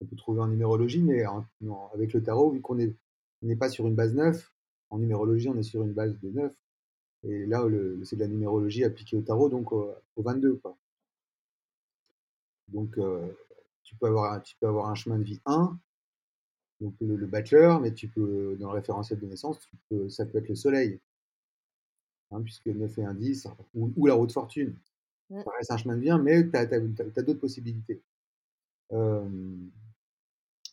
on 0.00 0.06
peut 0.06 0.16
trouver 0.16 0.40
en 0.40 0.48
numérologie, 0.48 1.02
mais 1.02 1.24
avec 1.94 2.12
le 2.12 2.22
tarot, 2.22 2.50
vu 2.50 2.60
qu'on 2.60 2.78
est 2.78 2.94
on 3.42 3.46
n'est 3.48 3.56
pas 3.56 3.68
sur 3.68 3.88
une 3.88 3.96
base 3.96 4.14
9, 4.14 4.52
en 4.92 4.98
numérologie, 5.00 5.48
on 5.50 5.58
est 5.58 5.64
sur 5.64 5.82
une 5.84 5.94
base 5.94 6.18
de 6.20 6.30
9 6.30 6.54
et 7.24 7.46
là, 7.46 7.66
c'est 8.04 8.16
de 8.16 8.22
la 8.22 8.28
numérologie 8.28 8.84
appliquée 8.84 9.16
au 9.16 9.22
tarot, 9.22 9.50
donc 9.50 9.72
au 9.72 9.92
au 10.16 10.22
22, 10.22 10.56
quoi. 10.56 10.78
Donc 12.68 12.98
heu, 12.98 13.36
tu 13.84 13.94
peux 13.96 14.06
avoir 14.06 14.32
un 14.32 14.40
tu 14.40 14.56
peux 14.60 14.66
avoir 14.66 14.88
un 14.88 14.94
chemin 14.96 15.18
de 15.18 15.24
vie 15.24 15.40
1, 15.46 15.78
donc 16.80 16.94
le 17.00 17.16
le 17.16 17.26
battleur, 17.26 17.80
mais 17.80 17.94
tu 17.94 18.08
peux 18.08 18.56
dans 18.60 18.68
le 18.72 18.74
référentiel 18.76 19.20
de 19.20 19.26
naissance, 19.26 19.60
tu 19.60 19.76
peux 19.90 20.08
ça 20.10 20.26
peut 20.26 20.38
être 20.38 20.48
le 20.50 20.56
soleil, 20.56 21.00
hein, 22.30 22.42
puisque 22.42 22.66
9 22.66 22.96
et 22.98 23.04
1, 23.04 23.14
10 23.14 23.46
ou 23.74 23.92
ou 23.96 24.06
la 24.06 24.14
roue 24.14 24.26
de 24.26 24.32
fortune. 24.32 24.76
mmh. 25.30 25.44
Ça 25.44 25.50
reste 25.58 25.72
un 25.72 25.78
chemin 25.78 25.96
de 25.96 26.02
vie 26.02 26.10
1, 26.10 26.18
mais 26.18 26.48
tu 26.50 26.56
as 26.56 27.22
d'autres 27.22 27.40
possibilités. 27.40 28.02
Hem, 28.90 29.70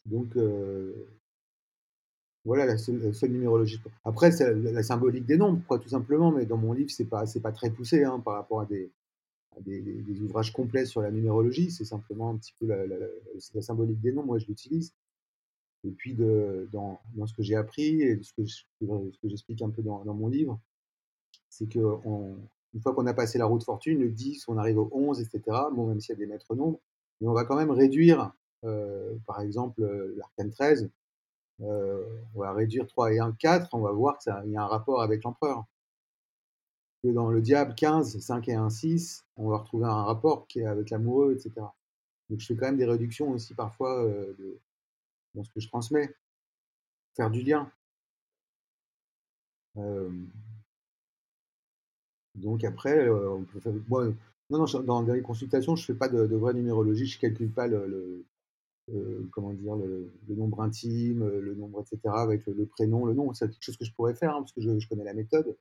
donc 0.05 0.35
heu 0.35 1.18
Voilà 2.45 2.65
la 2.65 2.77
seule 2.77 3.13
numérologie. 3.31 3.81
Après, 4.05 4.31
c'est 4.31 4.53
la 4.53 4.81
symbolique 4.83 5.25
des 5.25 5.37
nombres, 5.37 5.61
quoi, 5.67 5.77
tout 5.79 5.89
simplement, 5.89 6.31
mais 6.31 6.45
dans 6.45 6.57
mon 6.57 6.73
livre, 6.73 6.89
c'est 6.89 7.05
pas 7.09 7.25
pas 7.43 7.51
très 7.51 7.69
poussé, 7.69 8.03
hein, 8.03 8.19
par 8.19 8.35
rapport 8.35 8.61
à 8.61 8.65
des 8.65 8.91
des 9.61 10.21
ouvrages 10.21 10.53
complets 10.53 10.85
sur 10.85 11.01
la 11.01 11.11
numérologie. 11.11 11.71
C'est 11.71 11.85
simplement 11.85 12.31
un 12.31 12.37
petit 12.37 12.53
peu 12.59 12.67
la 12.67 12.85
la 13.55 13.61
symbolique 13.63 14.01
des 14.01 14.11
nombres, 14.13 14.27
moi, 14.27 14.39
je 14.39 14.47
l'utilise 14.47 14.93
et 15.85 15.91
puis 15.91 16.13
dans 16.15 16.99
ce 17.27 17.33
que 17.33 17.43
j'ai 17.43 17.55
appris 17.55 18.01
et 18.01 18.21
ce 18.23 18.33
que 18.33 18.43
que 19.21 19.29
j'explique 19.29 19.61
un 19.61 19.69
peu 19.69 19.81
dans 19.83 20.03
mon 20.13 20.27
livre, 20.29 20.59
c'est 21.49 21.71
qu'on 21.71 22.37
une 22.73 22.81
fois 22.81 22.93
qu'on 22.93 23.07
a 23.07 23.13
passé 23.15 23.39
la 23.39 23.45
roue 23.45 23.57
de 23.59 23.63
fortune, 23.63 23.99
le 23.99 24.09
10, 24.11 24.47
on 24.47 24.57
arrive 24.57 24.77
au 24.79 24.89
11 24.93 25.19
et 25.21 25.25
cetera, 25.25 25.71
bon, 25.71 25.87
même 25.87 25.99
s'il 26.01 26.13
y 26.13 26.17
a 26.17 26.19
des 26.19 26.27
maîtres 26.27 26.55
nombres, 26.55 26.79
mais 27.21 27.27
on 27.27 27.33
va 27.33 27.45
quand 27.45 27.55
même 27.55 27.71
réduire, 27.71 28.31
heu, 28.65 29.19
par 29.25 29.41
exemple, 29.41 29.81
heu, 29.83 30.13
l'arcane 30.17 30.51
13 30.51 30.83
Heu, 30.85 30.91
on 31.59 32.39
va 32.39 32.53
réduire 32.53 32.87
3 32.87 33.13
et 33.13 33.19
1, 33.19 33.33
4, 33.33 33.73
on 33.73 33.81
va 33.81 33.91
voir 33.91 34.17
que 34.17 34.23
ça 34.23 34.41
il 34.45 34.51
y 34.51 34.57
a 34.57 34.63
un 34.63 34.67
rapport 34.67 35.01
avec 35.01 35.23
l'empereur. 35.23 35.65
Que 37.03 37.09
dans 37.09 37.29
le 37.29 37.41
diable 37.41 37.75
15, 37.75 38.19
5 38.19 38.47
et 38.49 38.55
1, 38.55 38.69
6, 38.69 39.25
on 39.37 39.49
va 39.49 39.57
retrouver 39.57 39.85
un 39.85 40.03
rapport 40.03 40.47
qui 40.47 40.59
est 40.59 40.65
avec 40.65 40.89
l'amoureux 40.89 41.33
et 41.35 41.39
cetera. 41.39 41.75
Donc 42.29 42.39
je 42.39 42.45
fais 42.45 42.55
quand 42.55 42.67
même 42.67 42.77
des 42.77 42.85
réductions 42.85 43.31
aussi 43.31 43.53
parfois, 43.55 44.05
de 44.05 44.59
dans 45.35 45.43
ce 45.43 45.49
que 45.51 45.59
je 45.59 45.67
transmets, 45.67 46.13
faire 47.15 47.29
du 47.31 47.41
lien. 47.41 47.71
Hem, 49.75 50.29
donc 52.35 52.63
après, 52.63 53.09
on 53.09 53.43
peut 53.43 53.59
faire 53.59 53.73
non, 54.51 54.65
non, 54.83 55.03
dans 55.03 55.13
les 55.13 55.21
consultations, 55.21 55.75
je 55.75 55.85
fais 55.85 55.93
pas 55.93 56.09
de 56.09 56.25
de 56.25 56.35
vraie 56.35 56.53
numérologie, 56.53 57.05
je 57.05 57.19
calcule 57.19 57.51
pas 57.51 57.67
le 57.67 58.25
comment 59.31 59.53
dire? 59.53 59.75
Le 59.75 60.11
le 60.27 60.35
nombre 60.35 60.61
intime, 60.61 61.23
heu, 61.23 61.39
le 61.41 61.55
nombre 61.55 61.81
et 61.81 61.85
cetera 61.85 62.21
avec 62.21 62.45
le 62.47 62.53
le 62.53 62.65
prénom, 62.67 63.05
le 63.05 63.13
nom. 63.13 63.33
C'est 63.33 63.49
quelque 63.49 63.63
chose 63.63 63.77
que 63.77 63.85
je 63.85 63.93
pourrais 63.93 64.15
faire, 64.15 64.31
hein, 64.35 64.41
parce 64.41 64.53
que 64.53 64.61
je 64.61 64.79
je 64.79 64.87
connais 64.89 65.03
la 65.05 65.13
méthode. 65.15 65.57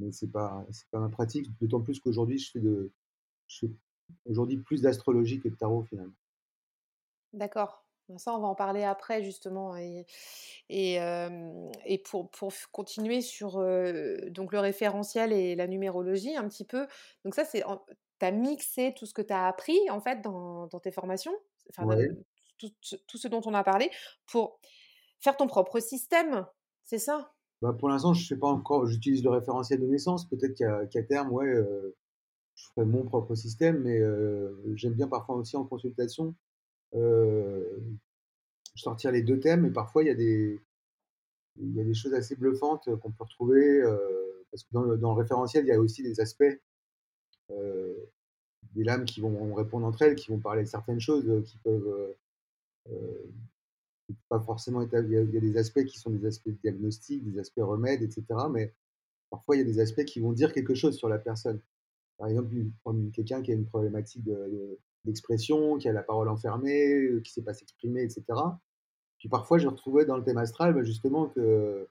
Mais 0.00 0.12
c'est 0.12 0.30
pas 0.32 0.66
c'est 0.72 0.88
pas 0.90 1.00
ma 1.00 1.10
pratique, 1.10 1.48
d'autant 1.60 1.82
plus 1.82 2.00
qu'aujourd'hui 2.00 2.38
je 2.38 2.50
fais 2.52 2.60
de 2.60 2.92
je 3.48 3.66
fais 3.68 3.72
aujourd'hui 4.26 4.58
plus 4.58 4.82
d'astrologie 4.82 5.40
que 5.40 5.48
de 5.50 5.56
tarot 5.56 5.84
finalement. 5.84 6.14
D'accord. 7.32 7.84
Ça, 8.18 8.34
on 8.34 8.38
va 8.40 8.48
en 8.48 8.54
parler 8.54 8.82
après 8.84 9.22
justement 9.24 9.76
et 9.76 10.04
et 10.68 10.98
pour 12.04 12.30
pour 12.30 12.52
continuer 12.72 13.22
sur, 13.22 13.58
heu, 13.60 14.30
donc 14.30 14.52
le 14.52 14.60
référentiel 14.60 15.32
et 15.32 15.56
la 15.56 15.66
numérologie 15.66 16.36
un 16.36 16.46
petit 16.48 16.64
peu. 16.66 16.86
Donc 17.24 17.34
ça, 17.34 17.44
c'est 17.46 17.62
tu 18.20 18.26
as 18.26 18.30
mixé 18.30 18.92
tout 18.96 19.06
ce 19.06 19.14
que 19.14 19.22
tu 19.22 19.32
as 19.32 19.46
appris 19.46 19.78
en 19.90 20.00
fait 20.00 20.20
dans 20.20 20.66
dans 20.66 20.80
tes 20.80 20.92
formations? 20.92 21.32
Enfin 21.70 21.86
Ouais. 21.86 22.24
Tout 22.58 22.70
tout 23.08 23.18
ce 23.18 23.28
dont 23.28 23.42
on 23.46 23.54
a 23.54 23.64
parlé 23.64 23.90
pour 24.26 24.60
faire 25.20 25.36
ton 25.36 25.46
propre 25.48 25.80
système, 25.80 26.46
c'est 26.84 26.98
ça? 26.98 27.34
Bah, 27.62 27.72
pour 27.72 27.88
l'instant, 27.88 28.12
je 28.14 28.26
sais 28.26 28.36
pas 28.38 28.48
encore, 28.48 28.86
j'utilise 28.86 29.22
le 29.24 29.30
référentiel 29.30 29.80
de 29.80 29.86
naissance, 29.86 30.28
peut-être 30.28 30.54
qu'à 30.54 31.02
terme, 31.02 31.32
ouais, 31.32 31.46
heu, 31.48 31.96
je 32.56 32.66
ferai 32.74 32.86
mon 32.86 33.04
propre 33.04 33.34
système, 33.36 33.82
mais 33.82 33.98
heu, 34.00 34.62
j'aime 34.74 34.94
bien 34.94 35.08
parfois 35.08 35.36
aussi 35.36 35.56
en 35.56 35.64
consultation, 35.64 36.34
heu, 36.94 37.82
sortir 38.76 39.12
les 39.12 39.22
2 39.22 39.40
thèmes 39.40 39.66
et 39.66 39.72
parfois 39.72 40.02
il 40.04 40.06
y 40.08 40.10
a 40.10 40.14
des 40.14 40.60
il 41.56 41.74
y 41.74 41.80
a 41.80 41.84
des 41.84 41.94
choses 41.94 42.14
assez 42.14 42.36
bluffantes, 42.36 42.84
qu'on 43.00 43.12
peut 43.12 43.24
retrouver, 43.24 43.80
heu, 43.82 44.46
parce 44.52 44.64
que 44.64 44.68
dans 44.72 44.82
le 44.82 44.98
dans 44.98 45.14
le 45.14 45.20
référentiel, 45.22 45.64
il 45.66 45.68
y 45.68 45.72
a 45.72 45.80
aussi 45.80 46.02
des 46.04 46.20
aspects, 46.20 46.44
des 48.74 48.84
lames 48.84 49.04
qui 49.04 49.20
vont 49.20 49.54
répondre 49.54 49.86
entre 49.86 50.02
elles, 50.02 50.14
qui 50.16 50.30
vont 50.30 50.38
parler 50.40 50.62
de 50.64 50.68
certaines 50.68 51.00
choses, 51.00 51.42
qui 51.44 51.58
peuvent, 51.58 52.16
pas 54.28 54.40
forcément. 54.40 54.82
Il 54.82 54.90
y 55.10 55.16
a 55.16 55.24
des 55.40 55.56
aspects 55.56 55.84
qui 55.84 55.98
sont 55.98 56.10
des 56.10 56.26
aspects 56.26 56.50
diagnostiques, 56.62 57.24
des 57.30 57.38
aspects 57.38 57.60
remèdes, 57.60 58.02
et 58.02 58.10
cetera, 58.10 58.48
mais 58.48 58.74
parfois 59.30 59.56
il 59.56 59.60
y 59.60 59.62
a 59.62 59.66
des 59.66 59.80
aspects 59.80 60.04
qui 60.04 60.20
vont 60.20 60.32
dire 60.32 60.52
quelque 60.52 60.74
chose 60.74 60.96
sur 60.96 61.08
la 61.08 61.18
personne. 61.18 61.60
Par 62.18 62.28
exemple, 62.28 62.54
quelqu'un 63.14 63.42
qui 63.42 63.52
a 63.52 63.54
une 63.56 63.66
problématique 63.66 64.24
de 64.24 64.34
de 64.34 64.78
d'expression, 65.06 65.78
qui 65.78 65.88
a 65.88 65.92
la 65.92 66.02
parole 66.02 66.28
enfermée, 66.28 66.94
heu, 66.94 67.20
qui 67.20 67.32
sait 67.32 67.42
pas 67.42 67.54
s'exprimer, 67.54 68.02
et 68.04 68.10
cetera. 68.10 68.60
Puis 69.18 69.28
parfois, 69.30 69.58
je 69.58 69.68
retrouvais 69.68 70.06
dans 70.06 70.16
le 70.18 70.24
thème 70.24 70.38
astral, 70.38 70.74
bah, 70.74 70.84
justement 70.84 71.28
que 71.28 71.88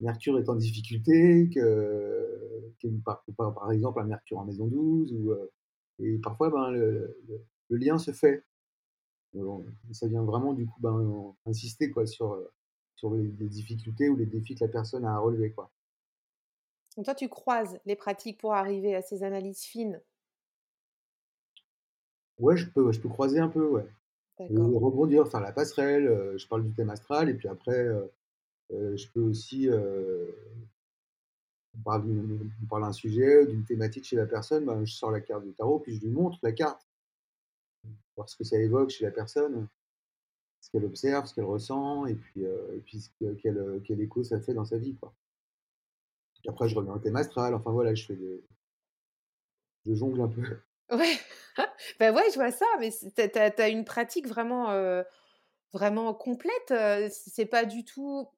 Mercure 0.00 0.38
est 0.38 0.48
en 0.50 0.56
difficulté, 0.56 1.50
que 1.54 2.80
par 2.96 3.72
exemple 3.72 4.00
un 4.00 4.04
Mercure 4.06 4.38
en 4.38 4.46
maison 4.46 4.66
12 4.68 5.12
ou, 5.14 5.32
heu 5.32 5.50
et 6.00 6.18
parfois, 6.18 6.50
ben, 6.50 6.70
le 6.72 7.16
lien 7.70 7.98
se 7.98 8.12
fait. 8.12 8.44
Ça 9.92 10.06
vient 10.08 10.22
vraiment 10.24 10.54
du 10.54 10.66
coup, 10.66 10.80
ben, 10.80 11.34
insister 11.46 11.90
quoi 11.90 12.06
sur, 12.06 12.32
heu, 12.34 12.50
sur 12.96 13.14
les 13.14 13.22
les 13.24 13.48
difficultés 13.48 14.08
ou 14.08 14.16
les 14.16 14.26
défis 14.26 14.54
que 14.54 14.64
la 14.64 14.70
personne 14.70 15.04
a 15.04 15.14
à 15.14 15.18
relever 15.18 15.52
quoi. 15.52 15.70
Donc 16.96 17.04
toi, 17.04 17.14
tu 17.14 17.28
croises 17.28 17.78
les 17.84 17.94
pratiques 17.94 18.40
pour 18.40 18.52
arriver 18.54 18.96
à 18.96 19.02
ces 19.02 19.22
analyses 19.22 19.62
fines? 19.62 20.02
Ouais, 22.38 22.56
je 22.56 22.68
peux 22.68 22.90
je 22.92 23.00
peux 23.00 23.08
croiser 23.08 23.38
un 23.38 23.48
peu, 23.48 23.66
ouais 23.68 23.86
D'accord. 24.38 24.74
rebondir, 24.78 25.28
faire 25.28 25.40
la 25.40 25.52
passerelle, 25.52 26.06
heu, 26.08 26.38
je 26.38 26.48
parle 26.48 26.64
du 26.64 26.72
thème 26.74 26.90
astral 26.90 27.30
et 27.30 27.34
puis 27.34 27.48
après, 27.48 27.78
heu, 27.86 28.10
je 28.96 29.08
peux 29.12 29.20
aussi, 29.22 29.68
on 31.78 31.82
parle 32.66 32.82
d'un 32.82 32.92
sujet, 32.92 33.46
d'une 33.46 33.64
thématique 33.64 34.04
chez 34.04 34.16
la 34.16 34.26
personne, 34.26 34.64
ben, 34.64 34.84
je 34.84 34.92
sors 34.92 35.10
la 35.12 35.20
carte 35.20 35.44
du 35.44 35.52
tarot 35.54 35.78
puis 35.78 35.94
je 35.96 36.00
lui 36.00 36.10
montre 36.10 36.38
la 36.42 36.52
carte. 36.52 36.86
Voir 38.16 38.28
ce 38.28 38.36
que 38.36 38.44
ça 38.44 38.58
évoque 38.58 38.90
chez 38.90 39.04
la 39.04 39.10
personne, 39.10 39.68
ce 40.60 40.70
qu'elle 40.70 40.84
observe, 40.84 41.26
ce 41.26 41.34
qu'elle 41.34 41.44
ressent, 41.44 42.06
et 42.06 42.14
puis, 42.14 42.42
et 42.42 42.80
puis 42.84 43.10
quel, 43.42 43.82
quel, 43.84 44.00
écho 44.00 44.22
ça 44.24 44.40
fait 44.40 44.54
dans 44.54 44.64
sa 44.64 44.78
vie. 44.78 44.96
Quoi. 44.96 45.14
Après, 46.48 46.68
je 46.68 46.74
reviens 46.74 46.94
au 46.94 46.98
thème 46.98 47.16
astral, 47.16 47.54
enfin 47.54 47.70
voilà, 47.70 47.94
je 47.94 48.06
fais. 48.06 48.18
Je 49.86 49.94
jongle 49.94 50.22
un 50.22 50.28
peu. 50.28 50.42
Ouais, 50.90 51.18
ben 52.00 52.14
ouais, 52.14 52.30
je 52.30 52.34
vois 52.34 52.50
ça, 52.50 52.66
mais 52.80 52.90
tu 52.90 53.38
as, 53.38 53.68
une 53.68 53.84
pratique 53.84 54.26
vraiment, 54.26 55.02
vraiment 55.72 56.14
complète. 56.14 56.72
C'est 57.10 57.46
pas 57.46 57.64
du 57.64 57.84
tout 57.84 58.28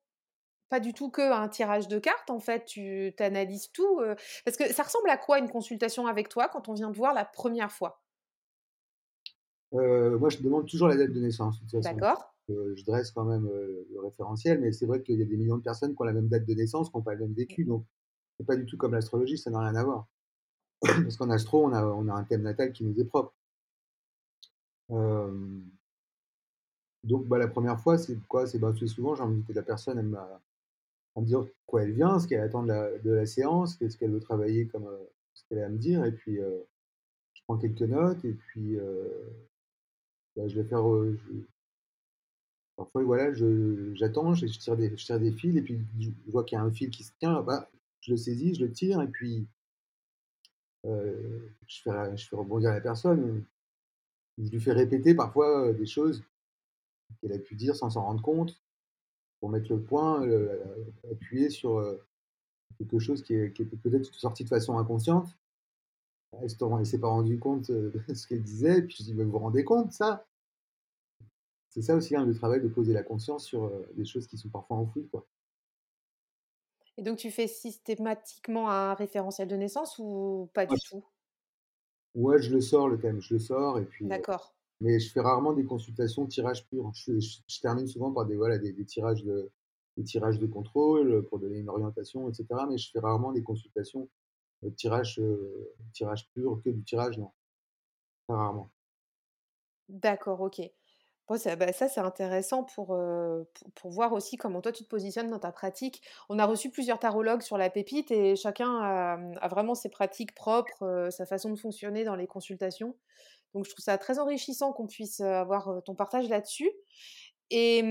pas 0.69 0.81
du 0.81 0.93
tout 0.93 1.11
que 1.11 1.23
un 1.23 1.49
tirage 1.49 1.87
de 1.87 2.01
cartes, 2.01 2.29
en 2.29 2.41
fait, 2.41 2.65
tu 2.65 3.15
analyses 3.21 3.71
tout. 3.71 4.01
parce 4.45 4.57
que 4.57 4.73
ça 4.73 4.83
ressemble 4.83 5.09
à 5.11 5.17
quoi 5.17 5.39
une 5.39 5.49
consultation 5.49 6.07
avec 6.07 6.29
toi 6.29 6.49
quand 6.49 6.69
on 6.69 6.75
vient 6.75 6.91
te 6.91 6.97
voir 6.97 7.15
la 7.15 7.25
première 7.25 7.71
fois? 7.71 8.03
Moi, 9.77 10.29
je 10.29 10.39
demande 10.39 10.67
toujours 10.67 10.89
la 10.89 10.97
date 10.97 11.13
de 11.13 11.21
naissance. 11.21 11.61
D'accord. 11.73 12.35
je 12.49 12.85
dresse 12.85 13.11
quand 13.11 13.25
même 13.25 13.47
le 13.47 14.01
référentiel, 14.03 14.61
mais 14.61 14.73
c'est 14.73 14.87
vrai 14.87 15.03
qu'il 15.03 15.19
y 15.19 15.23
a 15.23 15.27
des 15.27 15.37
millions 15.37 15.59
de 15.59 15.63
personnes 15.63 15.95
qui 15.95 16.03
ont 16.03 16.05
la 16.05 16.13
même 16.13 16.29
date 16.29 16.47
de 16.47 16.55
naissance, 16.55 16.91
qui 16.91 16.97
n'ont 16.97 17.03
pas 17.03 17.15
le 17.15 17.21
même 17.21 17.35
vécu, 17.35 17.65
donc 17.65 17.85
c'est 18.39 18.47
pas 18.47 18.57
du 18.57 18.67
tout 18.67 18.77
comme 18.77 18.93
l'astrologie, 18.93 19.39
ça 19.39 19.51
n'a 19.51 19.61
rien 19.61 19.75
à 19.75 19.85
voir. 19.85 20.07
Parce 20.81 21.17
qu'en 21.17 21.31
astro, 21.31 21.65
on 21.65 21.73
a, 21.73 21.85
on 21.85 22.09
a 22.09 22.13
un 22.13 22.25
thème 22.25 22.43
natal 22.43 22.73
qui 22.73 22.85
nous 22.85 22.99
est 23.01 23.05
propre. 23.05 23.35
donc, 27.05 27.27
bah, 27.27 27.39
la 27.39 27.49
première 27.49 27.81
fois, 27.81 27.99
c'est 27.99 28.19
quoi? 28.29 28.47
C'est 28.47 28.59
bah, 28.59 28.73
souvent, 28.87 29.15
j'ai 29.15 29.23
envie 29.23 29.43
que 29.45 29.53
la 29.53 29.63
personne, 29.63 29.99
elle 29.99 30.07
m'a 30.07 30.41
à 31.17 31.21
me 31.21 31.27
dire 31.27 31.47
quoi 31.65 31.83
elle 31.83 31.93
vient, 31.93 32.19
ce 32.19 32.29
qu'elle 32.29 32.41
attend 32.41 32.63
de 32.63 32.69
la, 32.69 32.99
de 32.99 33.11
la 33.11 33.27
séance, 33.27 33.77
qu'est-ce 33.77 33.97
qu'elle 33.97 34.13
veut 34.13 34.21
travailler, 34.21 34.67
comme 34.67 34.87
euh, 34.87 35.05
ce 35.35 35.45
qu'elle 35.49 35.61
a 35.61 35.67
à 35.67 35.69
me 35.69 35.79
dire. 35.79 36.05
Et 36.05 36.13
puis, 36.13 36.41
euh, 36.41 36.61
je 37.33 37.43
prends 37.45 37.57
quelques 37.57 37.83
notes 37.83 38.25
et 38.25 38.33
puis 38.33 38.79
euh, 38.79 39.09
bah, 40.37 40.49
je 40.49 40.61
vais 40.61 40.69
faire. 40.69 40.85
Parfois, 42.77 43.03
voilà, 43.05 43.33
j'attends, 43.95 44.35
je, 44.35 44.47
tire 44.47 44.77
des, 44.77 44.91
je 44.97 45.05
tire 45.05 45.19
des 45.19 45.33
fils 45.33 45.57
et 45.57 45.63
puis 45.63 45.81
je 45.99 46.11
vois 46.31 46.45
qu'il 46.45 46.57
y 46.57 46.61
a 46.61 46.65
un 46.65 46.71
fil 46.71 46.91
qui 46.91 47.05
se 47.05 47.13
tient, 47.19 47.41
bah, 47.43 47.71
je 48.01 48.11
le 48.11 48.17
saisis, 48.19 48.55
je 48.55 48.65
le 48.65 48.73
tire 48.73 49.01
et 49.01 49.09
puis 49.09 49.47
je, 50.85 51.83
fais, 51.83 52.17
je 52.17 52.29
fais 52.29 52.37
rebondir 52.37 52.71
la 52.71 52.81
personne. 52.81 53.45
Je 54.39 54.51
lui 54.51 54.61
fais 54.61 54.73
répéter 54.73 55.15
parfois 55.15 55.73
des 55.73 55.87
choses 55.87 56.23
qu'elle 57.21 57.33
a 57.33 57.39
pu 57.39 57.55
dire 57.55 57.75
sans 57.75 57.91
s'en 57.91 58.03
rendre 58.03 58.23
compte 58.23 58.61
pour 59.41 59.51
mettre 59.51 59.73
le 59.73 59.81
point, 59.81 60.27
euh, 60.27 60.85
appuyer 61.11 61.51
sur 61.51 61.79
euh, 61.79 61.97
quelque 62.79 62.99
chose 62.99 63.23
qui, 63.23 63.35
est, 63.35 63.61
était 63.61 63.77
peut-être 63.77 64.13
sorti 64.15 64.45
de 64.45 64.49
façon 64.49 64.79
inconsciente. 64.79 65.29
Elle 66.39 66.79
ne 66.79 66.85
s'est 66.85 66.99
pas 66.99 67.09
rendu 67.09 67.39
compte 67.39 67.71
euh, 67.71 67.93
de 68.09 68.15
ce 68.15 68.27
qu'elle 68.27 68.43
disait, 68.43 68.83
puis 68.83 68.97
je 68.99 69.05
dis, 69.05 69.15
vous 69.15 69.31
vous 69.31 69.39
rendez 69.39 69.65
compte, 69.65 69.93
ça? 69.93 70.27
C'est 71.71 71.83
ça 71.83 71.95
aussi 71.95 72.17
hein, 72.17 72.25
le 72.25 72.35
travail 72.35 72.63
de 72.63 72.69
poser 72.69 72.93
la 72.93 73.03
conscience 73.03 73.45
sur 73.45 73.71
des 73.95 74.05
choses 74.05 74.27
qui 74.27 74.39
sont 74.39 74.49
parfois 74.49 74.79
enfouies. 74.79 75.09
Quoi. 75.09 75.27
Et 76.97 77.03
donc 77.03 77.19
tu 77.19 77.31
fais 77.31 77.47
systématiquement 77.47 78.71
un 78.71 78.95
référentiel 78.95 79.47
de 79.47 79.57
naissance 79.57 79.99
ou 79.99 80.49
pas 80.55 80.65
du 80.65 80.77
tout? 80.89 81.05
Ouais, 82.15 82.41
je 82.41 82.55
le 82.55 82.63
sors 82.63 82.89
le 82.89 82.99
thème, 82.99 83.21
je 83.21 83.35
le 83.35 83.41
sors 83.41 83.79
et 83.79 83.85
puis. 83.85 84.07
D'accord 84.07 84.57
mais 84.81 85.01
je 85.01 85.11
fais 85.11 85.21
rarement 85.21 85.53
des 85.53 85.65
consultations 85.65 86.27
tirage 86.27 86.67
pur. 86.67 86.91
Je, 86.95 87.19
je, 87.19 87.61
termine 87.61 87.87
souvent 87.87 88.13
par 88.13 88.27
des, 88.27 88.37
voilà, 88.37 88.59
des, 88.59 88.85
tirages 88.85 89.23
de, 89.25 89.51
des 89.97 90.05
tirages 90.05 90.39
de 90.39 90.47
contrôle 90.47 91.25
pour 91.29 91.39
donner 91.39 91.59
une 91.59 91.69
orientation, 91.69 92.29
etc. 92.29 92.47
Mais 92.69 92.79
je 92.79 92.91
fais 92.91 92.99
rarement 92.99 93.33
des 93.33 93.43
consultations 93.43 94.09
tirage, 94.77 95.19
euh, 95.19 95.75
tirage 95.93 96.29
pur, 96.31 96.61
que 96.65 96.71
du 96.71 96.83
tirage, 96.83 97.19
non. 97.19 97.31
Très 98.29 98.37
rarement. 98.37 98.71
D'accord, 99.89 100.41
ok. 100.41 100.61
Bon, 101.29 101.37
ça, 101.37 101.57
bah, 101.57 101.73
ça 101.73 101.89
c'est 101.89 102.01
intéressant 102.01 102.63
pour, 102.63 102.95
euh, 102.95 103.43
pour, 103.55 103.73
pour, 103.73 103.91
voir 103.91 104.13
aussi 104.13 104.37
comment 104.37 104.61
toi 104.61 104.71
tu 104.71 104.85
te 104.85 104.89
positionnes 104.89 105.29
dans 105.29 105.41
ta 105.41 105.51
pratique. 105.51 106.03
On 106.29 106.39
a 106.39 106.47
reçu 106.47 106.71
plusieurs 106.71 107.01
tarologues 107.01 107.43
sur 107.43 107.59
la 107.59 107.69
pépite 107.69 108.13
et 108.13 108.37
chacun 108.37 108.79
a, 108.81 109.19
a 109.41 109.49
vraiment 109.49 109.75
ses 109.75 109.89
pratiques 109.89 110.35
propres, 110.35 111.09
sa 111.11 111.27
façon 111.27 111.51
de 111.51 111.57
fonctionner 111.57 112.05
dans 112.05 112.15
les 112.15 112.29
consultations. 112.29 112.97
Donc 113.55 113.65
je 113.65 113.71
trouve 113.71 113.83
ça 113.83 113.99
très 113.99 114.21
enrichissant 114.21 114.73
qu'on 114.73 114.87
puisse 114.87 115.21
avoir 115.21 115.83
ton 115.85 115.97
partage 115.97 116.29
là-dessus. 116.29 116.71
Et 117.51 117.83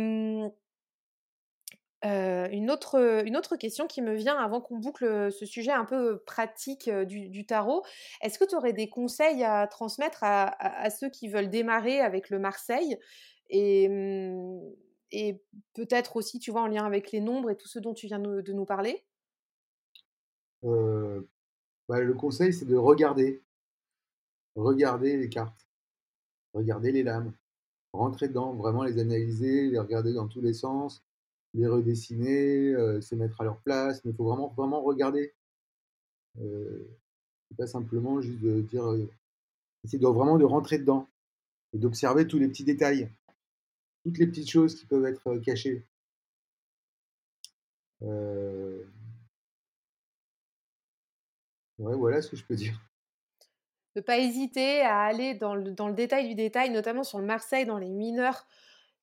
mmh, 2.05 2.53
une, 2.53 2.71
autre, 2.71 3.55
question 3.57 3.87
qui 3.87 4.01
me 4.01 4.13
vient 4.13 4.37
avant 4.37 4.61
qu'on 4.61 4.77
boucle 4.77 5.31
ce 5.31 5.45
sujet 5.45 5.71
un 5.71 5.85
peu 5.85 6.19
pratique 6.25 6.89
du, 6.89 7.45
tarot, 7.45 7.83
est-ce 8.21 8.39
que 8.39 8.45
tu 8.45 8.55
aurais 8.55 8.73
des 8.73 8.89
conseils 8.89 9.43
à 9.43 9.67
transmettre 9.67 10.19
à, 10.21 10.89
ceux 10.89 11.09
qui 11.09 11.27
veulent 11.27 11.49
démarrer 11.49 12.01
avec 12.01 12.29
le 12.29 12.39
Marseille 12.39 12.97
et, 13.49 13.87
mmh, 13.89 14.59
et 15.11 15.41
peut-être 15.73 16.15
aussi, 16.15 16.39
tu 16.39 16.51
vois, 16.51 16.61
en 16.61 16.67
lien 16.67 16.85
avec 16.85 17.11
les 17.11 17.21
nombres 17.21 17.49
et 17.49 17.55
tout 17.55 17.67
ce 17.67 17.79
dont 17.79 17.93
tu 17.93 18.07
viens 18.07 18.19
de 18.19 18.53
nous 18.53 18.65
parler? 18.65 19.05
Bah, 21.87 21.99
Le 21.99 22.13
conseil, 22.13 22.53
c'est 22.53 22.65
de 22.65 22.75
regarder. 22.75 23.43
Regarder 24.55 25.17
les 25.17 25.29
cartes, 25.29 25.67
regarder 26.53 26.93
les 26.93 27.03
lames, 27.03 27.33
rentrer 27.91 28.29
dedans, 28.29 28.53
vraiment 28.53 28.83
les 28.83 28.99
analyser, 28.99 29.69
les 29.69 29.79
regarder 29.79 30.13
dans 30.13 30.29
tous 30.29 30.39
les 30.39 30.53
sens, 30.53 31.03
les 31.55 31.67
redessiner, 31.67 32.73
euh, 32.73 33.01
se 33.01 33.15
mettre 33.15 33.41
à 33.41 33.43
leur 33.45 33.57
place, 33.61 34.03
mais 34.03 34.11
il 34.11 34.17
faut 34.17 34.25
vraiment, 34.25 34.53
vraiment 34.55 34.81
regarder. 34.81 35.33
Euh, 36.39 36.85
pas 37.57 37.67
simplement 37.67 38.19
juste 38.21 38.41
de 38.41 38.61
dire, 38.61 38.85
euh, 38.85 39.09
c'est 39.85 40.01
vraiment 40.01 40.37
de 40.37 40.43
rentrer 40.43 40.77
dedans 40.77 41.07
et 41.73 41.77
d'observer 41.77 42.27
tous 42.27 42.37
les 42.37 42.49
petits 42.49 42.65
détails, 42.65 43.09
toutes 44.03 44.17
les 44.17 44.27
petites 44.27 44.49
choses 44.49 44.75
qui 44.75 44.85
peuvent 44.85 45.05
être 45.05 45.37
cachées. 45.37 45.85
Euh, 48.01 48.83
voilà 51.77 52.21
ce 52.21 52.29
que 52.29 52.35
je 52.35 52.43
peux 52.43 52.55
dire 52.55 52.77
ne 53.95 54.01
pas 54.01 54.17
hésiter 54.17 54.81
à 54.81 55.03
aller 55.03 55.35
dans 55.35 55.55
le, 55.55 55.71
dans 55.71 55.87
le, 55.87 55.93
détail 55.93 56.27
du 56.27 56.35
détail, 56.35 56.69
notamment 56.69 57.03
sur 57.03 57.17
le 57.17 57.25
Marseille, 57.25 57.65
dans 57.65 57.77
les 57.77 57.89
mineurs 57.89 58.45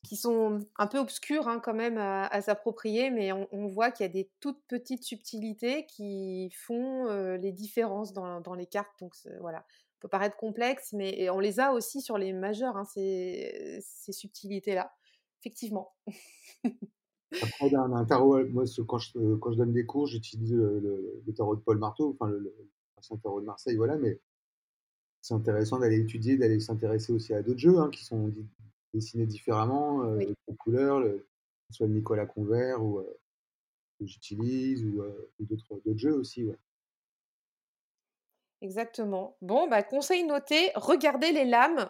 qui 0.02 0.16
sont 0.16 0.66
un 0.76 0.86
peu 0.86 0.98
obscurs 0.98 1.48
hein, 1.48 1.60
quand 1.60 1.74
même 1.74 1.96
à, 1.96 2.40
s'approprier, 2.40 3.10
mais 3.10 3.32
on, 3.32 3.68
voit 3.68 3.90
qu'il 3.90 4.04
y 4.04 4.08
a 4.08 4.12
des 4.12 4.30
toutes 4.40 4.60
petites 4.66 5.04
subtilités 5.04 5.86
qui 5.86 6.50
font 6.50 7.06
euh, 7.08 7.36
les 7.36 7.52
différences 7.52 8.12
dans, 8.12 8.54
les 8.54 8.66
cartes. 8.66 8.98
Donc 9.00 9.14
voilà, 9.40 9.64
peut 10.00 10.08
paraître 10.08 10.36
complexe, 10.36 10.92
mais 10.92 11.30
on 11.30 11.38
les 11.38 11.60
a 11.60 11.72
aussi 11.72 12.00
sur 12.00 12.18
les 12.18 12.32
majeurs, 12.32 12.76
hein, 12.76 12.84
ces, 12.84 13.80
subtilités-là, 14.10 14.92
effectivement. 15.40 15.94
Après, 17.40 17.74
un, 17.74 18.04
tarot, 18.04 18.44
moi, 18.48 18.64
quand 18.86 18.98
je, 18.98 19.56
donne 19.56 19.72
des 19.72 19.86
cours, 19.86 20.06
j'utilise 20.06 20.52
le, 20.52 21.22
le, 21.24 21.32
tarot 21.32 21.56
de 21.56 21.62
Paul 21.62 21.78
Marteau, 21.78 22.14
enfin 22.18 22.30
le, 22.30 22.40
le, 22.40 23.18
tarot 23.22 23.40
de 23.40 23.46
Marseille, 23.46 23.76
voilà, 23.76 23.96
mais 23.96 24.20
c'est 25.22 25.34
intéressant 25.34 25.78
d'aller 25.78 26.00
étudier, 26.00 26.36
d'aller 26.36 26.60
s'intéresser 26.60 27.12
aussi 27.12 27.32
à 27.32 27.42
d'autres 27.42 27.60
jeux 27.60 27.78
hein, 27.78 27.88
qui 27.90 28.04
sont 28.04 28.32
dessinés 28.92 29.26
différemment, 29.26 30.04
euh, 30.04 30.34
aux 30.46 30.54
couleurs, 30.54 31.00
le, 31.00 31.18
que 31.18 31.24
ce 31.70 31.76
soit 31.78 31.86
le 31.86 31.94
Nicolas 31.94 32.26
Convert 32.26 32.82
ou 32.82 32.98
euh, 32.98 33.20
que 33.98 34.06
j'utilise 34.06 34.84
ou, 34.84 35.02
euh, 35.02 35.30
d'autres, 35.40 35.80
jeux 35.96 36.14
aussi. 36.14 36.50
Exactement. 38.60 39.36
Bon, 39.40 39.68
bah, 39.68 39.82
conseil 39.82 40.24
noté, 40.24 40.70
regardez 40.74 41.32
les 41.32 41.44
lames, 41.44 41.88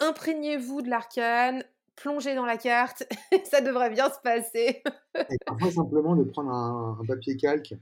imprégnez-vous 0.00 0.82
de 0.82 0.90
l'arcane, 0.90 1.64
plongez 1.94 2.34
dans 2.34 2.46
la 2.46 2.56
carte, 2.56 3.04
ça 3.44 3.60
devrait 3.60 3.90
bien 3.90 4.10
se 4.10 4.20
passer. 4.20 4.82
et 5.14 5.38
parfois 5.46 5.70
simplement 5.70 6.16
de 6.16 6.24
prendre 6.24 6.50
un 6.50 7.04
papier 7.06 7.36
calque 7.36 7.74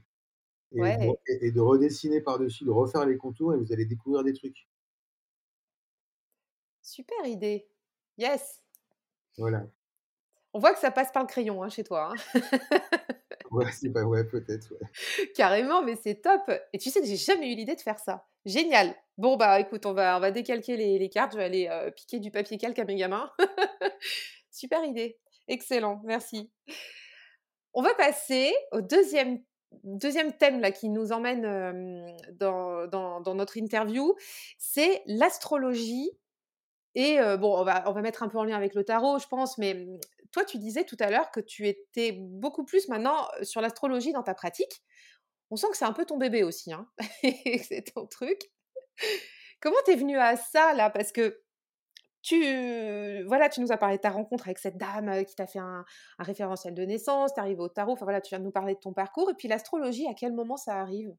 et, 0.73 1.51
de, 1.51 1.59
redessiner 1.59 2.21
par-dessus, 2.21 2.65
de 2.65 2.71
refaire 2.71 3.05
les 3.05 3.17
contours 3.17 3.53
et 3.53 3.57
vous 3.57 3.71
allez 3.71 3.85
découvrir 3.85 4.23
des 4.23 4.33
trucs. 4.33 4.67
Super 6.81 7.25
idée. 7.25 7.67
Yes. 8.17 8.61
Voilà. 9.37 9.63
On 10.53 10.59
voit 10.59 10.73
que 10.73 10.79
ça 10.79 10.91
passe 10.91 11.11
par 11.11 11.23
le 11.23 11.27
crayon 11.27 11.61
hein, 11.61 11.69
chez 11.69 11.83
toi. 11.83 12.11
Hein. 12.11 12.41
ouais, 13.51 13.71
c'est 13.71 13.91
pas 13.91 14.03
ouais, 14.03 14.23
peut-être. 14.23 14.73
Carrément, 15.35 15.83
mais 15.83 15.95
c'est 16.01 16.21
top. 16.21 16.51
Et 16.73 16.77
tu 16.77 16.89
sais 16.89 16.99
que 16.99 17.05
j'ai 17.05 17.17
jamais 17.17 17.51
eu 17.51 17.55
l'idée 17.55 17.75
de 17.75 17.81
faire 17.81 17.99
ça. 17.99 18.27
Génial. 18.45 18.95
Bon 19.17 19.35
bah 19.35 19.59
écoute, 19.59 19.85
on 19.85 19.93
va 19.93 20.17
on 20.17 20.19
va 20.19 20.31
décalquer 20.31 20.77
les, 20.77 21.09
cartes. 21.09 21.33
Je 21.33 21.37
vais 21.37 21.43
aller 21.43 21.67
euh, 21.69 21.91
piquer 21.91 22.19
du 22.19 22.31
papier 22.31 22.57
calque 22.57 22.79
à 22.79 22.85
mes 22.85 22.95
gamins. 22.95 23.31
Super 24.51 24.83
idée. 24.83 25.19
Excellent. 25.47 26.01
Merci. 26.05 26.51
On 27.73 27.81
va 27.81 27.93
passer 27.93 28.53
au 28.71 28.81
deuxième 28.81 29.43
deuxième 29.83 30.33
thème 30.33 30.59
là, 30.59 30.71
qui 30.71 30.89
nous 30.89 31.11
emmène 31.11 32.15
dans, 32.31 32.87
dans, 32.87 33.35
notre 33.35 33.57
interview, 33.57 34.15
c'est 34.57 35.03
l'astrologie. 35.05 36.09
Et 36.99 37.19
bon, 37.37 37.59
on 37.59 37.63
va, 37.63 37.87
on 37.87 37.91
va 37.91 38.01
mettre 38.01 38.23
un 38.23 38.27
peu 38.27 38.39
en 38.39 38.43
lien 38.43 38.57
avec 38.57 38.73
le 38.73 38.83
tarot, 38.83 39.19
je 39.19 39.27
pense, 39.27 39.59
mais 39.59 39.75
mmh, 39.75 39.99
toi, 40.31 40.43
tu 40.43 40.57
disais 40.57 40.83
tout 40.83 40.97
à 40.99 41.11
l'heure 41.11 41.29
que 41.29 41.39
tu 41.39 41.67
étais 41.67 42.11
beaucoup 42.11 42.65
plus 42.65 42.89
maintenant 42.89 43.27
sur 43.43 43.61
l'astrologie 43.61 44.13
dans 44.13 44.23
ta 44.23 44.33
pratique. 44.33 44.81
On 45.51 45.57
sent 45.57 45.67
que 45.69 45.77
c'est 45.77 45.85
un 45.85 45.93
peu 45.93 46.05
ton 46.05 46.17
bébé 46.17 46.41
aussi, 46.41 46.73
hein 46.73 46.89
c'est 47.21 47.93
ton 47.93 48.07
truc. 48.07 48.39
Comment 49.61 49.77
t'es 49.85 49.95
venu 49.95 50.17
à 50.17 50.37
ça 50.37 50.73
là? 50.73 50.89
Parce 50.89 51.11
que 51.11 51.39
tu, 52.23 53.23
voilà, 53.27 53.47
tu 53.47 53.61
nous 53.61 53.71
as 53.71 53.77
parlé 53.77 53.97
de 53.97 54.01
ta 54.01 54.09
rencontre 54.09 54.47
avec 54.47 54.57
cette 54.57 54.77
dame 54.77 55.23
qui 55.23 55.35
t'a 55.35 55.45
fait 55.45 55.59
un, 55.59 55.85
un, 56.17 56.23
référentiel 56.23 56.73
de 56.73 56.81
naissance, 56.81 57.31
tu 57.35 57.39
arrives 57.39 57.59
au 57.59 57.69
tarot, 57.69 57.93
enfin 57.93 58.05
voilà, 58.05 58.21
tu 58.21 58.29
viens 58.29 58.39
de 58.39 58.43
nous 58.43 58.51
parler 58.51 58.73
de 58.73 58.79
ton 58.79 58.91
parcours. 58.91 59.29
Et 59.29 59.35
puis 59.35 59.47
l'astrologie, 59.47 60.07
à 60.07 60.15
quel 60.15 60.33
moment 60.33 60.57
ça 60.57 60.81
arrive? 60.81 61.15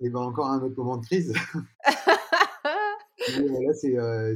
Et 0.00 0.10
bien 0.10 0.20
encore 0.20 0.48
un 0.48 0.60
autre 0.60 0.74
moment 0.76 0.96
de 0.96 1.06
crise. 1.06 1.32
là, 3.28 3.74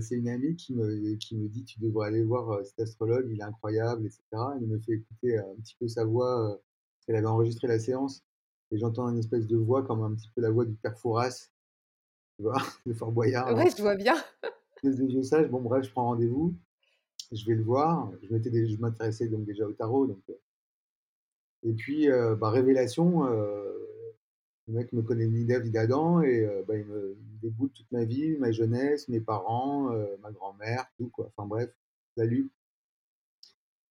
c'est 0.01 0.15
une 0.15 0.29
amie 0.29 0.57
qui 0.57 0.75
me, 0.75 1.15
qui 1.17 1.37
me 1.37 1.49
dit 1.49 1.65
Tu 1.65 1.81
devrais 1.81 2.09
aller 2.09 2.23
voir 2.23 2.65
cet 2.65 2.81
astrologue, 2.81 3.29
il 3.31 3.41
est 3.41 3.45
incroyable, 3.45 4.07
etc. 4.07 4.23
Elle 4.57 4.67
me 4.67 4.79
fait 4.79 4.93
écouter 4.93 5.39
un 5.39 5.55
petit 5.63 5.77
peu 5.79 5.89
sa 5.89 6.05
voix, 6.05 6.49
parce 6.49 7.07
qu'elle 7.07 7.17
avait 7.17 7.27
enregistré 7.27 7.69
la 7.69 7.79
séance. 7.79 8.23
Et 8.71 8.79
j'entends 8.79 9.09
une 9.09 9.19
espèce 9.19 9.47
de 9.47 9.57
voix 9.57 9.83
comme 9.83 10.03
un 10.03 10.15
petit 10.15 10.31
peu 10.35 10.43
la 10.43 10.51
voix 10.51 10.65
du 10.65 10.75
père 10.75 10.99
Fouras, 10.99 11.49
tu 12.37 12.43
vois, 12.43 12.57
de 12.87 12.93
Fort 12.93 13.13
Boyard. 13.13 13.55
Ouais, 13.55 13.71
je 13.75 13.81
vois 13.83 13.97
bien. 13.97 14.17
de 14.83 15.07
vieux 15.07 15.23
sage. 15.23 15.49
Bon, 15.49 15.61
bref, 15.61 15.85
je 15.85 15.91
prends 15.91 16.05
rendez-vous. 16.05 16.55
Je 17.33 17.45
vais 17.47 17.55
le 17.55 17.63
voir. 17.63 18.11
Je 18.23 18.77
m'intéressais 18.81 19.29
donc 19.29 19.45
déjà 19.45 19.67
au 19.67 19.73
tarot. 19.73 20.07
Donc, 20.07 20.23
et 21.65 21.73
puis, 21.73 22.09
bah, 22.39 22.51
révélation, 22.51 23.25
le 24.69 24.75
mec 24.75 24.93
me 24.93 25.03
connaît 25.03 25.27
ni 25.27 25.45
d'Ève 25.45 25.65
ni 25.65 25.71
d'Adam 25.71 26.21
et 26.21 26.47
bah, 26.67 26.77
il, 26.77 26.85
me, 26.85 27.17
déboule 27.43 27.71
toute 27.71 27.91
ma 27.91 28.05
vie, 28.05 28.37
ma 28.37 28.53
jeunesse, 28.53 29.09
mes 29.09 29.21
parents, 29.21 29.91
ma 30.23 30.31
grand-mère, 30.31 30.87
tout 30.97 31.09
quoi. 31.09 31.31
Enfin 31.35 31.47
bref, 31.49 31.71
salut. 32.17 32.51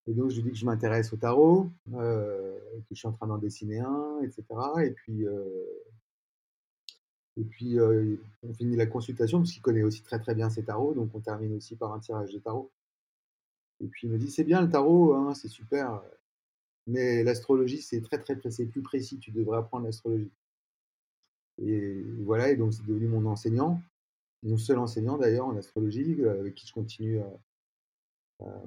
Et 0.07 0.13
donc 0.13 0.29
je 0.29 0.35
lui 0.37 0.43
dis 0.43 0.51
que 0.51 0.57
je 0.57 0.65
m'intéresse 0.65 1.11
au 1.11 1.17
tarot, 1.17 1.69
que 1.91 2.59
je 2.91 2.95
suis 2.95 3.07
en 3.07 3.11
train 3.11 3.27
d'en 3.27 3.37
dessiner 3.37 3.79
un, 3.79 4.21
etc. 4.21 4.43
Et 4.83 4.91
puis, 4.91 5.25
et 7.37 7.43
puis 7.43 7.77
on 7.79 8.53
finit 8.53 8.75
la 8.75 8.85
consultation 8.85 9.39
parce 9.39 9.51
qu'il 9.51 9.61
connaît 9.61 9.83
aussi 9.83 10.01
très 10.03 10.19
très 10.19 10.35
bien 10.35 10.49
ses 10.49 10.63
tarots, 10.63 10.93
donc 10.93 11.09
on 11.13 11.19
termine 11.19 11.55
aussi 11.55 11.75
par 11.75 11.93
un 11.93 11.99
tirage 11.99 12.33
de 12.33 12.39
tarot. 12.39 12.71
Et 13.79 13.87
puis 13.87 14.07
il 14.07 14.11
me 14.11 14.17
dit 14.17 14.31
c'est 14.31 14.43
bien 14.43 14.61
le 14.61 14.69
tarot, 14.69 15.13
hein, 15.13 15.33
c'est 15.33 15.47
super, 15.47 16.01
mais 16.87 17.23
l'astrologie 17.23 17.81
c'est 17.81 18.01
très 18.01 18.19
très 18.19 18.35
précis, 18.35 18.65
plus 18.65 18.81
précis, 18.81 19.19
tu 19.19 19.31
devrais 19.31 19.57
apprendre 19.57 19.85
l'astrologie. 19.85 20.31
Et 21.59 22.03
voilà, 22.19 22.51
et 22.51 22.55
donc 22.55 22.73
c'est 22.73 22.85
devenu 22.85 23.07
mon 23.07 23.25
enseignant, 23.25 23.81
mon 24.43 24.57
seul 24.57 24.77
enseignant 24.77 25.17
d'ailleurs 25.17 25.47
en 25.47 25.57
astrologie, 25.57 26.21
euh, 26.21 26.39
avec 26.39 26.55
qui 26.55 26.67
je 26.67 26.73
continue 26.73 27.19
à, 27.19 27.29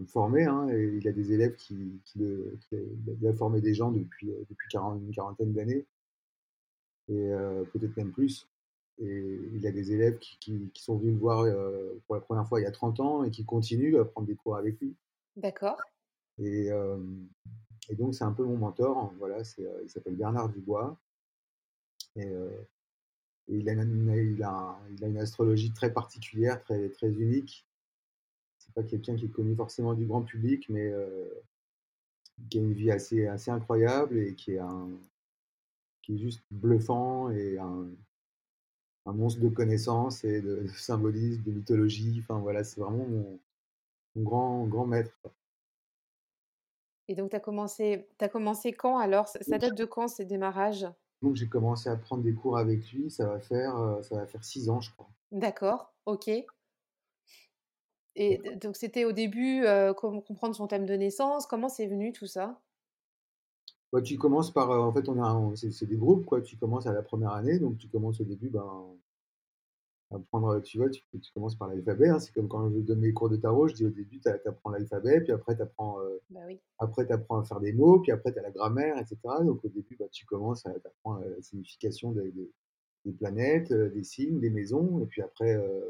me 0.00 0.06
former. 0.06 0.44
Hein, 0.44 0.68
et 0.70 0.96
il 0.96 1.06
a 1.06 1.12
des 1.12 1.32
élèves 1.32 1.54
qui, 1.54 2.00
qui, 2.04 2.18
le, 2.18 2.58
qui 2.68 3.26
a, 3.26 3.32
formé 3.34 3.60
des 3.60 3.74
gens 3.74 3.92
depuis, 3.92 4.30
euh, 4.30 4.44
depuis 4.48 4.66
une 4.74 5.14
quarantaine 5.14 5.52
d'années, 5.52 5.86
et 7.08 7.32
euh, 7.32 7.64
peut-être 7.72 7.96
même 7.96 8.10
plus. 8.10 8.48
Et 8.98 9.40
il 9.54 9.66
a 9.66 9.70
des 9.70 9.92
élèves 9.92 10.18
qui, 10.18 10.70
qui 10.74 10.82
sont 10.82 10.98
venus 10.98 11.14
le 11.14 11.20
voir 11.20 11.46
pour 12.06 12.16
la 12.16 12.20
première 12.20 12.46
fois 12.46 12.60
il 12.60 12.64
y 12.64 12.66
a 12.66 12.70
30 12.70 13.00
ans 13.00 13.24
et 13.24 13.30
qui 13.30 13.46
continuent 13.46 13.98
à 13.98 14.04
prendre 14.04 14.26
des 14.26 14.34
cours 14.34 14.56
avec 14.56 14.78
lui. 14.78 14.94
D'accord. 15.36 15.80
Et, 16.36 16.66
et, 16.66 17.94
donc 17.94 18.14
c'est 18.14 18.24
un 18.24 18.32
peu 18.32 18.44
mon 18.44 18.58
mentor. 18.58 19.10
Voilà, 19.18 19.38
il 19.38 19.88
s'appelle 19.88 20.16
Bernard 20.16 20.50
Dubois. 20.50 20.98
Et, 22.16 22.30
il 23.50 23.68
a, 23.68 23.72
une, 23.72 24.34
il, 24.36 24.42
a, 24.42 24.78
il 24.90 25.04
a, 25.04 25.08
une 25.08 25.18
astrologie 25.18 25.72
très 25.72 25.92
particulière, 25.92 26.62
très, 26.62 26.88
très 26.90 27.10
unique. 27.10 27.66
C'est 28.58 28.72
pas 28.74 28.82
quelqu'un 28.82 29.16
qui 29.16 29.26
est 29.26 29.30
connu 29.30 29.54
forcément 29.56 29.94
du 29.94 30.06
grand 30.06 30.22
public, 30.22 30.68
mais 30.68 30.90
euh, 30.92 31.28
qui 32.48 32.58
a 32.58 32.62
une 32.62 32.72
vie 32.72 32.90
assez, 32.90 33.26
assez 33.26 33.50
incroyable 33.50 34.18
et 34.18 34.34
qui 34.34 34.52
est, 34.52 34.58
un, 34.58 34.88
qui 36.02 36.14
est 36.14 36.18
juste 36.18 36.42
bluffant 36.50 37.30
et 37.30 37.58
un, 37.58 37.88
un 39.06 39.12
monstre 39.12 39.40
de 39.40 39.48
connaissances 39.48 40.24
et 40.24 40.40
de, 40.40 40.66
symbolisme, 40.68 41.42
de 41.42 41.52
mythologie. 41.52 42.20
Enfin 42.22 42.38
voilà, 42.38 42.64
c'est 42.64 42.80
vraiment 42.80 43.06
mon, 43.06 43.40
mon, 44.14 44.22
grand, 44.22 44.66
grand 44.66 44.86
maître. 44.86 45.16
Et 47.08 47.16
donc, 47.16 47.30
tu 47.30 47.36
as 47.36 47.40
commencé, 47.40 48.06
as 48.20 48.28
commencé 48.28 48.72
quand 48.72 48.98
alors? 48.98 49.26
Ça 49.26 49.58
date 49.58 49.76
de 49.76 49.84
quand 49.84 50.06
ces 50.06 50.24
démarrages? 50.24 50.86
Donc 51.22 51.36
j'ai 51.36 51.48
commencé 51.48 51.88
à 51.88 51.96
prendre 51.96 52.22
des 52.22 52.34
cours 52.34 52.58
avec 52.58 52.90
lui, 52.92 53.10
ça 53.10 53.26
va 53.26 53.38
faire, 53.40 53.98
ça 54.02 54.16
va 54.16 54.26
faire 54.26 54.44
six 54.44 54.68
ans, 54.68 54.80
je 54.80 54.90
crois. 54.92 55.08
D'accord, 55.32 55.92
OK. 56.06 56.30
Et 58.16 58.40
donc 58.60 58.76
c'était 58.76 59.04
au 59.04 59.12
début, 59.12 59.64
comment 59.96 60.20
comprendre 60.20 60.54
son 60.54 60.66
thème 60.66 60.86
de 60.86 60.94
naissance, 60.94 61.46
comment 61.46 61.68
c'est 61.68 61.86
venu 61.86 62.12
tout 62.12 62.26
ça? 62.26 62.60
Bah, 63.92 64.00
tu 64.00 64.18
commences 64.18 64.52
par, 64.52 64.70
en 64.70 64.92
fait, 64.92 65.08
on 65.08 65.22
a 65.22 65.56
c'est 65.56 65.86
des 65.86 65.96
groupes, 65.96 66.24
quoi. 66.24 66.40
Tu 66.40 66.56
commences 66.56 66.86
à 66.86 66.92
la 66.92 67.02
première 67.02 67.32
année, 67.32 67.58
donc 67.58 67.76
tu 67.76 67.88
commences 67.88 68.20
au 68.20 68.24
début, 68.24 68.48
ben 68.48 68.86
apprendre, 70.10 70.60
tu 70.62 70.78
vois, 70.78 70.90
tu, 70.90 71.02
commences 71.34 71.56
par 71.56 71.68
l'alphabet. 71.68 72.08
Hein. 72.08 72.18
C'est 72.18 72.32
comme 72.32 72.48
quand 72.48 72.70
je 72.70 72.78
donne 72.80 73.00
mes 73.00 73.12
cours 73.12 73.28
de 73.28 73.36
tarot, 73.36 73.68
je 73.68 73.74
dis 73.74 73.86
au 73.86 73.90
début, 73.90 74.20
tu 74.20 74.28
apprends 74.28 74.70
l'alphabet, 74.70 75.20
puis 75.20 75.32
après, 75.32 75.56
tu 75.56 75.62
apprends, 75.62 76.00
euh, 76.00 76.20
bah 76.30 76.40
apprends 76.78 77.40
à 77.40 77.44
faire 77.44 77.60
des 77.60 77.72
mots, 77.72 78.00
puis 78.00 78.12
après, 78.12 78.32
tu 78.32 78.38
as 78.38 78.42
la 78.42 78.50
grammaire, 78.50 78.98
etc. 78.98 79.18
Donc 79.44 79.64
au 79.64 79.68
début, 79.68 79.96
bah, 79.96 80.06
tu 80.10 80.26
commences 80.26 80.66
à 80.66 80.70
apprendre 80.70 81.24
la 81.24 81.40
signification 81.42 82.12
des, 82.12 82.32
des, 83.04 83.12
planètes, 83.12 83.70
euh, 83.72 83.88
des 83.90 84.02
signes, 84.02 84.40
des 84.40 84.50
maisons, 84.50 85.00
et 85.00 85.06
puis 85.06 85.22
après, 85.22 85.54
euh, 85.54 85.80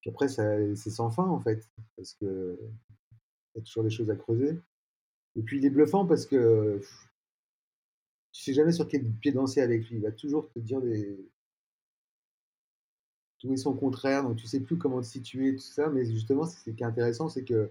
puis 0.00 0.10
après 0.10 0.28
c'est 0.28 0.74
sans 0.76 1.10
fin, 1.10 1.26
en 1.26 1.40
fait, 1.40 1.68
parce 1.96 2.14
que 2.14 2.58
y 3.54 3.60
a 3.60 3.62
toujours 3.62 3.84
des 3.84 3.90
choses 3.90 4.10
à 4.10 4.16
creuser. 4.16 4.58
Et 5.36 5.42
puis, 5.42 5.58
il 5.58 5.64
est 5.64 5.70
bluffant 5.70 6.06
parce 6.06 6.26
que 6.26 6.80
tu 8.32 8.42
sais 8.42 8.52
jamais 8.52 8.72
sur 8.72 8.88
quel 8.88 9.04
pied 9.04 9.32
danser 9.32 9.60
avec 9.60 9.88
lui. 9.88 9.96
Il 9.96 10.02
va 10.02 10.12
toujours 10.12 10.48
te 10.50 10.58
dire 10.58 10.80
des, 10.80 11.16
tout 13.38 13.52
est 13.52 13.56
son 13.56 13.74
contraire, 13.74 14.24
donc 14.24 14.36
tu 14.36 14.46
sais 14.46 14.60
plus 14.60 14.78
comment 14.78 15.00
te 15.00 15.06
situer, 15.06 15.54
tout 15.54 15.62
ça. 15.62 15.88
Mais 15.90 16.04
justement, 16.04 16.44
ce 16.44 16.70
qui 16.70 16.82
est 16.82 16.86
intéressant, 16.86 17.28
c'est 17.28 17.44
que 17.44 17.70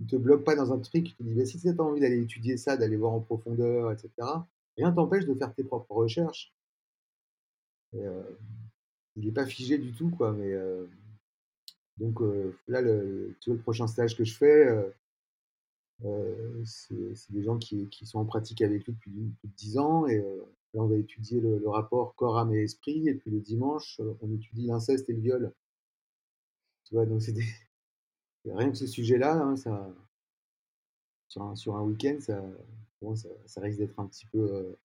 ne 0.00 0.06
te 0.06 0.16
bloque 0.16 0.44
pas 0.44 0.56
dans 0.56 0.72
un 0.72 0.78
truc, 0.78 1.10
il 1.10 1.14
te 1.14 1.22
dit, 1.22 1.34
bah, 1.34 1.44
si 1.44 1.60
tu 1.60 1.68
as 1.68 1.82
envie 1.82 2.00
d'aller 2.00 2.22
étudier 2.22 2.56
ça, 2.56 2.76
d'aller 2.76 2.96
voir 2.96 3.12
en 3.12 3.20
profondeur, 3.20 3.92
etc., 3.92 4.10
rien 4.76 4.92
t'empêche 4.92 5.26
de 5.26 5.34
faire 5.34 5.54
tes 5.54 5.64
propres 5.64 5.92
recherches. 5.92 6.54
Euh, 7.94 8.22
il 9.16 9.26
n'est 9.26 9.32
pas 9.32 9.46
figé 9.46 9.78
du 9.78 9.92
tout, 9.92 10.10
quoi. 10.10 10.32
Mais 10.32 10.52
euh, 10.52 10.86
donc 11.98 12.22
euh, 12.22 12.56
là, 12.68 12.80
le, 12.80 13.36
tu 13.40 13.50
vois, 13.50 13.56
le 13.56 13.62
prochain 13.62 13.86
stage 13.86 14.16
que 14.16 14.24
je 14.24 14.34
fais, 14.34 14.92
c'est 16.64 17.32
des 17.32 17.42
gens 17.42 17.58
qui, 17.58 17.88
qui, 17.88 18.06
sont 18.06 18.18
en 18.18 18.24
pratique 18.24 18.62
avec 18.62 18.86
lui 18.86 18.94
depuis 18.94 19.10
plus 19.10 19.50
de 19.50 19.54
10 19.56 19.78
ans 19.78 20.06
et 20.06 20.24
Là, 20.74 20.82
on 20.82 20.86
va 20.86 20.96
étudier 20.96 21.40
le, 21.40 21.68
rapport 21.68 22.14
corps, 22.14 22.38
âme 22.38 22.54
et 22.54 22.62
esprit. 22.62 23.08
Et 23.08 23.14
puis 23.14 23.30
le 23.30 23.40
dimanche, 23.40 24.00
euh, 24.00 24.14
on 24.20 24.32
étudie 24.32 24.66
l'inceste 24.66 25.08
et 25.10 25.12
le 25.12 25.20
viol. 25.20 25.52
Tu 26.84 26.94
vois, 26.94 27.06
donc 27.06 27.22
c'est 27.22 27.34
rien 28.44 28.70
que 28.70 28.76
ce 28.76 28.86
sujet-là, 28.86 29.34
hein, 29.42 29.56
ça, 29.56 29.94
sur 31.54 31.76
un, 31.76 31.82
week-end, 31.82 32.18
ça, 32.20 32.42
ça, 33.46 33.60
risque 33.60 33.78
d'être 33.78 33.98
un 33.98 34.06
petit 34.06 34.26
peu, 34.26 34.76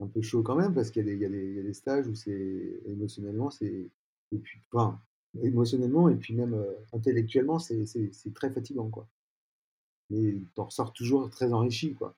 euh, 0.00 0.22
chaud 0.22 0.42
quand 0.42 0.56
même, 0.56 0.74
parce 0.74 0.90
qu'il 0.90 1.08
y, 1.08 1.16
y, 1.16 1.24
a 1.24 1.28
des 1.62 1.72
stages 1.74 2.06
où 2.06 2.14
c'est 2.14 2.80
émotionnellement, 2.86 3.50
c'est. 3.50 3.90
Et 4.32 4.38
puis, 4.38 4.60
enfin, 4.72 5.00
émotionnellement 5.40 6.08
et 6.08 6.16
puis 6.16 6.34
même 6.34 6.54
euh, 6.54 6.74
intellectuellement, 6.92 7.58
c'est 7.58 7.84
très 8.34 8.50
fatigant, 8.50 8.88
quoi. 8.90 9.08
Mais 10.10 10.36
t'en 10.54 10.64
ressors 10.66 10.92
toujours 10.92 11.30
très 11.30 11.52
enrichi, 11.52 11.94
quoi. 11.94 12.14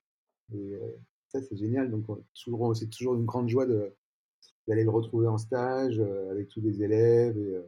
C'est 1.41 1.55
génial. 1.55 1.89
Donc, 1.89 2.05
c'est 2.33 2.89
toujours 2.89 3.15
une 3.15 3.25
grande 3.25 3.49
joie 3.49 3.65
d'aller 3.65 4.83
le 4.83 4.89
retrouver 4.89 5.27
en 5.27 5.37
stage 5.37 5.99
euh, 5.99 6.31
avec 6.31 6.49
tous 6.49 6.61
les 6.61 6.83
élèves 6.83 7.37
et 7.37 7.55
euh, 7.55 7.63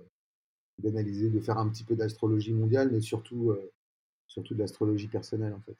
d'analyser, 0.80 1.30
de 1.30 1.39
faire 1.39 1.57
un 1.57 1.70
petit 1.70 1.84
peu 1.84 1.95
d'astrologie 1.95 2.53
mondiale, 2.53 2.89
mais 2.91 3.01
surtout, 3.01 3.51
euh, 3.51 3.72
surtout 4.28 4.53
de 4.53 4.59
l'astrologie 4.59 5.07
personnelle, 5.07 5.53
en 5.53 5.61
fait. 5.61 5.78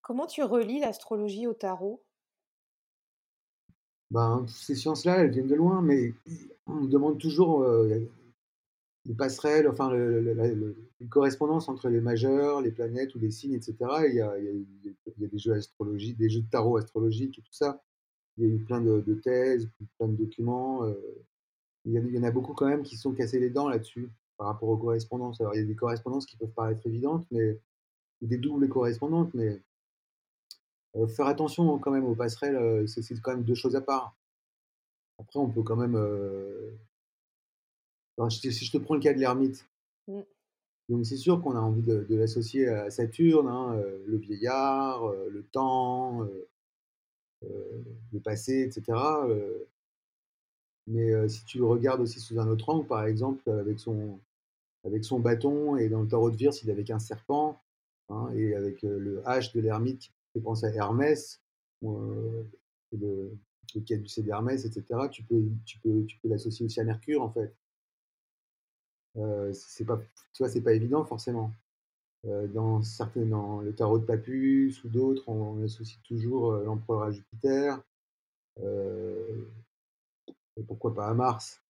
Comment 0.00 0.26
tu 0.26 0.42
relis 0.42 0.80
l'astrologie 0.80 1.46
au 1.46 1.54
tarot? 1.54 2.02
Ben, 4.10 4.44
Ces 4.48 4.74
sciences-là, 4.74 5.18
elles 5.18 5.30
viennent 5.30 5.46
de 5.46 5.54
loin, 5.54 5.80
mais 5.80 6.12
on 6.66 6.74
me 6.74 6.88
demande 6.88 7.18
toujours 7.18 7.64
les 9.04 9.14
passerelles, 9.14 9.68
enfin 9.68 9.90
le, 9.90 10.76
les 11.00 11.08
correspondances 11.08 11.68
entre 11.68 11.88
les 11.88 12.00
majeurs, 12.00 12.60
les 12.60 12.70
planètes 12.70 13.14
ou 13.14 13.18
les 13.18 13.30
signes, 13.30 13.54
etc. 13.54 13.76
il, 14.08 14.14
y 14.14 14.20
a, 14.20 14.34
des 15.16 15.38
jeux 15.38 15.54
astrologiques, 15.54 16.16
des 16.16 16.30
jeux 16.30 16.42
de 16.42 16.50
tarot 16.50 16.76
astrologiques 16.76 17.38
et 17.38 17.42
tout 17.42 17.52
ça. 17.52 17.82
Il 18.36 18.44
y 18.44 18.50
a 18.50 18.54
eu 18.54 18.58
plein 18.60 18.80
de, 18.80 19.14
thèses, 19.22 19.68
plein 19.98 20.08
de 20.08 20.16
documents. 20.16 20.84
Euh, 20.84 20.94
il, 21.84 21.92
y 21.92 22.18
en 22.18 22.22
a 22.22 22.30
beaucoup 22.30 22.54
quand 22.54 22.68
même 22.68 22.82
qui 22.82 22.96
sont 22.96 23.12
cassés 23.12 23.40
les 23.40 23.50
dents 23.50 23.68
là-dessus 23.68 24.10
par 24.36 24.46
rapport 24.46 24.68
aux 24.68 24.76
correspondances. 24.76 25.40
Alors 25.40 25.54
il 25.54 25.60
y 25.60 25.64
a 25.64 25.66
des 25.66 25.74
correspondances 25.74 26.26
qui 26.26 26.36
peuvent 26.36 26.52
paraître 26.52 26.86
évidentes, 26.86 27.26
mais 27.32 27.58
des 28.20 28.38
doubles 28.38 28.68
correspondantes, 28.68 29.34
mais 29.34 29.60
euh, 30.94 31.08
faire 31.08 31.26
attention 31.26 31.76
quand 31.78 31.90
même 31.90 32.04
aux 32.04 32.14
passerelles, 32.14 32.56
euh, 32.56 32.86
c'est 32.86 33.20
quand 33.20 33.32
même 33.32 33.44
deux 33.44 33.56
choses 33.56 33.74
à 33.74 33.80
part. 33.80 34.16
Après, 35.18 35.40
on 35.40 35.50
peut 35.50 35.62
quand 35.62 35.76
même 35.76 35.96
si 38.28 38.50
je 38.50 38.72
te 38.72 38.78
prends 38.78 38.94
le 38.94 39.00
cas 39.00 39.12
de 39.12 39.18
l'ermite, 39.18 39.66
mmh. 40.08 40.20
donc 40.88 41.06
c'est 41.06 41.16
sûr 41.16 41.40
qu'on 41.42 41.56
a 41.56 41.60
envie 41.60 41.82
de, 41.82 42.06
l'associer 42.14 42.68
à 42.68 42.90
Saturne, 42.90 43.48
hein, 43.48 43.74
euh, 43.76 44.04
le 44.06 44.16
vieillard, 44.16 45.04
euh, 45.04 45.28
le 45.30 45.42
temps, 45.42 46.22
euh, 46.22 47.84
le 48.12 48.20
passé, 48.20 48.62
etc. 48.62 48.98
Mais 50.86 51.28
si 51.28 51.44
tu 51.44 51.58
le 51.58 51.64
regardes 51.64 52.00
aussi 52.00 52.18
sous 52.18 52.40
un 52.40 52.48
autre 52.48 52.68
angle, 52.68 52.86
par 52.86 53.04
exemple, 53.04 53.48
avec 53.50 53.78
son, 53.78 54.18
avec 54.84 55.04
son 55.04 55.20
bâton 55.20 55.76
et 55.76 55.88
dans 55.88 56.02
le 56.02 56.08
tarot 56.08 56.30
de 56.30 56.36
Virce, 56.36 56.62
il 56.62 56.68
est 56.68 56.72
avec 56.72 56.90
un 56.90 56.98
serpent, 56.98 57.60
hein, 58.08 58.30
et 58.34 58.54
avec 58.54 58.82
le 58.82 59.22
H 59.22 59.54
de 59.54 59.60
l'ermite 59.60 60.00
qui 60.00 60.10
fait 60.34 60.40
penser 60.40 60.66
à 60.66 60.74
Hermès, 60.74 61.40
euh, 61.84 62.42
le, 62.92 63.32
le 63.74 63.80
caducée 63.80 64.22
d'Hermès, 64.22 64.64
etc. 64.64 64.84
Tu 65.10 65.22
peux, 65.22 65.42
tu 65.64 65.78
peux, 65.78 66.04
tu 66.04 66.18
peux 66.18 66.28
l'associer 66.28 66.66
aussi 66.66 66.80
à 66.80 66.84
Mercure, 66.84 67.22
en 67.22 67.30
fait. 67.30 67.54
Euh, 69.16 69.52
c'est 69.52 69.84
pas, 69.84 69.98
tu 70.32 70.42
vois, 70.42 70.48
c'est 70.48 70.62
pas 70.62 70.72
évident 70.72 71.04
forcément. 71.04 71.52
Euh, 72.24 72.46
dans 72.46 72.82
certains, 72.82 73.26
dans 73.26 73.60
le 73.60 73.74
tarot 73.74 73.98
de 73.98 74.04
Papus 74.04 74.84
ou 74.84 74.88
d'autres, 74.88 75.28
on, 75.28 75.62
associe 75.64 76.00
toujours 76.04 76.52
l'empereur 76.52 77.02
à 77.02 77.10
Jupiter. 77.10 77.82
et 80.56 80.62
pourquoi 80.66 80.94
pas 80.94 81.08
à 81.08 81.14
Mars 81.14 81.62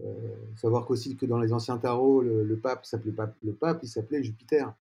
euh, 0.00 0.36
savoir 0.56 0.86
qu'aussi 0.86 1.16
que 1.16 1.26
dans 1.26 1.38
les 1.38 1.52
anciens 1.52 1.78
tarots, 1.78 2.22
le, 2.22 2.56
pape 2.56 2.86
s'appelait 2.86 3.12
pas 3.12 3.34
le 3.42 3.52
pape, 3.52 3.80
il 3.82 3.88
s'appelait 3.88 4.22
Jupiter. 4.22 4.72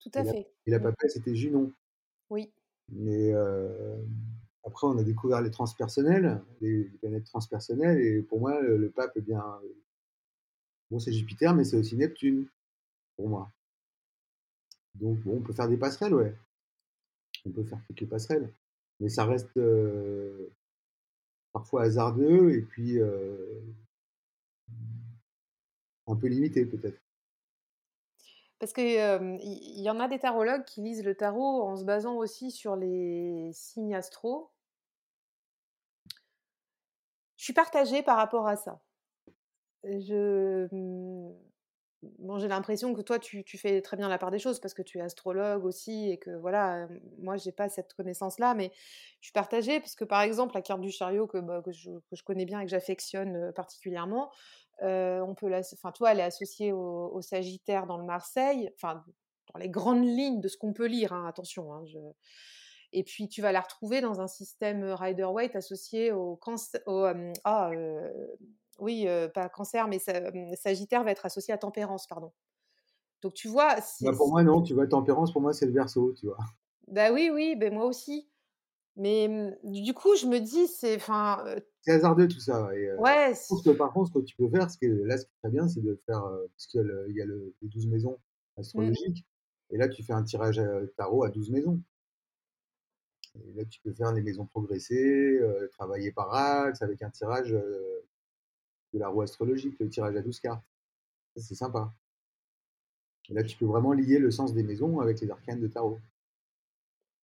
Tout 0.00 0.10
à 0.14 0.24
fait. 0.24 0.48
et 0.66 0.70
la 0.70 0.78
mmh. 0.78 0.82
papesse, 0.82 1.12
c'était 1.14 1.34
Junon. 1.34 1.72
Oui. 2.30 2.50
Mais 2.90 3.32
euh, 3.32 3.96
après, 4.64 4.86
on 4.86 4.98
a 4.98 5.02
découvert 5.02 5.40
les 5.40 5.50
transpersonnels, 5.50 6.42
les, 6.60 6.84
planètes 7.00 7.24
transpersonnelles, 7.24 8.00
et 8.00 8.22
pour 8.22 8.40
moi, 8.40 8.60
le, 8.60 8.90
pape, 8.90 9.16
est 9.16 9.22
bien, 9.22 9.44
bon, 10.90 10.98
c'est 10.98 11.12
Jupiter, 11.12 11.54
mais 11.54 11.64
c'est 11.64 11.76
aussi 11.76 11.96
Neptune, 11.96 12.48
pour 13.16 13.28
moi. 13.28 13.50
Donc, 14.94 15.18
bon, 15.20 15.38
on 15.38 15.42
peut 15.42 15.52
faire 15.52 15.68
des 15.68 15.76
passerelles, 15.76 16.14
ouais. 16.14 16.34
On 17.46 17.50
peut 17.50 17.64
faire 17.64 17.80
quelques 17.88 18.08
passerelles, 18.08 18.52
mais 18.98 19.08
ça 19.08 19.24
reste 19.24 19.56
euh, 19.56 20.52
parfois 21.52 21.82
hasardeux, 21.82 22.52
et 22.52 22.62
puis 22.62 23.00
un 26.06 26.16
peu 26.16 26.26
limité 26.26 26.66
peut-être. 26.66 27.00
Parce 28.58 28.74
qu'il 28.74 28.84
il 28.84 29.80
y, 29.80 29.88
en 29.88 30.00
a 30.00 30.08
des 30.08 30.18
tarologues 30.18 30.64
qui 30.64 30.82
lisent 30.82 31.02
le 31.02 31.14
tarot 31.14 31.62
en 31.62 31.76
se 31.76 31.84
basant 31.84 32.16
aussi 32.16 32.50
sur 32.50 32.76
les 32.76 33.50
signes 33.54 33.94
astro. 33.94 34.50
Je 37.38 37.44
suis 37.44 37.54
partagée 37.54 38.02
par 38.02 38.18
rapport 38.18 38.46
à 38.46 38.56
ça. 38.56 38.82
Je, 39.84 40.66
mmh, 40.74 41.32
bon, 42.18 42.38
j'ai 42.38 42.48
l'impression 42.48 42.94
que 42.94 43.00
toi, 43.00 43.18
tu, 43.18 43.44
fais 43.58 43.80
très 43.82 43.96
bien 43.96 44.08
la 44.08 44.18
part 44.18 44.30
des 44.30 44.38
choses 44.38 44.60
parce 44.60 44.74
que 44.74 44.82
tu 44.82 44.98
es 44.98 45.00
astrologue 45.00 45.64
aussi 45.64 46.10
et 46.10 46.18
que 46.18 46.30
voilà, 46.30 46.88
moi, 47.18 47.36
j'ai 47.36 47.52
pas 47.52 47.68
cette 47.68 47.94
connaissance-là, 47.94 48.54
mais 48.54 48.70
je 49.20 49.26
suis 49.26 49.32
partagée 49.32 49.80
parce 49.80 49.94
que 49.94 50.04
par 50.04 50.22
exemple, 50.22 50.54
la 50.54 50.62
carte 50.62 50.80
du 50.80 50.90
chariot 50.90 51.26
que, 51.26 51.38
bah, 51.38 51.62
je, 51.68 52.22
connais 52.24 52.44
bien 52.44 52.60
et 52.60 52.64
que 52.64 52.70
j'affectionne 52.70 53.52
particulièrement, 53.52 54.30
on 54.82 55.34
peut 55.36 55.52
enfin, 55.54 55.92
toi, 55.92 56.12
elle 56.12 56.20
est 56.20 56.24
associée 56.24 56.72
au, 56.72 57.20
Sagittaire 57.22 57.86
dans 57.86 57.98
le 57.98 58.04
Marseille, 58.04 58.70
enfin, 58.76 59.04
dans 59.52 59.58
les 59.58 59.68
grandes 59.68 60.06
lignes 60.06 60.40
de 60.40 60.48
ce 60.48 60.56
qu'on 60.56 60.72
peut 60.72 60.86
lire, 60.86 61.12
hein, 61.12 61.26
attention. 61.26 61.72
Hein, 61.72 61.84
et 62.92 63.04
puis, 63.04 63.28
tu 63.28 63.40
vas 63.40 63.52
la 63.52 63.60
retrouver 63.60 64.00
dans 64.00 64.20
un 64.20 64.26
système 64.26 64.82
Rider-Waite 64.82 65.54
associé 65.54 66.12
au 66.12 66.36
cancer. 66.36 66.80
ah, 67.44 67.70
oui, 68.80 69.06
pas 69.34 69.48
cancer, 69.48 69.88
mais 69.88 69.98
Sagittaire 70.56 71.04
va 71.04 71.10
être 71.10 71.26
associé 71.26 71.54
à 71.54 71.58
tempérance, 71.58 72.06
pardon. 72.06 72.32
Donc, 73.22 73.34
tu 73.34 73.48
vois. 73.48 73.76
Bah, 74.00 74.12
pour 74.16 74.30
moi, 74.30 74.42
non, 74.42 74.62
tu 74.62 74.74
vois, 74.74 74.86
tempérance, 74.86 75.32
pour 75.32 75.42
moi, 75.42 75.52
c'est 75.52 75.66
le 75.66 75.72
verso, 75.72 76.12
tu 76.14 76.26
vois. 76.26 76.38
Bah 76.88 77.12
oui, 77.12 77.30
oui, 77.32 77.54
ben 77.56 77.72
moi 77.72 77.84
aussi. 77.84 78.28
Mais 78.96 79.56
du 79.62 79.94
coup, 79.94 80.16
je 80.16 80.26
me 80.26 80.40
dis, 80.40 80.66
c'est. 80.66 80.96
Enfin, 80.96 81.44
c'est 81.82 81.92
hasardeux 81.92 82.28
tout 82.28 82.40
ça. 82.40 82.68
Et, 82.74 82.92
ouais. 82.94 83.34
Je 83.34 83.46
trouve 83.46 83.62
que 83.62 83.70
par 83.70 83.92
contre, 83.92 84.08
ce 84.08 84.18
que 84.18 84.24
tu 84.24 84.36
peux 84.36 84.48
faire, 84.48 84.70
ce 84.70 84.76
que, 84.78 84.86
là, 84.86 85.16
ce 85.16 85.24
qui 85.24 85.30
est 85.30 85.38
très 85.42 85.50
bien, 85.50 85.68
c'est 85.68 85.80
de 85.80 86.00
faire. 86.06 86.22
parce 86.22 86.66
qu'il 86.66 87.14
y 87.14 87.22
a, 87.22 87.24
le, 87.24 87.54
les 87.62 87.68
12 87.68 87.86
maisons 87.86 88.18
mmh. 88.56 88.60
astrologiques. 88.60 89.26
Et 89.70 89.76
là, 89.76 89.88
tu 89.88 90.02
fais 90.02 90.12
un 90.12 90.24
tirage 90.24 90.60
tarot 90.96 91.24
à 91.24 91.30
12 91.30 91.50
maisons. 91.50 91.80
Et 93.36 93.52
là, 93.52 93.64
tu 93.64 93.80
peux 93.82 93.92
faire 93.92 94.12
les 94.12 94.22
maisons 94.22 94.46
progressées, 94.46 95.40
travailler 95.70 96.10
par 96.10 96.34
axe 96.34 96.82
avec 96.82 97.02
un 97.02 97.10
tirage 97.10 97.54
de 98.92 98.98
la 98.98 99.08
roue 99.08 99.22
astrologique, 99.22 99.78
le 99.78 99.88
tirage 99.88 100.16
à 100.16 100.22
12 100.22 100.40
cartes. 100.40 100.64
C'est 101.36 101.54
sympa. 101.54 101.94
Et 103.28 103.34
là, 103.34 103.42
tu 103.42 103.56
peux 103.56 103.66
vraiment 103.66 103.92
lier 103.92 104.18
le 104.18 104.30
sens 104.30 104.52
des 104.52 104.62
maisons 104.62 105.00
avec 105.00 105.20
les 105.20 105.30
arcanes 105.30 105.60
de 105.60 105.68
tarot. 105.68 106.00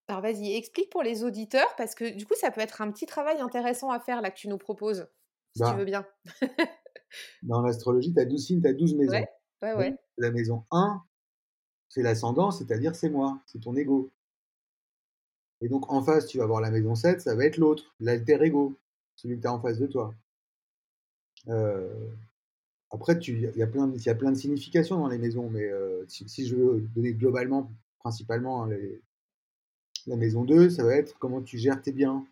Alors 0.08 0.22
vas-y, 0.22 0.56
explique 0.56 0.90
pour 0.90 1.04
les 1.04 1.24
auditeurs, 1.24 1.76
parce 1.76 1.94
que 1.94 2.10
du 2.10 2.26
coup, 2.26 2.36
ça 2.36 2.50
peut 2.50 2.62
être 2.62 2.82
un 2.82 2.90
petit 2.92 3.06
travail 3.06 3.40
intéressant 3.42 3.92
à 3.92 4.00
faire 4.00 4.22
là 4.22 4.32
que 4.32 4.38
tu 4.38 4.48
nous 4.48 4.58
proposes, 4.58 5.08
si 5.54 5.62
tu 5.62 5.70
bah. 5.70 5.74
veux 5.74 5.84
bien. 5.84 6.08
dans 7.44 7.62
l'astrologie, 7.62 8.14
tu 8.14 8.20
as 8.22 8.26
12 8.26 8.46
signes, 8.46 8.62
tu 8.62 8.68
as 8.68 8.74
12 8.74 8.96
maisons. 8.96 9.12
Ouais, 9.12 9.28
ouais, 9.64 9.74
ouais. 9.74 9.98
La 10.18 10.32
maison 10.32 10.64
1, 10.72 11.04
c'est 11.90 12.04
l'ascendant, 12.04 12.52
c'est-à-dire 12.52 12.96
c'est 12.96 13.10
moi, 13.10 13.42
c'est 13.48 13.60
ton 13.60 13.76
ego. 13.76 14.10
Et 15.60 15.68
donc 15.68 15.92
en 15.92 16.02
face, 16.02 16.28
tu 16.28 16.38
vas 16.38 16.46
voir 16.46 16.62
la 16.62 16.72
maison 16.72 16.96
7, 16.96 17.20
ça 17.20 17.36
va 17.36 17.44
être 17.44 17.58
l'autre, 17.58 17.94
l'alter 18.00 18.42
ego, 18.44 18.80
celui 19.16 19.36
que 19.38 19.42
tu 19.42 19.48
as 19.48 19.54
en 19.54 19.60
face 19.62 19.80
de 19.80 19.88
toi. 19.88 20.14
Après, 22.90 23.14
il 23.28 23.40
y, 23.40 23.62
a 23.62 23.68
plein, 23.68 23.92
a 24.06 24.16
plein 24.16 24.32
de 24.32 24.38
significations 24.38 24.98
dans 24.98 25.10
les 25.10 25.18
maisons, 25.18 25.50
mais 25.50 25.70
si, 26.08 26.48
je 26.48 26.56
veux 26.56 26.82
donner 26.96 27.14
globalement, 27.14 27.70
principalement, 28.00 28.64
hein, 28.64 28.70
la 30.08 30.16
maison 30.16 30.46
2, 30.46 30.70
ça 30.70 30.84
va 30.84 30.96
être 30.96 31.18
comment 31.20 31.42
tu 31.42 31.58
gères 31.58 31.82
tes 31.82 31.92
biens, 31.92 32.26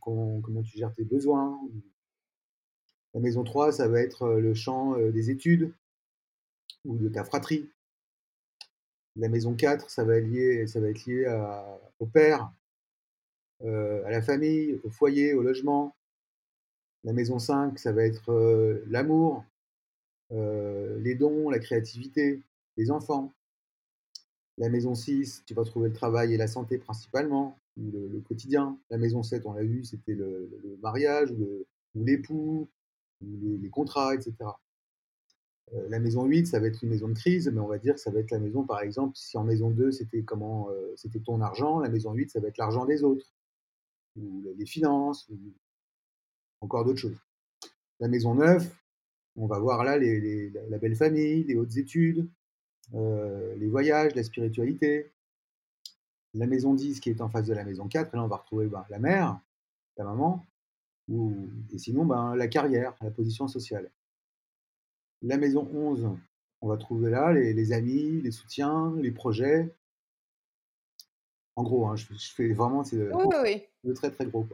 comment, 0.00 0.62
tu 0.64 0.78
gères 0.78 0.92
tes 0.92 1.04
besoins. 1.04 1.60
La 3.14 3.20
maison 3.20 3.44
3, 3.44 3.72
ça 3.72 3.86
va 3.86 4.00
être 4.00 4.28
le 4.28 4.52
champ 4.54 4.96
des 4.96 5.30
études 5.30 5.72
ou 6.84 6.96
de 6.96 7.08
ta 7.08 7.24
fratrie. 7.24 7.70
La 9.14 9.28
maison 9.28 9.54
4, 9.54 9.90
ça 9.90 10.04
va 10.04 10.14
ça 10.66 10.80
va 10.80 10.88
être 10.88 11.06
lié 11.06 11.26
au 12.00 12.06
père, 12.06 12.50
à 13.60 14.10
la 14.10 14.22
famille, 14.22 14.80
au 14.82 14.90
foyer, 14.90 15.34
au 15.34 15.42
logement. 15.42 15.94
La 17.04 17.12
maison 17.12 17.38
5, 17.38 17.78
ça 17.78 17.92
va 17.92 18.04
être 18.04 18.32
l'amour, 18.86 19.44
les 20.30 21.14
dons, 21.14 21.50
la 21.50 21.58
créativité, 21.58 22.42
les 22.76 22.90
enfants. 22.90 23.32
La 24.58 24.68
maison 24.68 24.94
6, 24.94 25.44
tu 25.46 25.54
vas 25.54 25.64
trouver 25.64 25.88
le 25.88 25.94
travail 25.94 26.34
et 26.34 26.36
la 26.36 26.46
santé 26.46 26.78
principalement, 26.78 27.58
le, 27.76 28.20
quotidien. 28.20 28.78
La 28.90 28.98
maison 28.98 29.22
7, 29.22 29.46
on 29.46 29.52
l'a 29.52 29.64
vu, 29.64 29.84
c'était 29.84 30.14
le, 30.14 30.78
mariage, 30.82 31.32
ou 31.32 31.66
l'époux, 31.94 32.68
ou 33.22 33.58
les, 33.60 33.70
contrats, 33.70 34.14
etc. 34.14 34.34
La 35.88 35.98
maison 35.98 36.24
8, 36.26 36.46
ça 36.46 36.60
va 36.60 36.66
être 36.66 36.82
une 36.82 36.90
maison 36.90 37.08
de 37.08 37.14
crise, 37.14 37.48
mais 37.48 37.60
on 37.60 37.66
va 37.66 37.78
dire 37.78 37.94
que 37.94 38.00
ça 38.00 38.10
va 38.10 38.20
être 38.20 38.30
la 38.30 38.38
maison, 38.38 38.64
par 38.64 38.80
exemple, 38.80 39.16
si 39.16 39.36
en 39.38 39.44
maison 39.44 39.70
2, 39.70 39.90
c'était 39.90 40.22
comment, 40.22 40.68
c'était 40.96 41.20
ton 41.20 41.40
argent, 41.40 41.80
la 41.80 41.88
maison 41.88 42.12
8, 42.12 42.30
ça 42.30 42.40
va 42.40 42.48
être 42.48 42.58
l'argent 42.58 42.84
des 42.84 43.02
autres, 43.02 43.32
ou 44.16 44.44
les 44.56 44.66
finances, 44.66 45.28
ou 45.30 45.38
encore 46.62 46.84
d'autres 46.84 47.00
choses. 47.00 47.20
La 48.00 48.08
maison 48.08 48.34
9, 48.34 48.70
on 49.36 49.46
va 49.46 49.58
voir 49.58 49.84
là 49.84 49.98
la 49.98 50.78
belle 50.78 50.96
famille, 50.96 51.44
les 51.44 51.56
hautes 51.56 51.76
études, 51.76 52.28
euh, 52.94 53.54
les 53.56 53.68
voyages, 53.68 54.14
la 54.14 54.22
spiritualité. 54.22 55.10
La 56.34 56.46
maison 56.46 56.72
10 56.72 57.00
qui 57.00 57.10
est 57.10 57.20
en 57.20 57.28
face 57.28 57.46
de 57.46 57.52
la 57.52 57.62
maison 57.62 57.88
4, 57.88 58.14
et 58.14 58.16
là 58.16 58.24
on 58.24 58.28
va 58.28 58.36
retrouver 58.36 58.66
ben, 58.66 58.86
la 58.88 58.98
mère, 58.98 59.38
ta 59.96 60.04
maman, 60.04 60.42
ou, 61.08 61.50
et 61.70 61.78
sinon 61.78 62.06
ben, 62.06 62.34
la 62.36 62.48
carrière, 62.48 62.94
la 63.02 63.10
position 63.10 63.48
sociale. 63.48 63.90
La 65.20 65.36
maison 65.36 65.68
11, 65.74 66.08
on 66.62 66.68
va 66.68 66.78
trouver 66.78 67.10
là 67.10 67.32
les, 67.34 67.72
amis, 67.72 68.22
les 68.22 68.30
soutiens, 68.30 68.94
les 68.96 69.10
projets. 69.10 69.74
En 71.54 71.64
gros, 71.64 71.86
hein, 71.86 71.96
je, 71.96 72.06
fais 72.34 72.48
vraiment 72.54 72.82
c'est 72.82 72.96
le, 72.96 73.94
très 73.94 74.10
très 74.10 74.24
gros. 74.24 74.46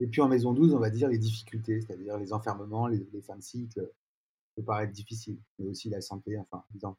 Et 0.00 0.06
puis 0.06 0.22
en 0.22 0.28
maison 0.28 0.52
12, 0.52 0.74
on 0.74 0.78
va 0.78 0.90
dire 0.90 1.08
les 1.08 1.18
difficultés, 1.18 1.80
c'est-à-dire 1.80 2.16
les 2.18 2.32
enfermements, 2.32 2.86
les, 2.86 3.20
fins 3.20 3.36
de 3.36 3.42
cycle. 3.42 3.80
Ça 3.80 4.54
peut 4.56 4.64
paraître 4.64 4.92
difficile, 4.92 5.38
mais 5.58 5.66
aussi 5.66 5.90
la 5.90 6.00
santé, 6.00 6.38
enfin, 6.38 6.64
disons, 6.70 6.96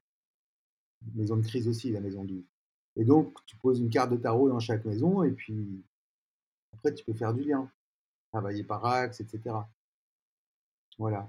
maison 1.16 1.38
de 1.38 1.42
crise 1.42 1.68
aussi, 1.68 1.92
la 1.92 2.00
maison 2.00 2.24
12. 2.24 2.44
Et 2.98 3.06
donc, 3.06 3.34
tu 3.46 3.58
poses 3.58 3.80
une 3.80 3.90
carte 3.90 4.12
de 4.12 4.18
tarot 4.18 4.50
dans 4.50 4.60
chaque 4.60 4.86
maison, 4.86 5.24
et 5.24 5.32
puis 5.32 5.84
après, 6.74 6.94
tu 6.94 7.04
peux 7.04 7.14
faire 7.14 7.34
du 7.34 7.44
lien, 7.44 7.70
travailler 8.32 8.64
par 8.64 8.86
axe, 8.86 9.20
etc. 9.20 9.56
Voilà. 10.98 11.28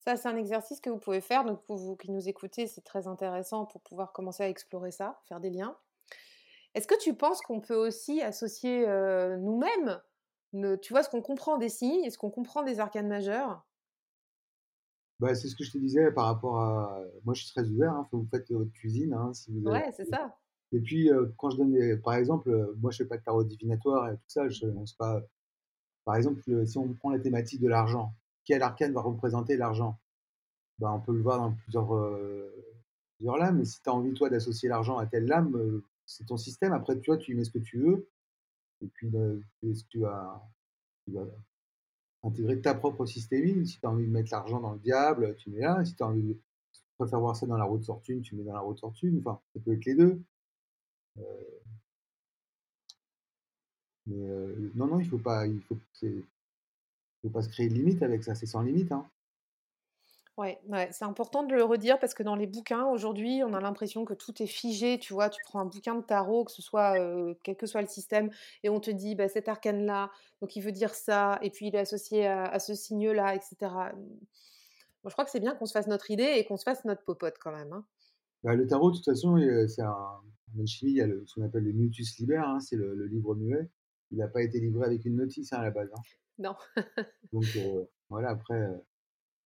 Ça, 0.00 0.16
c'est 0.16 0.28
un 0.28 0.36
exercice 0.36 0.80
que 0.80 0.90
vous 0.90 0.98
pouvez 0.98 1.20
faire. 1.20 1.44
Donc, 1.44 1.64
pour 1.64 1.76
vous 1.76 1.96
qui 1.96 2.10
nous 2.10 2.28
écoutez, 2.28 2.66
c'est 2.66 2.82
très 2.82 3.06
intéressant 3.06 3.66
pour 3.66 3.80
pouvoir 3.82 4.12
commencer 4.12 4.42
à 4.42 4.48
explorer 4.48 4.90
ça, 4.90 5.20
faire 5.28 5.40
des 5.40 5.50
liens. 5.50 5.76
Est-ce 6.74 6.86
que 6.86 6.98
tu 6.98 7.14
penses 7.14 7.40
qu'on 7.40 7.60
peut 7.60 7.74
aussi 7.74 8.22
associer 8.22 8.88
euh, 8.88 9.36
nous-mêmes, 9.36 10.00
tu 10.52 10.92
vois, 10.92 11.02
ce 11.02 11.08
qu'on 11.10 11.22
comprend 11.22 11.56
des 11.58 11.68
signes 11.70 12.04
et 12.04 12.10
ce 12.10 12.18
qu'on 12.18 12.30
comprend 12.30 12.62
des 12.62 12.80
arcanes 12.80 13.08
majeures 13.08 13.66
bah, 15.20 15.34
c'est 15.34 15.48
ce 15.48 15.56
que 15.56 15.64
je 15.64 15.72
te 15.72 15.78
disais 15.78 16.12
par 16.12 16.26
rapport 16.26 16.58
à. 16.60 17.00
Moi, 17.24 17.34
je 17.34 17.42
suis 17.44 17.52
très 17.52 17.68
ouvert. 17.68 17.92
Hein, 17.92 18.08
vous 18.12 18.26
faites 18.30 18.50
votre 18.52 18.72
cuisine. 18.72 19.12
Hein, 19.14 19.32
si 19.34 19.50
vous 19.52 19.60
Ouais, 19.64 19.92
c'est 19.92 20.04
ça. 20.04 20.36
Et 20.72 20.80
puis, 20.80 21.10
euh, 21.10 21.26
quand 21.38 21.50
je 21.50 21.58
donne, 21.58 22.00
par 22.02 22.14
exemple, 22.14 22.50
euh, 22.50 22.74
moi, 22.78 22.90
je 22.90 22.98
fais 22.98 23.06
pas 23.06 23.18
de 23.18 23.22
tarot 23.22 23.44
divinatoire 23.44 24.10
et 24.10 24.16
tout 24.16 24.22
ça. 24.28 24.48
Je 24.48 24.66
lance 24.66 24.94
pas. 24.94 25.22
Par 26.04 26.16
exemple, 26.16 26.42
le- 26.48 26.66
si 26.66 26.78
on 26.78 26.94
prend 26.94 27.10
la 27.10 27.20
thématique 27.20 27.60
de 27.62 27.68
l'argent, 27.68 28.14
quel 28.44 28.62
arcane 28.62 28.92
va 28.94 29.02
représenter 29.02 29.56
l'argent? 29.56 29.98
Bah, 30.78 30.92
on 30.94 31.00
peut 31.00 31.14
le 31.14 31.22
voir 31.22 31.38
dans 31.40 31.52
plusieurs, 31.54 31.88
plusieurs 33.16 33.36
lames, 33.38 33.58
mais 33.58 33.64
si 33.64 33.82
tu 33.82 33.88
as 33.88 33.94
envie, 33.94 34.14
toi, 34.14 34.30
d'associer 34.30 34.68
l'argent 34.68 34.98
à 34.98 35.06
telle 35.06 35.26
lame, 35.26 35.82
c'est 36.06 36.26
ton 36.26 36.36
système. 36.36 36.72
Après, 36.72 36.98
tu 36.98 37.10
vois, 37.10 37.18
tu 37.18 37.32
y 37.32 37.34
mets 37.34 37.44
ce 37.44 37.50
que 37.50 37.58
tu 37.58 37.78
veux, 37.78 38.08
et 38.82 38.86
puis 38.88 39.10
euh, 39.14 39.40
tu, 39.90 40.00
vas, 40.00 40.48
tu 41.04 41.12
vas 41.12 41.26
intégrer 42.22 42.60
ta 42.60 42.74
propre 42.74 43.06
systémie? 43.06 43.66
Si 43.66 43.78
tu 43.80 43.86
as 43.86 43.90
envie 43.90 44.06
de 44.06 44.10
mettre 44.10 44.30
l'argent 44.32 44.60
dans 44.60 44.72
le 44.72 44.78
diable, 44.78 45.36
tu 45.36 45.50
mets 45.50 45.60
là. 45.60 45.84
Si 45.84 45.94
tu 45.94 46.02
as 46.02 46.06
envie 46.06 46.22
de, 46.22 46.36
si 46.72 46.82
tu 46.82 46.88
préfères 46.98 47.20
voir 47.20 47.36
ça 47.36 47.46
dans 47.46 47.56
la 47.56 47.64
roue 47.64 47.78
de 47.78 47.84
fortune, 47.84 48.22
tu 48.22 48.34
mets 48.36 48.44
dans 48.44 48.54
la 48.54 48.60
roue 48.60 48.74
de 48.74 48.80
fortune. 48.80 49.18
Enfin, 49.18 49.40
ça 49.54 49.60
peut 49.60 49.72
être 49.72 49.84
les 49.84 49.94
deux. 49.94 50.22
Euh, 51.18 51.22
mais 54.06 54.28
euh, 54.28 54.70
non, 54.74 54.86
non, 54.86 55.00
il 55.00 55.08
faut 55.08 55.18
pas, 55.18 55.46
il 55.46 55.60
faut, 55.62 55.76
faut 57.22 57.30
pas 57.30 57.42
se 57.42 57.48
créer 57.48 57.68
de 57.68 57.74
limite 57.74 58.02
avec 58.02 58.24
ça. 58.24 58.34
C'est 58.34 58.46
sans 58.46 58.62
limite, 58.62 58.92
hein. 58.92 59.08
Ouais, 60.38 60.60
ouais, 60.68 60.88
c'est 60.92 61.04
important 61.04 61.42
de 61.42 61.52
le 61.52 61.64
redire 61.64 61.98
parce 61.98 62.14
que 62.14 62.22
dans 62.22 62.36
les 62.36 62.46
bouquins, 62.46 62.86
aujourd'hui, 62.86 63.42
on 63.44 63.54
a 63.54 63.60
l'impression 63.60 64.04
que 64.04 64.14
tout 64.14 64.40
est 64.40 64.46
figé. 64.46 65.00
Tu 65.00 65.12
vois, 65.12 65.30
tu 65.30 65.42
prends 65.44 65.58
un 65.58 65.64
bouquin 65.64 65.96
de 65.96 66.00
tarot, 66.00 66.44
que 66.44 66.52
ce 66.52 66.62
soit, 66.62 66.96
euh, 67.00 67.34
quel 67.42 67.56
que 67.56 67.66
soit 67.66 67.82
le 67.82 67.88
système, 67.88 68.30
et 68.62 68.68
on 68.70 68.78
te 68.78 68.92
dit, 68.92 69.16
bah, 69.16 69.28
cet 69.28 69.48
arcane-là, 69.48 70.12
donc 70.40 70.54
il 70.54 70.60
veut 70.62 70.70
dire 70.70 70.94
ça, 70.94 71.40
et 71.42 71.50
puis 71.50 71.66
il 71.66 71.74
est 71.74 71.80
associé 71.80 72.28
à, 72.28 72.44
à 72.44 72.60
ce 72.60 72.74
signe-là, 72.74 73.34
etc. 73.34 73.92
Moi, 75.02 75.08
je 75.08 75.10
crois 75.12 75.24
que 75.24 75.30
c'est 75.32 75.40
bien 75.40 75.56
qu'on 75.56 75.66
se 75.66 75.72
fasse 75.72 75.88
notre 75.88 76.08
idée 76.12 76.34
et 76.36 76.44
qu'on 76.44 76.56
se 76.56 76.62
fasse 76.62 76.84
notre 76.84 77.02
popote 77.02 77.34
quand 77.40 77.52
même. 77.52 77.72
hein. 77.72 77.84
Bah, 78.44 78.54
le 78.54 78.64
tarot, 78.68 78.92
de 78.92 78.96
toute 78.96 79.04
façon, 79.06 79.36
euh, 79.38 79.66
c'est 79.66 79.82
un, 79.82 79.90
en 79.90 80.60
alchimie, 80.60 80.92
il 80.92 80.96
y 80.98 81.00
a 81.00 81.06
le- 81.08 81.24
ce 81.26 81.34
qu'on 81.34 81.42
appelle 81.46 81.64
le 81.64 81.72
mutus 81.72 82.16
liber, 82.20 82.36
hein, 82.36 82.60
c'est 82.60 82.76
le, 82.76 82.94
le 82.94 83.06
livre 83.06 83.34
muet. 83.34 83.68
Il 84.12 84.18
n'a 84.18 84.28
pas 84.28 84.42
été 84.42 84.60
livré 84.60 84.86
avec 84.86 85.04
une 85.04 85.16
notice 85.16 85.52
hein, 85.52 85.58
à 85.58 85.64
la 85.64 85.70
base. 85.72 85.90
Non. 86.38 86.54
Donc 87.32 87.44
euh, 87.56 87.84
voilà, 88.08 88.30
après, 88.30 88.54
euh, 88.54 88.76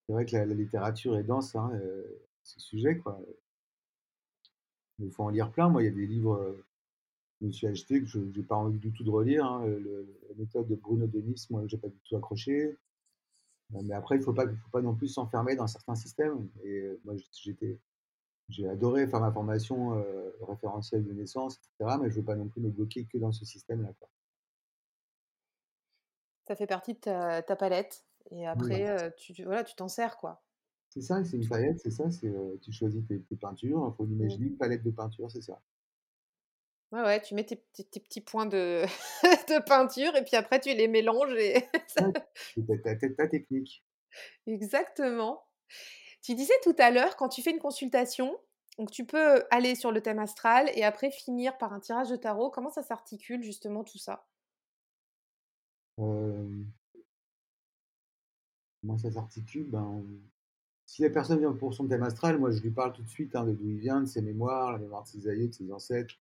c'est 0.07 0.13
vrai 0.13 0.27
que 0.27 0.37
la, 0.37 0.45
littérature 0.47 1.17
est 1.17 1.23
dense, 1.23 1.55
hein, 1.55 1.71
euh, 1.75 2.05
ce 2.43 2.61
sujet, 2.61 2.99
quoi. 2.99 3.21
Il 4.99 5.11
faut 5.11 5.25
en 5.25 5.31
lire 5.31 5.51
plein. 5.51 5.69
Moi, 5.69 5.83
il 5.83 5.87
y 5.87 5.89
a 5.89 5.93
des 5.93 6.07
livres 6.07 6.35
euh, 6.35 6.53
que 6.53 7.41
je 7.41 7.47
me 7.47 7.53
suis 7.53 7.67
acheté 7.67 8.01
que 8.01 8.07
je 8.07 8.19
n'ai 8.19 8.43
pas 8.43 8.57
envie 8.57 8.79
du 8.79 8.93
tout 8.93 9.05
de 9.05 9.11
relire. 9.11 9.45
hein. 9.45 9.65
La 9.67 10.35
méthode 10.37 10.69
de 10.69 10.75
Bruno 10.75 11.07
Denis, 11.07 11.47
moi, 11.51 11.63
j'ai 11.67 11.79
pas 11.79 11.89
du 11.89 11.99
tout 12.01 12.17
accroché. 12.17 12.79
Euh, 13.75 13.81
Mais 13.85 13.95
après, 13.95 14.17
il 14.17 14.21
ne 14.21 14.25
faut 14.25 14.33
pas, 14.35 14.47
non 14.83 14.95
plus 14.95 15.09
s'enfermer 15.09 15.57
dans 15.57 15.67
certains 15.67 15.95
systèmes. 15.95 16.49
Et 16.65 16.99
moi, 17.05 17.15
j'ai 18.49 18.69
adoré 18.69 19.07
faire 19.07 19.21
ma 19.21 19.33
formation 19.33 20.05
référentielle 20.43 21.05
de 21.05 21.13
naissance, 21.13 21.57
etc. 21.57 21.97
Mais 22.01 22.11
je 22.11 22.17
ne 22.17 22.21
veux 22.21 22.27
pas 22.27 22.37
non 22.37 22.49
plus 22.49 22.61
me 22.61 22.71
bloquer 22.71 23.07
que 23.07 23.19
dans 23.19 23.33
ce 23.33 23.45
système-là. 23.45 23.93
Ça 26.47 26.57
fait 26.57 26.67
partie 26.67 26.95
de 26.95 27.41
ta 27.41 27.57
palette? 27.57 28.05
Et 28.35 28.47
après, 28.47 28.85
Voilà. 28.85 29.11
tu, 29.13 29.33
tu- 29.35 29.45
voilà, 29.45 29.63
tu 29.65 29.75
t'en 29.75 29.89
sers, 29.89 30.17
quoi. 30.17 30.43
C'est 30.89 31.03
ça, 31.03 31.23
c'est 31.25 31.37
une 31.37 31.49
palette, 31.49 31.79
c'est 31.81 31.91
ça. 31.91 32.11
C'est, 32.11 32.33
tu 32.61 32.73
choisis 32.73 33.03
tes, 33.07 33.21
tes 33.21 33.37
peintures. 33.37 33.91
Il 33.93 33.97
faut 33.97 34.05
Mm. 34.05 34.11
l'imaginer, 34.11 34.47
une 34.47 34.57
palette 34.57 34.83
de 34.83 34.91
peinture, 34.91 35.31
c'est 35.31 35.43
ça. 35.43 35.61
Ouais, 36.93 37.01
ouais, 37.03 37.23
tu 37.23 37.35
mets 37.35 37.45
tes, 37.45 37.57
tes- 37.73 37.85
tes 37.85 38.01
petits 38.01 38.21
points 38.21 38.45
de, 38.45 38.83
de 39.49 39.65
peinture 39.65 40.15
et 40.17 40.25
puis 40.25 40.37
après, 40.37 40.61
tu 40.61 40.69
les 40.75 40.89
mélanges 40.89 41.33
et 41.35 41.55
ça- 41.89 42.13
ta, 42.13 42.79
ta- 42.79 42.97
ta- 42.97 43.11
ta 43.11 43.29
technique. 43.29 43.83
Exactement. 44.47 45.43
Tu 46.23 46.35
disais 46.35 46.53
tout 46.63 46.77
à 46.79 46.91
l'heure, 46.91 47.17
quand 47.17 47.31
tu 47.31 47.43
fais 47.43 47.51
une 47.51 47.59
consultation, 47.59 48.39
donc 48.79 48.91
tu 48.91 49.07
peux 49.07 49.43
aller 49.51 49.75
sur 49.75 49.91
le 49.91 50.03
thème 50.03 50.19
astral 50.19 50.71
et 50.75 50.85
après 50.85 51.11
finir 51.11 51.57
par 51.57 51.73
un 51.73 51.81
tirage 51.81 52.11
de 52.11 52.17
tarot. 52.17 52.51
Comment 52.51 52.71
ça 52.71 52.83
s'articule 52.83 53.43
justement 53.43 53.85
tout 53.85 53.99
ça? 53.99 54.27
Euh, 55.99 56.65
comment 58.83 58.99
ça 58.99 59.11
s'articule 59.11 59.71
ben, 59.71 60.05
Si 60.85 61.01
la 61.01 61.09
personne 61.09 61.39
vient 61.39 61.53
pour 61.53 61.73
son 61.73 61.89
thème 61.89 62.03
astral, 62.03 62.39
moi 62.39 62.51
je 62.51 62.61
lui 62.61 62.71
parle 62.71 62.93
tout 62.93 63.03
de 63.03 63.09
suite 63.09 63.35
hein, 63.35 63.45
de 63.45 63.53
d'où 63.53 63.69
il 63.71 63.79
vient, 63.79 64.03
de 64.03 64.07
ses 64.07 64.21
mémoires, 64.21 64.73
la 64.73 64.79
mémoire 64.79 65.05
de 65.05 65.09
ses 65.09 65.27
aïeux, 65.29 65.49
de 65.49 65.53
ses 65.55 65.73
ancêtres, 65.73 66.15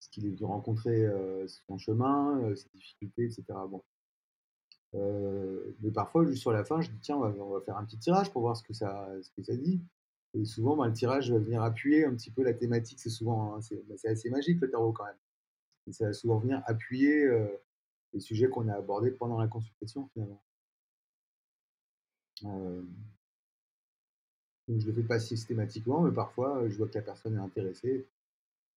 ce 0.00 0.08
qu'il 0.08 0.26
est 0.26 0.30
venu 0.30 0.44
rencontrer 0.44 1.04
euh, 1.04 1.46
sur 1.46 1.62
son 1.66 1.76
chemin, 1.76 2.40
euh, 2.44 2.54
ses 2.54 2.68
difficultés, 2.70 3.24
etc. 3.24 3.44
Bon. 3.68 3.82
Euh, 4.94 5.76
mais 5.80 5.90
parfois, 5.90 6.24
juste 6.24 6.40
sur 6.40 6.52
la 6.52 6.64
fin, 6.64 6.80
je 6.80 6.90
dis 6.90 6.98
tiens, 7.00 7.16
on 7.16 7.50
va, 7.50 7.60
faire 7.60 7.76
un 7.76 7.84
petit 7.84 7.98
tirage 7.98 8.32
pour 8.32 8.42
voir 8.42 8.56
ce 8.56 8.62
que 8.62 8.72
ça, 8.72 9.08
ce 9.22 9.30
que 9.30 9.42
ça 9.42 9.54
dit. 9.56 9.82
Et 10.34 10.44
souvent, 10.44 10.76
ben, 10.76 10.86
le 10.86 10.92
tirage 10.92 11.30
va 11.32 11.38
venir 11.38 11.62
appuyer 11.62 12.04
un 12.04 12.14
petit 12.14 12.30
peu 12.30 12.42
la 12.42 12.54
thématique. 12.54 13.00
C'est 13.00 13.10
souvent, 13.10 13.54
hein, 13.54 13.60
ben, 13.88 13.96
c'est 13.96 14.08
assez 14.08 14.30
magique 14.30 14.60
le 14.60 14.70
tarot 14.70 14.92
quand 14.92 15.04
même. 15.04 15.16
Et 15.86 15.92
ça 15.92 16.06
va 16.06 16.12
souvent 16.12 16.38
venir 16.38 16.62
appuyer 16.66 17.24
euh, 17.24 17.46
les 18.12 18.20
sujets 18.20 18.48
qu'on 18.48 18.68
a 18.68 18.74
abordés 18.74 19.10
pendant 19.10 19.38
la 19.38 19.48
consultation 19.48 20.08
finalement. 20.12 20.42
Euh, 22.44 22.82
donc 24.68 24.80
je 24.80 24.86
le 24.86 24.92
fais 24.92 25.02
pas 25.02 25.18
systématiquement, 25.18 26.02
mais 26.02 26.12
parfois 26.12 26.58
euh, 26.58 26.70
je 26.70 26.76
vois 26.76 26.88
que 26.88 26.94
la 26.94 27.02
personne 27.02 27.34
est 27.34 27.40
intéressée. 27.40 28.06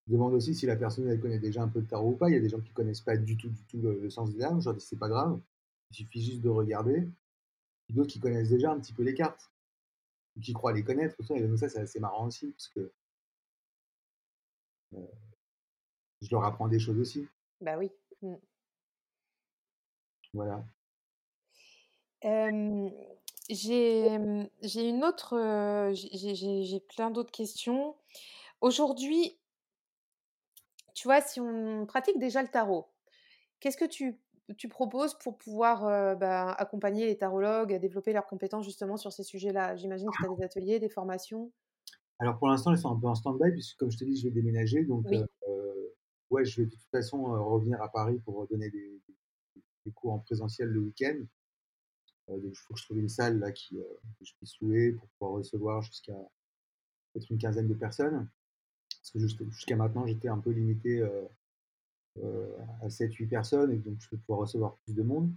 Je 0.08 0.14
demande 0.14 0.34
aussi 0.34 0.56
si 0.56 0.66
la 0.66 0.76
personne 0.76 1.08
elle 1.08 1.20
connaît 1.20 1.40
déjà 1.40 1.62
un 1.62 1.68
peu 1.68 1.82
de 1.82 1.88
tarot 1.88 2.12
ou 2.12 2.16
pas. 2.16 2.30
Il 2.30 2.34
y 2.34 2.38
a 2.38 2.40
des 2.40 2.50
gens 2.50 2.62
qui 2.62 2.72
connaissent 2.72 3.02
pas 3.02 3.18
du 3.18 3.38
tout, 3.38 3.50
du 3.50 3.64
tout 3.66 3.82
le, 3.82 4.00
le 4.00 4.10
sens 4.10 4.32
des 4.32 4.40
larmes. 4.40 4.62
Je 4.62 4.66
leur 4.66 4.76
dis 4.76 4.86
c'est 4.86 4.98
pas 4.98 5.10
grave, 5.10 5.40
il 5.92 5.96
suffit 5.96 6.24
juste 6.24 6.42
de 6.42 6.50
regarder. 6.50 7.08
D'autres 7.90 8.12
qui 8.12 8.20
connaissent 8.22 8.50
déjà 8.50 8.72
un 8.72 8.80
petit 8.80 8.94
peu 8.94 9.04
les 9.04 9.14
cartes, 9.14 9.52
ou 10.38 10.40
qui 10.40 10.54
croient 10.54 10.72
les 10.74 10.84
connaître. 10.84 11.16
Et 11.36 11.46
donc 11.46 11.58
ça 11.60 11.68
c'est 11.70 11.80
assez 11.80 12.00
marrant 12.00 12.28
aussi 12.28 12.52
parce 12.52 12.70
que 12.70 12.92
euh, 14.94 15.08
je 16.22 16.30
leur 16.32 16.44
apprends 16.46 16.68
des 16.68 16.80
choses 16.80 16.98
aussi. 17.00 17.28
Bah 17.60 17.78
oui. 17.78 17.92
Mm. 18.22 18.36
Voilà. 20.34 20.64
Euh, 22.24 22.90
j'ai 23.52 24.50
j'ai 24.62 24.90
une 24.90 25.04
autre, 25.04 25.36
euh, 25.38 25.94
j'ai 25.94 26.10
j'ai- 26.18 26.36
j'ai- 26.36 26.64
j'ai 26.64 26.80
plein 26.80 27.12
d'autres 27.12 27.32
questions. 27.32 27.96
Aujourd'hui, 28.62 29.40
tu 30.94 31.08
vois, 31.08 31.22
si 31.22 31.40
on 31.40 31.86
pratique 31.86 32.20
déjà 32.20 32.42
le 32.42 32.48
tarot, 32.50 32.88
qu'est-ce 33.62 33.78
que 33.78 33.86
tu, 33.86 34.20
tu 34.58 34.70
proposes 34.70 35.18
pour 35.20 35.38
pouvoir 35.38 35.86
euh, 35.88 36.16
bah, 36.16 36.52
accompagner 36.54 37.08
les 37.08 37.18
tarologues 37.18 37.74
à 37.74 37.80
développer 37.80 38.14
leurs 38.14 38.28
compétences 38.28 38.66
justement 38.66 38.98
sur 38.98 39.14
ces 39.14 39.24
sujets-là? 39.24 39.76
J'imagine 39.78 40.12
que 40.12 40.18
tu 40.20 40.26
as 40.26 40.30
des 40.30 40.44
ateliers, 40.44 40.80
des 40.80 40.90
formations. 40.90 41.52
Alors 42.20 42.38
pour 42.38 42.48
l'instant, 42.48 42.72
ils 42.72 42.78
sont 42.78 42.92
un 42.96 43.00
peu 43.00 43.08
en 43.08 43.16
stand-by, 43.16 43.52
puisque 43.52 43.78
comme 43.78 43.92
je 43.92 43.98
te 43.98 44.04
dis, 44.04 44.16
je 44.18 44.24
vais 44.28 44.32
déménager. 44.32 44.84
Donc, 44.84 45.12
Oui, 45.12 45.30
euh, 45.48 45.90
ouais, 46.30 46.46
je 46.46 46.62
vais 46.62 46.66
de 46.68 46.72
toute 46.72 46.90
façon 46.92 47.34
euh, 47.34 47.40
revenir 47.40 47.82
à 47.82 47.92
Paris 47.92 48.20
pour 48.24 48.48
donner 48.48 48.70
des- 48.70 49.02
des 49.86 49.92
cours 49.94 50.14
en 50.14 50.20
présentiel 50.20 50.70
le 50.70 50.80
week-end. 50.82 51.20
Euh, 52.32 52.38
donc, 52.38 52.52
il 52.54 52.58
faut 52.58 52.74
que 52.74 52.80
je 52.80 52.86
trouve 52.86 53.00
une 53.00 53.10
salle 53.10 53.40
là, 53.40 53.52
qui, 53.52 53.80
euh, 53.80 53.84
que 54.20 54.26
je 54.26 54.34
puisse 54.36 54.60
louer 54.62 54.94
pour 54.94 55.08
pouvoir 55.10 55.38
recevoir 55.38 55.82
jusqu'à 55.82 56.16
peut-être 57.14 57.30
une 57.30 57.38
quinzaine 57.38 57.68
de 57.68 57.74
personnes. 57.74 58.30
Parce 58.90 59.12
que 59.12 59.46
jusqu'à 59.50 59.76
maintenant, 59.76 60.06
j'étais 60.06 60.28
un 60.28 60.40
peu 60.40 60.52
limité 60.52 61.02
euh, 62.18 62.58
à 62.82 62.88
7-8 62.88 63.28
personnes, 63.28 63.72
et 63.72 63.78
donc 63.78 64.00
je 64.00 64.10
vais 64.12 64.18
pouvoir 64.18 64.42
recevoir 64.42 64.78
plus 64.78 64.94
de 64.94 65.04
monde. 65.04 65.34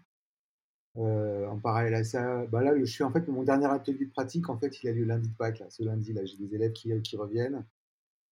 Euh, 0.96 1.48
en 1.48 1.58
parallèle 1.58 1.94
à 1.94 2.04
ça, 2.04 2.46
bah 2.46 2.62
là, 2.62 2.78
je 2.78 2.84
suis 2.84 3.02
en 3.02 3.10
fait 3.12 3.26
mon 3.26 3.42
dernier 3.42 3.66
atelier 3.66 4.06
de 4.06 4.10
pratique. 4.10 4.48
En 4.48 4.58
fait, 4.58 4.82
il 4.82 4.88
a 4.88 4.92
lieu 4.92 5.04
lundi 5.04 5.28
de 5.28 5.34
Pâques. 5.34 5.58
Là, 5.58 5.66
ce 5.68 5.82
lundi, 5.82 6.12
là, 6.12 6.24
j'ai 6.24 6.36
des 6.36 6.54
élèves 6.54 6.72
qui, 6.72 6.90
qui 7.02 7.16
reviennent. 7.16 7.64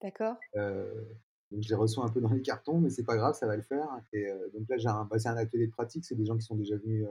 d'accord. 0.00 0.36
Euh, 0.56 1.04
donc 1.50 1.62
je 1.62 1.68
les 1.68 1.74
reçois 1.74 2.04
un 2.04 2.08
peu 2.08 2.20
dans 2.20 2.30
les 2.30 2.40
cartons, 2.40 2.80
mais 2.80 2.88
c'est 2.88 3.04
pas 3.04 3.16
grave, 3.16 3.34
ça 3.34 3.46
va 3.46 3.56
le 3.56 3.62
faire. 3.62 3.88
Et 4.12 4.26
euh, 4.26 4.48
donc 4.54 4.68
là, 4.68 4.78
j'ai 4.78 4.88
un, 4.88 5.04
bah, 5.04 5.18
c'est 5.18 5.28
un 5.28 5.36
atelier 5.36 5.66
de 5.66 5.72
pratique. 5.72 6.04
C'est 6.04 6.14
des 6.14 6.24
gens 6.24 6.36
qui 6.36 6.44
sont 6.44 6.56
déjà 6.56 6.76
venus 6.76 7.06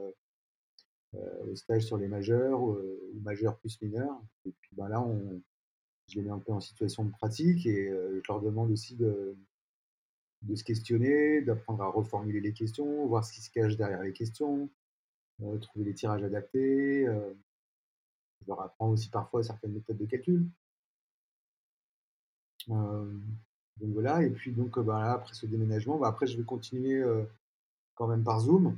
au 1.14 1.56
stage 1.56 1.84
sur 1.84 1.98
les 1.98 2.08
majeurs 2.08 2.70
euh, 2.72 3.12
ou 3.14 3.20
majeurs 3.22 3.58
plus 3.58 3.82
mineurs. 3.82 4.22
Et 4.46 4.52
puis 4.62 4.76
bah, 4.76 4.88
là, 4.90 5.02
on, 5.02 5.42
je 6.08 6.16
les 6.16 6.24
mets 6.24 6.32
un 6.32 6.40
peu 6.40 6.52
en 6.52 6.60
situation 6.60 7.06
de 7.06 7.12
pratique 7.12 7.66
et 7.66 7.90
euh, 7.90 8.22
je 8.24 8.32
leur 8.32 8.42
demande 8.42 8.72
aussi 8.72 8.96
de, 8.96 9.36
se 10.54 10.64
questionner, 10.64 11.42
d'apprendre 11.42 11.84
à 11.84 11.88
reformuler 11.88 12.42
les 12.42 12.54
questions, 12.54 13.08
voir 13.08 13.24
ce 13.26 13.34
qui 13.34 13.42
se 13.42 13.52
cache 13.52 13.78
derrière 13.78 14.04
les 14.04 14.14
questions, 14.14 14.70
euh, 15.42 15.58
trouver 15.58 15.86
les 15.86 15.94
tirages 15.94 16.24
adaptés. 16.24 17.08
euh, 17.08 17.34
je 18.42 18.48
leur 18.48 18.62
apprends 18.62 18.90
aussi 18.90 19.10
parfois 19.10 19.44
certaines 19.44 19.74
méthodes 19.74 19.98
de 19.98 20.06
calcul. 20.06 20.50
Euh, 22.70 23.20
donc 23.78 23.90
voilà, 23.94 24.24
et 24.24 24.30
puis 24.30 24.52
donc 24.52 24.78
euh, 24.78 24.84
bah, 24.84 25.00
là, 25.00 25.14
après 25.14 25.34
ce 25.34 25.46
déménagement, 25.46 25.98
bah, 25.98 26.08
après 26.08 26.28
je 26.28 26.38
vais 26.38 26.44
continuer 26.44 27.02
euh, 27.02 27.24
quand 27.96 28.08
même 28.08 28.24
par 28.24 28.40
Zoom. 28.40 28.78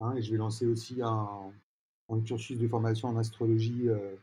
Hein, 0.00 0.14
et 0.16 0.22
je 0.22 0.30
vais 0.30 0.38
lancer 0.38 0.66
aussi 0.66 1.00
un, 1.02 1.52
cursus 2.24 2.58
de 2.58 2.68
formation 2.68 3.08
en 3.08 3.16
astrologie, 3.16 3.88
euh, 3.88 4.16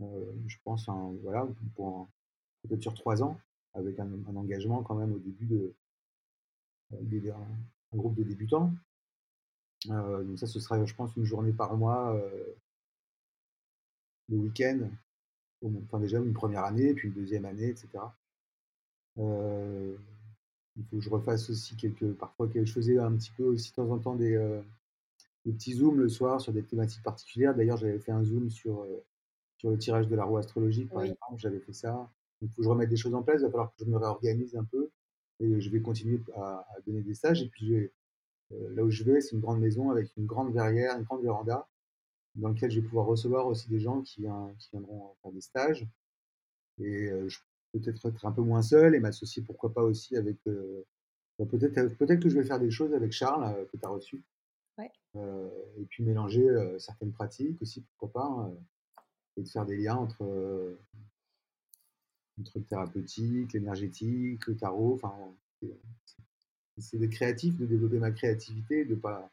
euh, 0.00 0.32
je 0.46 0.56
pense, 0.64 0.88
voilà, 1.22 1.46
pour 1.74 2.08
peut-être 2.62 2.82
sur 2.82 2.94
trois 2.94 3.22
ans, 3.22 3.38
avec 3.74 3.98
un, 3.98 4.08
engagement 4.34 4.82
quand 4.82 4.94
même 4.94 5.12
au 5.12 5.18
début 5.18 5.46
de, 5.46 5.74
de- 6.92 7.30
un, 7.30 7.96
groupe 7.96 8.14
de 8.14 8.22
débutants. 8.24 8.72
Euh, 9.90 10.24
donc 10.24 10.38
ça, 10.38 10.46
ce 10.46 10.60
sera, 10.60 10.84
je 10.84 10.94
pense, 10.94 11.14
une 11.16 11.24
journée 11.24 11.52
par 11.52 11.76
mois, 11.76 12.14
euh, 12.14 12.54
le 14.28 14.38
week-end, 14.38 14.90
enfin 15.84 16.00
déjà 16.00 16.18
une 16.18 16.32
première 16.32 16.64
année, 16.64 16.94
puis 16.94 17.08
une 17.08 17.14
deuxième 17.14 17.44
année, 17.44 17.68
etc. 17.68 17.88
Il 20.76 20.84
faut 20.84 20.96
que 20.96 21.02
je 21.02 21.10
refasse 21.10 21.48
aussi 21.50 21.76
quelques. 21.76 22.12
Parfois, 22.14 22.48
je 22.54 22.70
faisais 22.72 22.98
un 22.98 23.12
petit 23.16 23.30
peu 23.30 23.44
aussi 23.44 23.70
de 23.70 23.76
temps 23.76 23.90
en 23.90 23.98
temps 23.98 24.14
des, 24.14 24.34
euh, 24.34 24.60
des 25.44 25.52
petits 25.52 25.74
zooms 25.74 25.98
le 25.98 26.08
soir 26.08 26.40
sur 26.40 26.52
des 26.52 26.62
thématiques 26.62 27.02
particulières. 27.02 27.54
D'ailleurs, 27.54 27.78
j'avais 27.78 27.98
fait 27.98 28.12
un 28.12 28.22
zoom 28.22 28.50
sur, 28.50 28.82
euh, 28.82 29.04
sur 29.56 29.70
le 29.70 29.78
tirage 29.78 30.06
de 30.08 30.14
la 30.16 30.24
roue 30.24 30.36
astrologique, 30.36 30.90
par 30.90 30.98
Oui. 31.02 31.10
exemple. 31.10 31.38
J'avais 31.38 31.60
fait 31.60 31.72
ça. 31.72 32.10
Il 32.42 32.48
faut 32.48 32.56
que 32.56 32.62
je 32.64 32.68
remette 32.68 32.90
des 32.90 32.96
choses 32.96 33.14
en 33.14 33.22
place. 33.22 33.40
Il 33.40 33.44
va 33.44 33.50
falloir 33.50 33.70
que 33.74 33.84
je 33.84 33.90
me 33.90 33.96
réorganise 33.96 34.54
un 34.56 34.64
peu. 34.64 34.90
Et 35.40 35.60
je 35.60 35.70
vais 35.70 35.80
continuer 35.80 36.20
à, 36.34 36.66
à 36.76 36.80
donner 36.86 37.02
des 37.02 37.14
stages. 37.14 37.42
Et 37.42 37.48
puis, 37.48 37.70
vais- 37.72 37.92
euh, 38.52 38.74
là 38.74 38.84
où 38.84 38.90
je 38.90 39.02
vais, 39.04 39.20
c'est 39.20 39.32
une 39.34 39.40
grande 39.40 39.60
maison 39.60 39.90
avec 39.90 40.14
une 40.16 40.26
grande 40.26 40.52
verrière, 40.52 40.96
une 40.98 41.04
grande 41.04 41.22
véranda, 41.22 41.66
dans 42.34 42.48
laquelle 42.48 42.70
je 42.70 42.80
vais 42.80 42.86
pouvoir 42.86 43.06
recevoir 43.06 43.46
aussi 43.46 43.68
des 43.68 43.80
gens 43.80 44.02
qui, 44.02 44.22
viendront 44.72 45.14
faire 45.22 45.32
des 45.32 45.40
stages. 45.40 45.86
Et 46.78 47.10
je 47.28 47.38
peut-être 47.80 48.06
être 48.08 48.26
un 48.26 48.32
peu 48.32 48.42
moins 48.42 48.62
seul 48.62 48.94
et 48.94 49.00
m'associer, 49.00 49.42
pourquoi 49.42 49.72
pas 49.72 49.82
aussi 49.82 50.16
avec. 50.16 50.36
euh, 50.46 50.84
bah, 51.38 51.46
peut-être 51.46 51.96
peut-être 51.98 52.20
que 52.22 52.28
je 52.30 52.38
vais 52.38 52.44
faire 52.44 52.60
des 52.60 52.70
choses 52.70 52.94
avec 52.94 53.12
Charles, 53.12 53.44
euh, 53.44 53.64
que 53.66 53.76
tu 53.76 53.84
as 53.84 53.88
reçu. 53.88 54.22
Ouais. 54.78 54.90
Euh, 55.16 55.48
et 55.78 55.84
puis 55.84 56.04
mélanger 56.04 56.48
euh, 56.48 56.78
certaines 56.78 57.12
pratiques 57.12 57.60
aussi, 57.62 57.82
pourquoi 57.82 58.22
pas. 58.22 58.28
hein, 58.28 58.52
et 59.38 59.42
de 59.42 59.48
faire 59.48 59.66
des 59.66 59.76
liens 59.76 59.96
entre, 59.96 60.24
euh, 60.24 60.78
entre 62.40 62.58
le 62.58 62.64
thérapeutique, 62.64 63.52
l'énergétique, 63.52 64.46
le 64.46 64.56
tarot. 64.56 64.94
Enfin, 64.94 65.14
c'est- 65.60 65.78
c'est 66.78 66.98
des 66.98 67.08
créatifs, 67.08 67.56
de 67.56 67.66
développer 67.66 67.98
ma 67.98 68.10
créativité, 68.10 68.84
de 68.84 68.94
pas. 68.94 69.30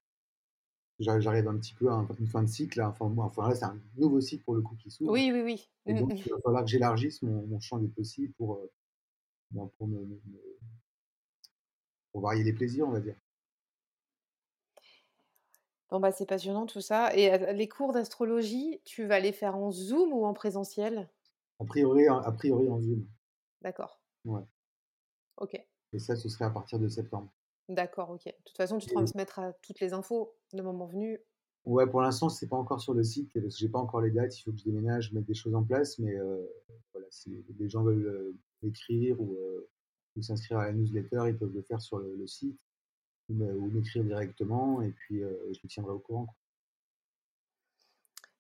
J'arrive 1.00 1.48
un 1.48 1.58
petit 1.58 1.74
peu 1.74 1.90
à 1.90 1.94
un- 1.94 2.08
une 2.20 2.28
fin 2.28 2.44
de 2.44 2.48
cycle. 2.48 2.80
là. 2.80 2.90
Enfin, 2.90 3.08
moi, 3.10 3.26
enfin 3.26 3.50
là, 3.50 3.56
c'est 3.56 3.66
un 3.66 3.80
nouveau 3.98 4.22
cycle 4.22 4.44
pour 4.44 4.56
le 4.56 4.62
coup 4.62 4.76
qui 4.76 4.92
s'ouvre. 4.92 5.12
Oui, 5.12 5.32
oui, 5.34 5.42
oui. 5.42 5.70
Et 5.86 5.94
Mm, 5.94 6.00
donc, 6.00 6.10
mm. 6.14 6.18
il 6.26 6.32
va 6.32 6.38
falloir 6.44 6.64
que 6.64 6.70
j'élargisse 6.70 7.22
mon, 7.22 7.46
mon 7.48 7.60
champ 7.60 7.78
des 7.78 7.88
possibles 7.88 8.34
pour, 8.34 8.56
euh, 8.56 8.72
pour, 9.78 9.88
me, 9.88 10.00
me- 10.00 10.06
me- 10.06 10.60
pour 12.12 12.22
varier 12.22 12.44
les 12.44 12.54
plaisirs, 12.54 12.88
on 12.88 12.92
va 12.92 13.00
dire. 13.00 13.16
Bon, 15.90 16.00
bah, 16.00 16.12
c'est 16.12 16.26
passionnant 16.26 16.66
tout 16.66 16.82
ça. 16.82 17.16
Et 17.16 17.32
euh, 17.32 17.52
les 17.54 17.68
cours 17.68 17.92
d'astrologie, 17.94 18.82
tu 18.86 19.06
vas 19.06 19.20
les 19.20 19.32
faire 19.32 19.56
en 19.56 19.72
Zoom 19.72 20.12
ou 20.12 20.26
en 20.26 20.34
présentiel? 20.34 21.10
A 21.60 21.66
priori, 21.66 22.10
en- 22.10 22.18
a 22.20 22.32
priori 22.32 22.68
en 22.70 22.80
Zoom. 22.82 23.06
D'accord. 23.62 24.00
Ouais. 24.26 24.42
Ok. 25.38 25.54
Et 25.94 26.00
ça, 26.00 26.16
ce 26.16 26.30
serait 26.30 26.46
à 26.46 26.50
partir 26.50 26.80
de 26.80 26.88
septembre. 26.88 27.30
D'accord, 27.70 28.10
ok. 28.12 28.26
De 28.26 28.32
toute 28.46 28.58
façon, 28.58 28.78
tu 28.78 28.90
Et- 28.90 28.94
transmettras 28.94 29.54
toutes 29.62 29.80
les 29.80 29.94
infos 29.94 30.36
le 30.54 30.64
moment 30.64 30.86
venu. 30.86 31.20
Ouais, 31.66 31.88
pour 31.88 32.02
l'instant, 32.02 32.28
c'est 32.28 32.48
pas 32.50 32.58
encore 32.58 32.82
sur 32.82 32.94
le 32.94 33.04
site 33.04 33.32
parce 33.34 33.46
que 33.46 33.60
j'ai 33.60 33.70
pas 33.70 33.80
encore 33.80 34.02
les 34.02 34.12
dates. 34.12 34.38
Il 34.38 34.42
faut 34.44 34.52
que 34.52 34.58
je 34.58 34.66
déménage, 34.66 35.14
mettre 35.14 35.28
des 35.28 35.34
choses 35.34 35.56
en 35.56 35.64
place. 35.64 35.98
Mais 35.98 36.14
euh, 36.16 36.46
voilà, 36.92 37.08
si 37.10 37.44
les 37.58 37.70
gens 37.70 37.84
veulent 37.84 38.06
euh, 38.06 38.68
écrire 38.68 39.20
ou, 39.22 39.36
euh, 39.38 39.70
ou 40.18 40.22
s'inscrire 40.22 40.58
à 40.60 40.66
la 40.66 40.74
newsletter, 40.74 41.24
ils 41.28 41.38
peuvent 41.38 41.54
le 41.54 41.62
faire 41.62 41.80
sur 41.82 42.00
le, 42.00 42.16
le 42.16 42.28
site 42.28 42.60
ou 43.30 43.34
m'écrire 43.72 44.04
directement. 44.04 44.82
Et 44.82 44.92
puis, 44.92 45.24
euh, 45.24 45.32
je 45.54 45.60
les 45.64 45.70
tiendrai 45.70 45.94
au 45.94 46.00
courant. 46.00 46.26
quoi. 46.26 46.36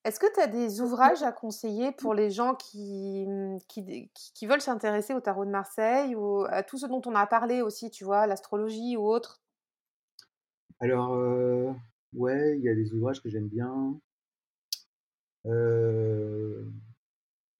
Est-ce 0.05 0.19
que 0.19 0.31
tu 0.33 0.39
as 0.41 0.47
des 0.47 0.81
ouvrages 0.81 1.23
à 1.23 1.31
conseiller 1.31 1.91
pour 1.93 2.13
les 2.13 2.29
gens 2.29 2.55
qui, 2.55 3.25
mmh, 3.27 3.59
qui, 3.69 4.11
qui- 4.13 4.45
veulent 4.47 4.61
s'intéresser 4.61 5.13
au 5.13 5.21
tarot 5.21 5.45
de 5.45 5.49
Marseille 5.49 6.15
ou 6.15 6.43
à 6.49 6.61
tout 6.63 6.77
ce 6.77 6.85
dont 6.87 7.01
on 7.05 7.15
a 7.15 7.25
parlé 7.25 7.61
aussi, 7.61 7.89
tu 7.89 8.03
vois, 8.03 8.27
l'astrologie 8.27 8.97
ou 8.97 9.07
autre? 9.07 9.41
Alors, 10.79 11.75
ouais, 12.13 12.57
il 12.59 12.63
y 12.63 12.69
a 12.69 12.75
des 12.75 12.93
ouvrages 12.93 13.21
que 13.21 13.29
j'aime 13.29 13.47
bien. 13.47 13.99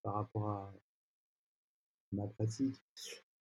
Par 0.02 0.14
rapport 0.14 0.48
à 0.50 0.74
ma 2.14 2.28
pratique. 2.28 2.82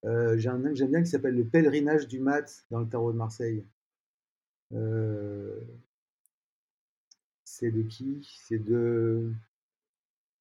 J'ai 0.04 0.48
un 0.48 0.62
que 0.62 0.74
j'aime 0.74 0.90
bien 0.90 1.02
qui 1.02 1.10
s'appelle 1.10 1.36
Le 1.36 1.46
pèlerinage 1.46 2.08
du 2.08 2.20
mat 2.20 2.64
dans 2.70 2.80
le 2.80 2.88
tarot 2.88 3.12
de 3.12 3.18
Marseille. 3.18 3.66
C'est 7.62 7.70
de 7.70 7.82
qui? 7.82 8.28
C'est 8.48 8.58
de, 8.58 9.30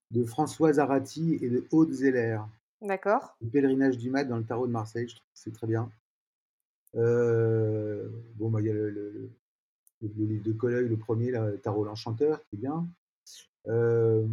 de 0.10 0.24
François 0.26 0.74
Zarati 0.74 1.38
et 1.40 1.50
de 1.50 1.68
Aude 1.70 1.92
Zeller. 1.92 2.40
D'accord. 2.82 3.38
Le 3.42 3.48
pèlerinage 3.48 4.00
du 4.00 4.10
mat 4.10 4.24
dans 4.24 4.38
le 4.38 4.44
tarot 4.44 4.66
de 4.66 4.72
Marseille, 4.72 5.08
je 5.08 5.14
trouve 5.14 5.28
que 5.28 5.40
c'est 5.40 5.54
très 5.54 5.68
bien. 5.68 5.92
Euh, 6.96 8.10
bon, 8.38 8.50
bah, 8.50 8.60
il 8.60 8.66
y 8.66 8.70
a 8.72 8.74
le, 8.74 8.90
le- 8.90 9.12
le- 9.12 9.30
le 10.02 10.26
livre 10.26 10.44
de 10.44 10.52
Colleuil, 10.52 10.90
le 10.90 10.98
premier, 10.98 11.30
là, 11.30 11.52
Tarot 11.62 11.84
l'Enchanteur, 11.86 12.44
qui 12.46 12.56
est 12.56 12.60
bien. 12.60 12.88
Euh, 13.68 14.26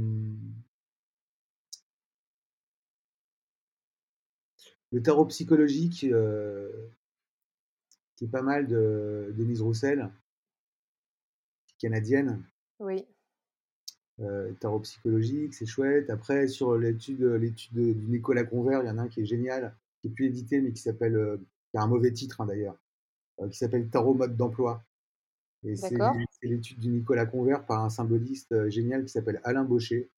le 4.92 5.02
tarot 5.02 5.26
psychologique, 5.26 6.04
euh, 6.04 6.72
qui 8.16 8.24
est 8.24 8.28
pas 8.28 8.40
mal 8.40 8.66
de 8.66 9.30
Denise 9.36 9.60
Roussel, 9.60 10.10
canadienne. 11.78 12.42
Oui. 12.80 13.04
Euh, 14.20 14.52
tarot 14.60 14.80
psychologique, 14.80 15.54
c'est 15.54 15.66
chouette. 15.66 16.10
Après, 16.10 16.48
sur 16.48 16.76
l'étude, 16.76 17.22
l'étude 17.22 17.72
de- 17.74 17.92
du 17.92 18.06
Nicolas 18.06 18.44
Convert, 18.44 18.82
il 18.82 18.86
y 18.86 18.90
en 18.90 18.98
a 18.98 19.02
un 19.02 19.08
qui 19.08 19.20
est 19.20 19.26
génial, 19.26 19.74
qui 20.00 20.08
est 20.08 20.10
plus 20.10 20.26
édité, 20.26 20.60
mais 20.60 20.72
qui 20.72 20.82
s'appelle, 20.82 21.16
euh, 21.16 21.36
qui 21.70 21.76
a 21.78 21.82
un 21.82 21.86
mauvais 21.86 22.12
titre 22.12 22.40
hein, 22.40 22.46
d'ailleurs, 22.46 22.76
euh, 23.40 23.48
qui 23.48 23.56
s'appelle 23.56 23.88
Tarot 23.88 24.14
mode 24.14 24.36
d'emploi. 24.36 24.82
Et 25.64 25.74
c'est 25.76 25.96
l'étude 26.42 26.78
du 26.78 26.88
Nicolas 26.88 27.26
Convert 27.26 27.66
par 27.66 27.84
un 27.84 27.90
symboliste 27.90 28.52
euh, 28.52 28.70
génial 28.70 29.04
qui 29.04 29.10
s'appelle 29.10 29.40
Alain 29.44 29.64
Baucher. 29.64 30.08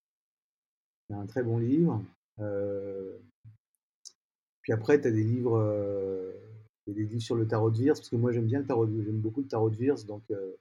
C'est 1.09 1.15
un 1.15 1.27
très 1.27 1.43
bon 1.43 1.59
livre. 1.59 2.03
Euh, 2.41 3.19
puis 4.63 4.73
après, 4.73 5.01
tu 5.01 5.09
as 5.09 5.11
des 5.11 5.25
livres, 5.25 5.59
euh, 5.59 6.33
des 6.87 7.05
livres 7.05 7.23
sur 7.23 7.37
le 7.37 7.47
tarot 7.47 7.71
de 7.71 7.79
Virs, 7.79 7.95
parce 7.95 8.09
que 8.09 8.17
moi 8.17 8.33
j'aime 8.33 8.47
bien 8.47 8.61
le 8.61 8.67
tarot 8.67 8.87
de, 8.87 9.03
j'aime 9.03 9.19
beaucoup 9.21 9.41
le 9.41 9.49
tarot 9.49 9.71
de 9.71 9.77
Virs, 9.77 10.03
donc 10.05 10.23
euh, 10.31 10.57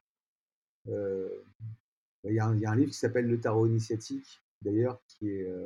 euh, 0.87 1.29
il 2.25 2.33
y, 2.33 2.39
a 2.39 2.45
un- 2.45 2.55
il 2.55 2.61
y 2.61 2.65
a 2.65 2.71
un 2.71 2.75
livre 2.75 2.91
qui 2.91 2.97
s'appelle 2.97 3.27
Le 3.27 3.39
tarot 3.39 3.67
initiatique, 3.67 4.41
d'ailleurs, 4.61 4.99
qui 5.07 5.29
est, 5.29 5.43
euh, 5.43 5.65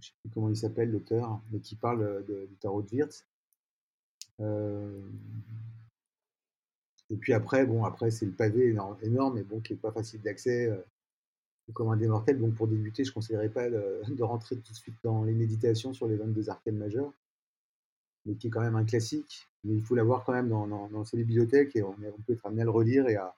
je 0.00 0.08
sais 0.08 0.14
plus 0.22 0.30
comment 0.32 0.48
il 0.48 0.56
s'appelle 0.56 0.90
l'auteur, 0.90 1.40
mais 1.50 1.60
qui 1.60 1.76
parle 1.76 2.02
euh, 2.02 2.46
du 2.46 2.56
tarot 2.56 2.82
de 2.82 2.88
Wirtz. 2.90 3.26
Euh, 4.40 5.00
et 7.10 7.16
puis 7.16 7.32
après, 7.32 7.66
bon, 7.66 7.84
après 7.84 8.10
c'est 8.10 8.26
le 8.26 8.32
pavé 8.32 8.68
énorme, 8.68 8.96
énorme, 9.02 9.34
mais 9.36 9.42
bon, 9.44 9.60
qui 9.60 9.74
est 9.74 9.76
pas 9.76 9.92
facile 9.92 10.22
d'accès, 10.22 10.66
euh, 10.68 10.82
comme 11.72 11.90
un 11.90 11.96
des 11.96 12.08
mortels. 12.08 12.38
Donc 12.38 12.54
pour 12.54 12.68
débuter, 12.68 13.04
je 13.04 13.10
ne 13.10 13.14
conseillerais 13.14 13.48
pas 13.48 13.70
de, 13.70 14.22
rentrer 14.22 14.56
tout 14.56 14.72
de 14.72 14.76
suite 14.76 14.96
dans 15.02 15.24
les 15.24 15.34
méditations 15.34 15.92
sur 15.94 16.06
les 16.08 16.16
22 16.16 16.50
arcanes 16.50 16.76
majeures, 16.78 17.12
mais 18.26 18.34
qui 18.34 18.48
est 18.48 18.50
quand 18.50 18.62
même 18.62 18.76
un 18.76 18.84
classique. 18.84 19.48
Mais 19.64 19.74
il 19.74 19.82
faut 19.82 19.94
l'avoir 19.94 20.24
quand 20.24 20.32
même 20.32 20.48
dans, 20.48 21.04
sa 21.04 21.16
bibliothèque 21.16 21.76
et 21.76 21.82
on 21.82 21.94
peut 22.26 22.32
être 22.32 22.46
amené 22.46 22.62
à 22.62 22.64
le 22.64 22.70
relire. 22.70 23.08
Et 23.08 23.16
à, 23.16 23.34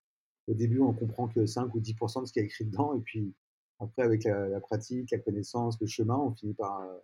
au 0.48 0.54
début, 0.54 0.80
on 0.80 0.92
comprend 0.92 1.28
que 1.28 1.46
5 1.46 1.74
ou 1.74 1.80
10% 1.80 2.22
de 2.22 2.26
ce 2.26 2.32
qu'il 2.32 2.42
y 2.42 2.44
a 2.44 2.46
écrit 2.46 2.64
dedans, 2.64 2.94
et 2.94 3.00
puis 3.00 3.34
après, 3.78 4.02
avec 4.02 4.24
la, 4.24 4.48
la 4.48 4.60
pratique, 4.60 5.10
la 5.10 5.18
connaissance, 5.18 5.80
le 5.80 5.86
chemin, 5.86 6.16
on 6.16 6.32
finit 6.32 6.54
par 6.54 6.80
euh, 6.80 6.98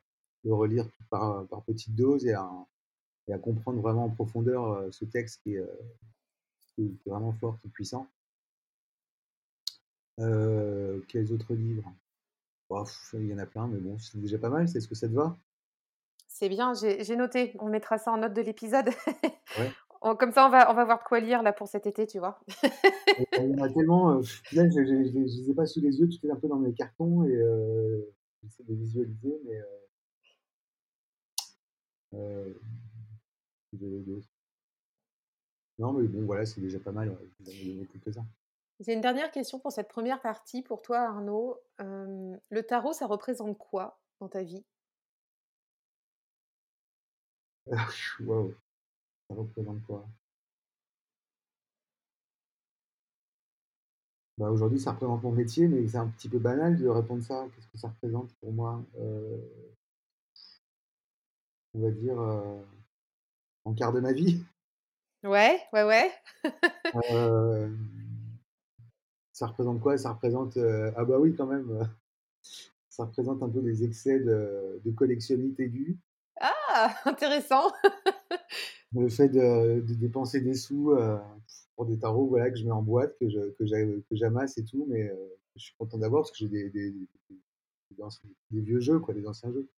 le 0.44 0.54
relire 0.54 0.88
par, 1.10 1.46
par 1.46 1.62
petites 1.62 1.94
doses 1.94 2.26
et 2.26 2.32
à, 2.32 2.50
et 3.28 3.32
à 3.32 3.38
comprendre 3.38 3.80
vraiment 3.80 4.04
en 4.06 4.10
profondeur 4.10 4.66
euh, 4.66 4.90
ce 4.90 5.04
texte 5.04 5.42
qui 5.42 5.54
est, 5.54 5.58
euh, 5.58 5.66
qui 6.74 6.86
est 6.86 7.10
vraiment 7.10 7.32
fort, 7.32 7.58
qui 7.60 7.68
est 7.68 7.70
puissant. 7.70 8.06
Euh, 10.20 11.00
quels 11.08 11.32
autres 11.32 11.54
livres? 11.54 11.92
Pff, 12.68 13.14
Il 13.18 13.26
y 13.26 13.34
en 13.34 13.38
a 13.38 13.46
plein, 13.46 13.66
mais 13.66 13.78
bon, 13.78 13.98
c'est 13.98 14.18
déjà 14.18 14.38
pas 14.38 14.48
mal. 14.48 14.68
C'est 14.68 14.80
ce 14.80 14.88
que 14.88 14.94
ça 14.94 15.08
te 15.08 15.12
va? 15.12 15.36
C'est 16.26 16.48
bien, 16.48 16.72
j'ai 16.74 17.04
j'ai 17.04 17.16
noté. 17.16 17.54
On 17.58 17.68
mettra 17.68 17.98
ça 17.98 18.12
en 18.12 18.16
note 18.18 18.32
de 18.32 18.42
l'épisode. 18.42 18.88
Ouais. 19.58 19.70
On- 20.02 20.16
Comme 20.16 20.32
ça, 20.32 20.46
on 20.46 20.50
va, 20.50 20.70
on 20.70 20.74
va 20.74 20.84
voir 20.84 20.98
de 20.98 21.04
quoi 21.04 21.20
lire 21.20 21.42
là 21.42 21.52
pour 21.52 21.68
cet 21.68 21.86
été, 21.86 22.06
tu 22.06 22.18
vois. 22.18 22.40
Il 23.38 23.50
y 23.50 23.60
en 23.60 23.62
a 23.64 23.68
tellement. 23.72 24.10
euh, 24.18 24.22
là, 24.52 24.68
je 24.68 24.80
ne 24.80 25.02
les 25.24 25.50
ai 25.50 25.54
pas 25.54 25.66
sous 25.66 25.80
les 25.80 25.98
yeux, 25.98 26.08
tout 26.08 26.26
est 26.26 26.30
un 26.30 26.36
peu 26.36 26.48
dans 26.48 26.58
mes 26.58 26.72
cartons 26.74 27.24
et 27.24 27.34
euh, 27.36 28.00
j'essaie 28.42 28.64
de 28.64 28.74
visualiser, 28.74 29.40
mais. 29.44 29.60
Euh, 32.14 32.54
euh, 33.74 34.14
non, 35.78 35.92
mais 35.92 36.06
bon, 36.06 36.24
voilà, 36.26 36.44
c'est 36.46 36.60
déjà 36.60 36.78
pas 36.78 36.92
mal. 36.92 37.08
ouais. 37.10 37.86
J'ai 38.80 38.92
une 38.92 39.00
dernière 39.00 39.30
question 39.30 39.58
pour 39.58 39.72
cette 39.72 39.88
première 39.88 40.20
partie. 40.20 40.62
Pour 40.62 40.82
toi, 40.82 41.00
Arnaud, 41.00 41.58
Euh, 41.80 42.36
le 42.50 42.62
tarot, 42.62 42.92
ça 42.92 43.06
représente 43.06 43.56
quoi 43.58 43.98
dans 44.20 44.28
ta 44.28 44.42
vie? 44.42 44.64
Waouh, 48.20 48.54
représente 49.34 49.82
quoi? 49.84 50.06
Bah, 54.38 54.50
Aujourd'hui, 54.50 54.78
ça 54.80 54.92
représente 54.92 55.22
mon 55.22 55.32
métier, 55.32 55.68
mais 55.68 55.86
c'est 55.88 55.96
un 55.98 56.08
petit 56.08 56.28
peu 56.28 56.38
banal 56.38 56.78
de 56.78 56.86
répondre 56.88 57.22
ça. 57.22 57.46
Qu'est-ce 57.54 57.68
que 57.68 57.78
ça 57.78 57.88
représente 57.88 58.32
pour 58.40 58.52
moi 58.52 58.82
Euh, 58.98 59.38
On 61.74 61.80
va 61.80 61.90
dire 61.90 62.18
euh, 62.18 62.62
en 63.64 63.74
quart 63.74 63.92
de 63.92 64.00
ma 64.00 64.12
vie? 64.12 64.42
Ouais, 65.24 65.60
ouais, 65.72 65.82
ouais. 65.84 66.12
Euh, 66.94 67.68
ça 69.32 69.46
représente 69.46 69.80
quoi? 69.80 69.98
Ça 69.98 70.12
représente. 70.12 70.56
euh, 70.56 70.90
ah, 70.96 71.04
bah 71.04 71.18
oui, 71.18 71.34
quand 71.36 71.46
même. 71.46 71.86
ça 72.88 73.04
représente 73.04 73.42
un 73.42 73.48
peu 73.48 73.60
des 73.60 73.84
excès 73.84 74.20
de, 74.20 74.80
de 74.84 74.90
collectionnite 74.92 75.58
aiguë. 75.60 75.98
Ah, 76.40 76.94
intéressant. 77.06 77.72
Le 79.00 79.08
fait 79.08 79.28
de, 79.28 79.80
de 79.80 79.94
dépenser 79.94 80.40
des 80.40 80.54
sous 80.54 80.90
euh, 80.92 81.18
pour 81.76 81.86
des 81.86 81.98
tarots 81.98 82.26
voilà, 82.26 82.50
que 82.50 82.56
je 82.56 82.64
mets 82.64 82.70
en 82.72 82.82
boîte, 82.82 83.16
que, 83.18 83.28
je, 83.28 83.50
que, 83.50 84.16
j'amasse 84.16 84.58
et 84.58 84.64
tout, 84.64 84.86
mais 84.88 85.08
euh, 85.08 85.38
je 85.56 85.64
suis 85.64 85.74
content 85.76 85.98
d'avoir 85.98 86.22
parce 86.22 86.32
que 86.32 86.38
j'ai 86.38 86.48
des, 86.48 86.70
des, 86.70 86.90
des, 86.90 87.36
des, 88.50 88.60
vieux 88.60 88.80
jeux, 88.80 89.00
quoi, 89.00 89.14
des 89.14 89.26
anciens 89.26 89.52
jeux. 89.52 89.68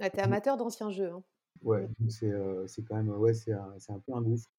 Ah, 0.00 0.10
T'es 0.10 0.22
amateur 0.22 0.56
d'anciens 0.56 0.90
jeux. 0.90 1.10
Hein. 1.10 1.22
Ouais, 1.62 1.88
donc 1.98 2.10
c'est, 2.10 2.30
euh, 2.30 2.66
c'est 2.66 2.82
quand 2.82 2.96
même, 2.96 3.10
ouais, 3.10 3.34
c'est 3.34 3.52
un, 3.52 3.74
c'est 3.78 3.92
un 3.92 3.98
peu 3.98 4.14
un 4.14 4.22
gouffre. 4.22 4.50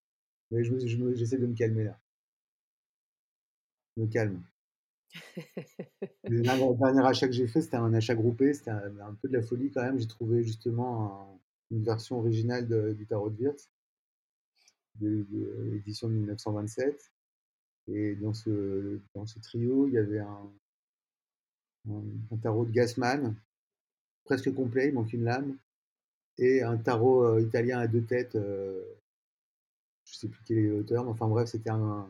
Mais 0.52 0.64
je, 0.64 0.78
je, 0.86 1.14
j'essaie 1.16 1.38
de 1.38 1.48
me 1.48 1.56
calmer 1.56 1.86
là. 1.86 2.00
Je 3.98 4.04
me 4.04 4.08
calme. 4.08 4.42
le 6.24 6.42
dernier 6.42 7.06
achat 7.06 7.28
que 7.28 7.34
j'ai 7.34 7.48
fait, 7.48 7.62
c'était 7.62 7.78
un 7.78 7.94
achat 7.94 8.16
groupé, 8.16 8.54
c'était 8.54 8.72
un, 8.72 9.00
un, 9.00 9.14
peu 9.16 9.28
de 9.28 9.34
la 9.34 9.42
folie 9.42 9.72
quand 9.72 9.82
même. 9.82 10.00
J'ai 10.00 10.08
trouvé 10.08 10.44
justement 10.44 11.42
une 11.70 11.84
version 11.84 12.20
originale 12.20 12.68
de, 12.68 12.94
du 12.94 13.06
tarot 13.06 13.30
de 13.30 13.38
Wirtz 13.42 13.70
de, 14.96 15.26
l'édition 15.72 16.08
de 16.08 16.14
1927. 16.14 17.12
Et 17.88 18.16
dans 18.16 18.34
ce, 18.34 19.00
dans 19.16 19.26
ce 19.26 19.40
trio, 19.40 19.88
il 19.88 19.94
y 19.94 19.98
avait 19.98 20.20
un, 20.20 20.52
tarot 22.42 22.66
de 22.66 22.72
Gassman, 22.72 23.36
presque 24.24 24.54
complet, 24.54 24.90
il 24.90 24.94
manque 24.94 25.14
une 25.14 25.24
lame, 25.24 25.58
et 26.38 26.62
un 26.62 26.78
tarot 26.78 27.26
euh, 27.26 27.42
italien 27.42 27.80
à 27.80 27.88
deux 27.88 28.04
têtes, 28.04 28.36
euh, 28.36 28.84
je 30.06 30.16
sais 30.16 30.28
plus 30.28 30.44
quel 30.46 30.60
est 30.60 30.70
l'auteur, 30.70 31.04
mais 31.04 31.12
enfin 31.12 31.28
bref, 31.28 31.50
c'était 31.50 31.72
un, 31.72 32.08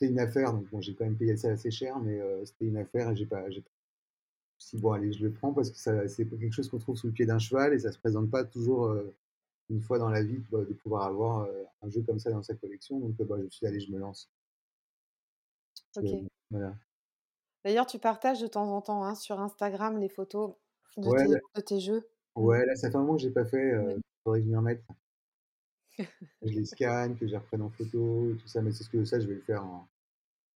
une 0.00 0.18
affaire, 0.18 0.52
donc 0.52 0.68
bon, 0.70 0.80
j'ai 0.80 0.94
quand 0.94 1.04
même 1.04 1.16
payé 1.16 1.36
ça 1.36 1.50
assez 1.50 1.70
cher, 1.70 1.98
mais 2.00 2.20
euh, 2.20 2.44
c'était 2.44 2.66
une 2.66 2.76
affaire 2.76 3.10
et 3.10 3.16
j'ai 3.16 3.26
pas, 3.26 3.48
j'ai 3.50 3.62
si 4.58 4.76
bon 4.76 4.92
allez, 4.92 5.12
je 5.12 5.24
le 5.24 5.32
prends 5.32 5.52
parce 5.52 5.70
que 5.70 6.08
c'est 6.08 6.24
quelque 6.24 6.52
chose 6.52 6.68
qu'on 6.68 6.78
trouve 6.78 6.96
sous 6.96 7.08
le 7.08 7.12
pied 7.12 7.26
d'un 7.26 7.38
cheval 7.40 7.74
et 7.74 7.80
ça 7.80 7.90
se 7.90 7.98
présente 7.98 8.30
pas 8.30 8.44
toujours 8.44 8.94
une 9.70 9.80
fois 9.80 9.98
dans 9.98 10.10
la 10.10 10.22
vie 10.22 10.42
de 10.50 10.74
pouvoir 10.74 11.06
avoir 11.06 11.48
un 11.82 11.90
jeu 11.90 12.02
comme 12.02 12.18
ça 12.18 12.30
dans 12.30 12.42
sa 12.42 12.54
collection. 12.54 12.98
Donc 12.98 13.16
bah, 13.22 13.36
je 13.38 13.44
me 13.44 13.50
suis 13.50 13.66
allé, 13.66 13.80
je 13.80 13.90
me 13.90 13.98
lance. 13.98 14.30
Ok. 15.96 16.06
voilà. 16.50 16.74
D'ailleurs, 17.64 17.86
tu 17.86 17.98
partages 17.98 18.40
de 18.40 18.46
temps 18.46 18.74
en 18.74 18.80
temps 18.80 19.04
hein, 19.04 19.14
sur 19.14 19.40
Instagram 19.40 19.98
les 19.98 20.08
photos 20.08 20.54
de, 20.96 21.10
tes, 21.10 21.40
de 21.54 21.60
tes, 21.60 21.80
jeux. 21.80 22.08
Mmh. 22.34 22.42
Ouais, 22.42 22.66
là, 22.66 22.74
ça 22.74 22.90
fait 22.90 22.96
un 22.96 23.00
moment 23.00 23.16
que 23.16 23.22
j'ai 23.22 23.30
pas 23.30 23.44
fait. 23.44 23.72
Euh, 23.72 23.96
faudrait 24.24 24.40
venir 24.40 24.60
mettre. 24.62 24.82
je 25.98 26.52
les 26.52 26.64
scanne, 26.64 27.16
que 27.16 27.26
je 27.26 27.32
les 27.32 27.38
reprenne 27.38 27.62
en 27.62 27.70
photo, 27.70 28.34
tout 28.40 28.48
ça. 28.48 28.62
Mais 28.62 28.72
c'est 28.72 28.84
ce 28.84 28.90
que 28.90 29.04
ça, 29.04 29.20
je 29.20 29.26
vais 29.26 29.34
le 29.34 29.42
faire 29.42 29.64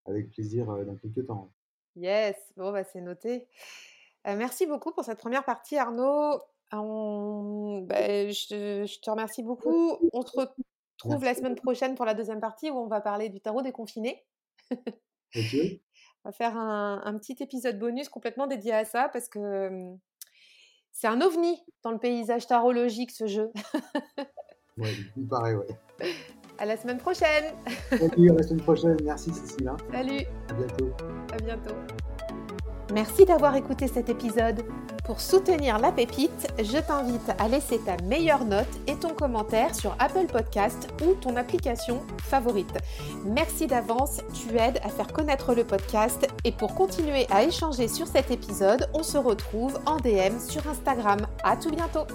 avec 0.06 0.30
plaisir 0.30 0.66
dans 0.66 0.96
quelques 0.96 1.26
temps. 1.26 1.50
Yes, 1.94 2.36
bon, 2.56 2.72
bah, 2.72 2.84
c'est 2.84 3.00
noté. 3.00 3.46
merci 4.24 4.66
beaucoup 4.66 4.92
pour 4.92 5.04
cette 5.04 5.18
première 5.18 5.44
partie, 5.44 5.76
Arnaud. 5.76 6.42
Bah, 6.72 8.28
je, 8.28 9.00
te 9.00 9.10
remercie 9.10 9.42
beaucoup. 9.42 9.98
On 10.12 10.22
se 10.22 10.36
retrouve 10.36 11.24
la 11.24 11.34
semaine 11.34 11.54
prochaine 11.54 11.94
pour 11.94 12.04
la 12.04 12.14
deuxième 12.14 12.40
partie 12.40 12.70
où 12.70 12.76
on 12.76 12.86
va 12.86 13.00
parler 13.00 13.28
du 13.28 13.40
tarot 13.40 13.62
déconfiné. 13.62 14.24
On 16.24 16.30
va 16.30 16.32
faire 16.32 16.56
un, 16.56 17.16
petit 17.18 17.36
épisode 17.40 17.78
bonus 17.78 18.08
complètement 18.08 18.48
dédié 18.48 18.72
à 18.72 18.84
ça 18.84 19.08
parce 19.12 19.28
que 19.28 19.94
c'est 20.90 21.06
un 21.06 21.20
ovni 21.20 21.62
dans 21.84 21.92
le 21.92 21.98
paysage 21.98 22.48
tarologique 22.48 23.12
ce 23.12 23.28
jeu. 23.28 23.52
ouais, 24.78 24.90
il 25.16 25.28
paraît, 25.28 25.54
ouais. 25.54 25.66
À 26.58 26.66
la 26.66 26.76
semaine 26.76 26.98
prochaine. 26.98 27.54
Salut, 27.90 28.30
à 28.30 28.34
la 28.34 28.42
semaine 28.42 28.62
prochaine. 28.62 28.96
Merci 29.04 29.30
Cécile. 29.32 29.68
Hein. 29.68 29.76
Salut. 29.92 30.24
À 30.48 30.54
bientôt. 30.54 30.90
À 31.32 31.36
bientôt. 31.36 31.74
Merci 32.92 33.24
d'avoir 33.24 33.56
écouté 33.56 33.88
cet 33.88 34.08
épisode. 34.08 34.64
Pour 35.04 35.20
soutenir 35.20 35.78
la 35.78 35.92
pépite, 35.92 36.52
je 36.58 36.78
t'invite 36.78 37.30
à 37.38 37.48
laisser 37.48 37.78
ta 37.78 37.96
meilleure 38.04 38.44
note 38.44 38.66
et 38.86 38.96
ton 38.96 39.10
commentaire 39.10 39.74
sur 39.74 39.94
Apple 39.98 40.26
Podcast 40.26 40.88
ou 41.04 41.14
ton 41.14 41.36
application 41.36 42.02
favorite. 42.18 42.78
Merci 43.24 43.66
d'avance, 43.66 44.20
tu 44.34 44.56
aides 44.56 44.80
à 44.84 44.88
faire 44.88 45.12
connaître 45.12 45.54
le 45.54 45.64
podcast 45.64 46.28
et 46.44 46.52
pour 46.52 46.74
continuer 46.74 47.26
à 47.30 47.44
échanger 47.44 47.88
sur 47.88 48.06
cet 48.06 48.30
épisode, 48.30 48.88
on 48.94 49.02
se 49.02 49.18
retrouve 49.18 49.78
en 49.86 49.96
DM 49.98 50.38
sur 50.40 50.66
Instagram. 50.68 51.20
À 51.44 51.56
tout 51.56 51.70
bientôt. 51.70 52.06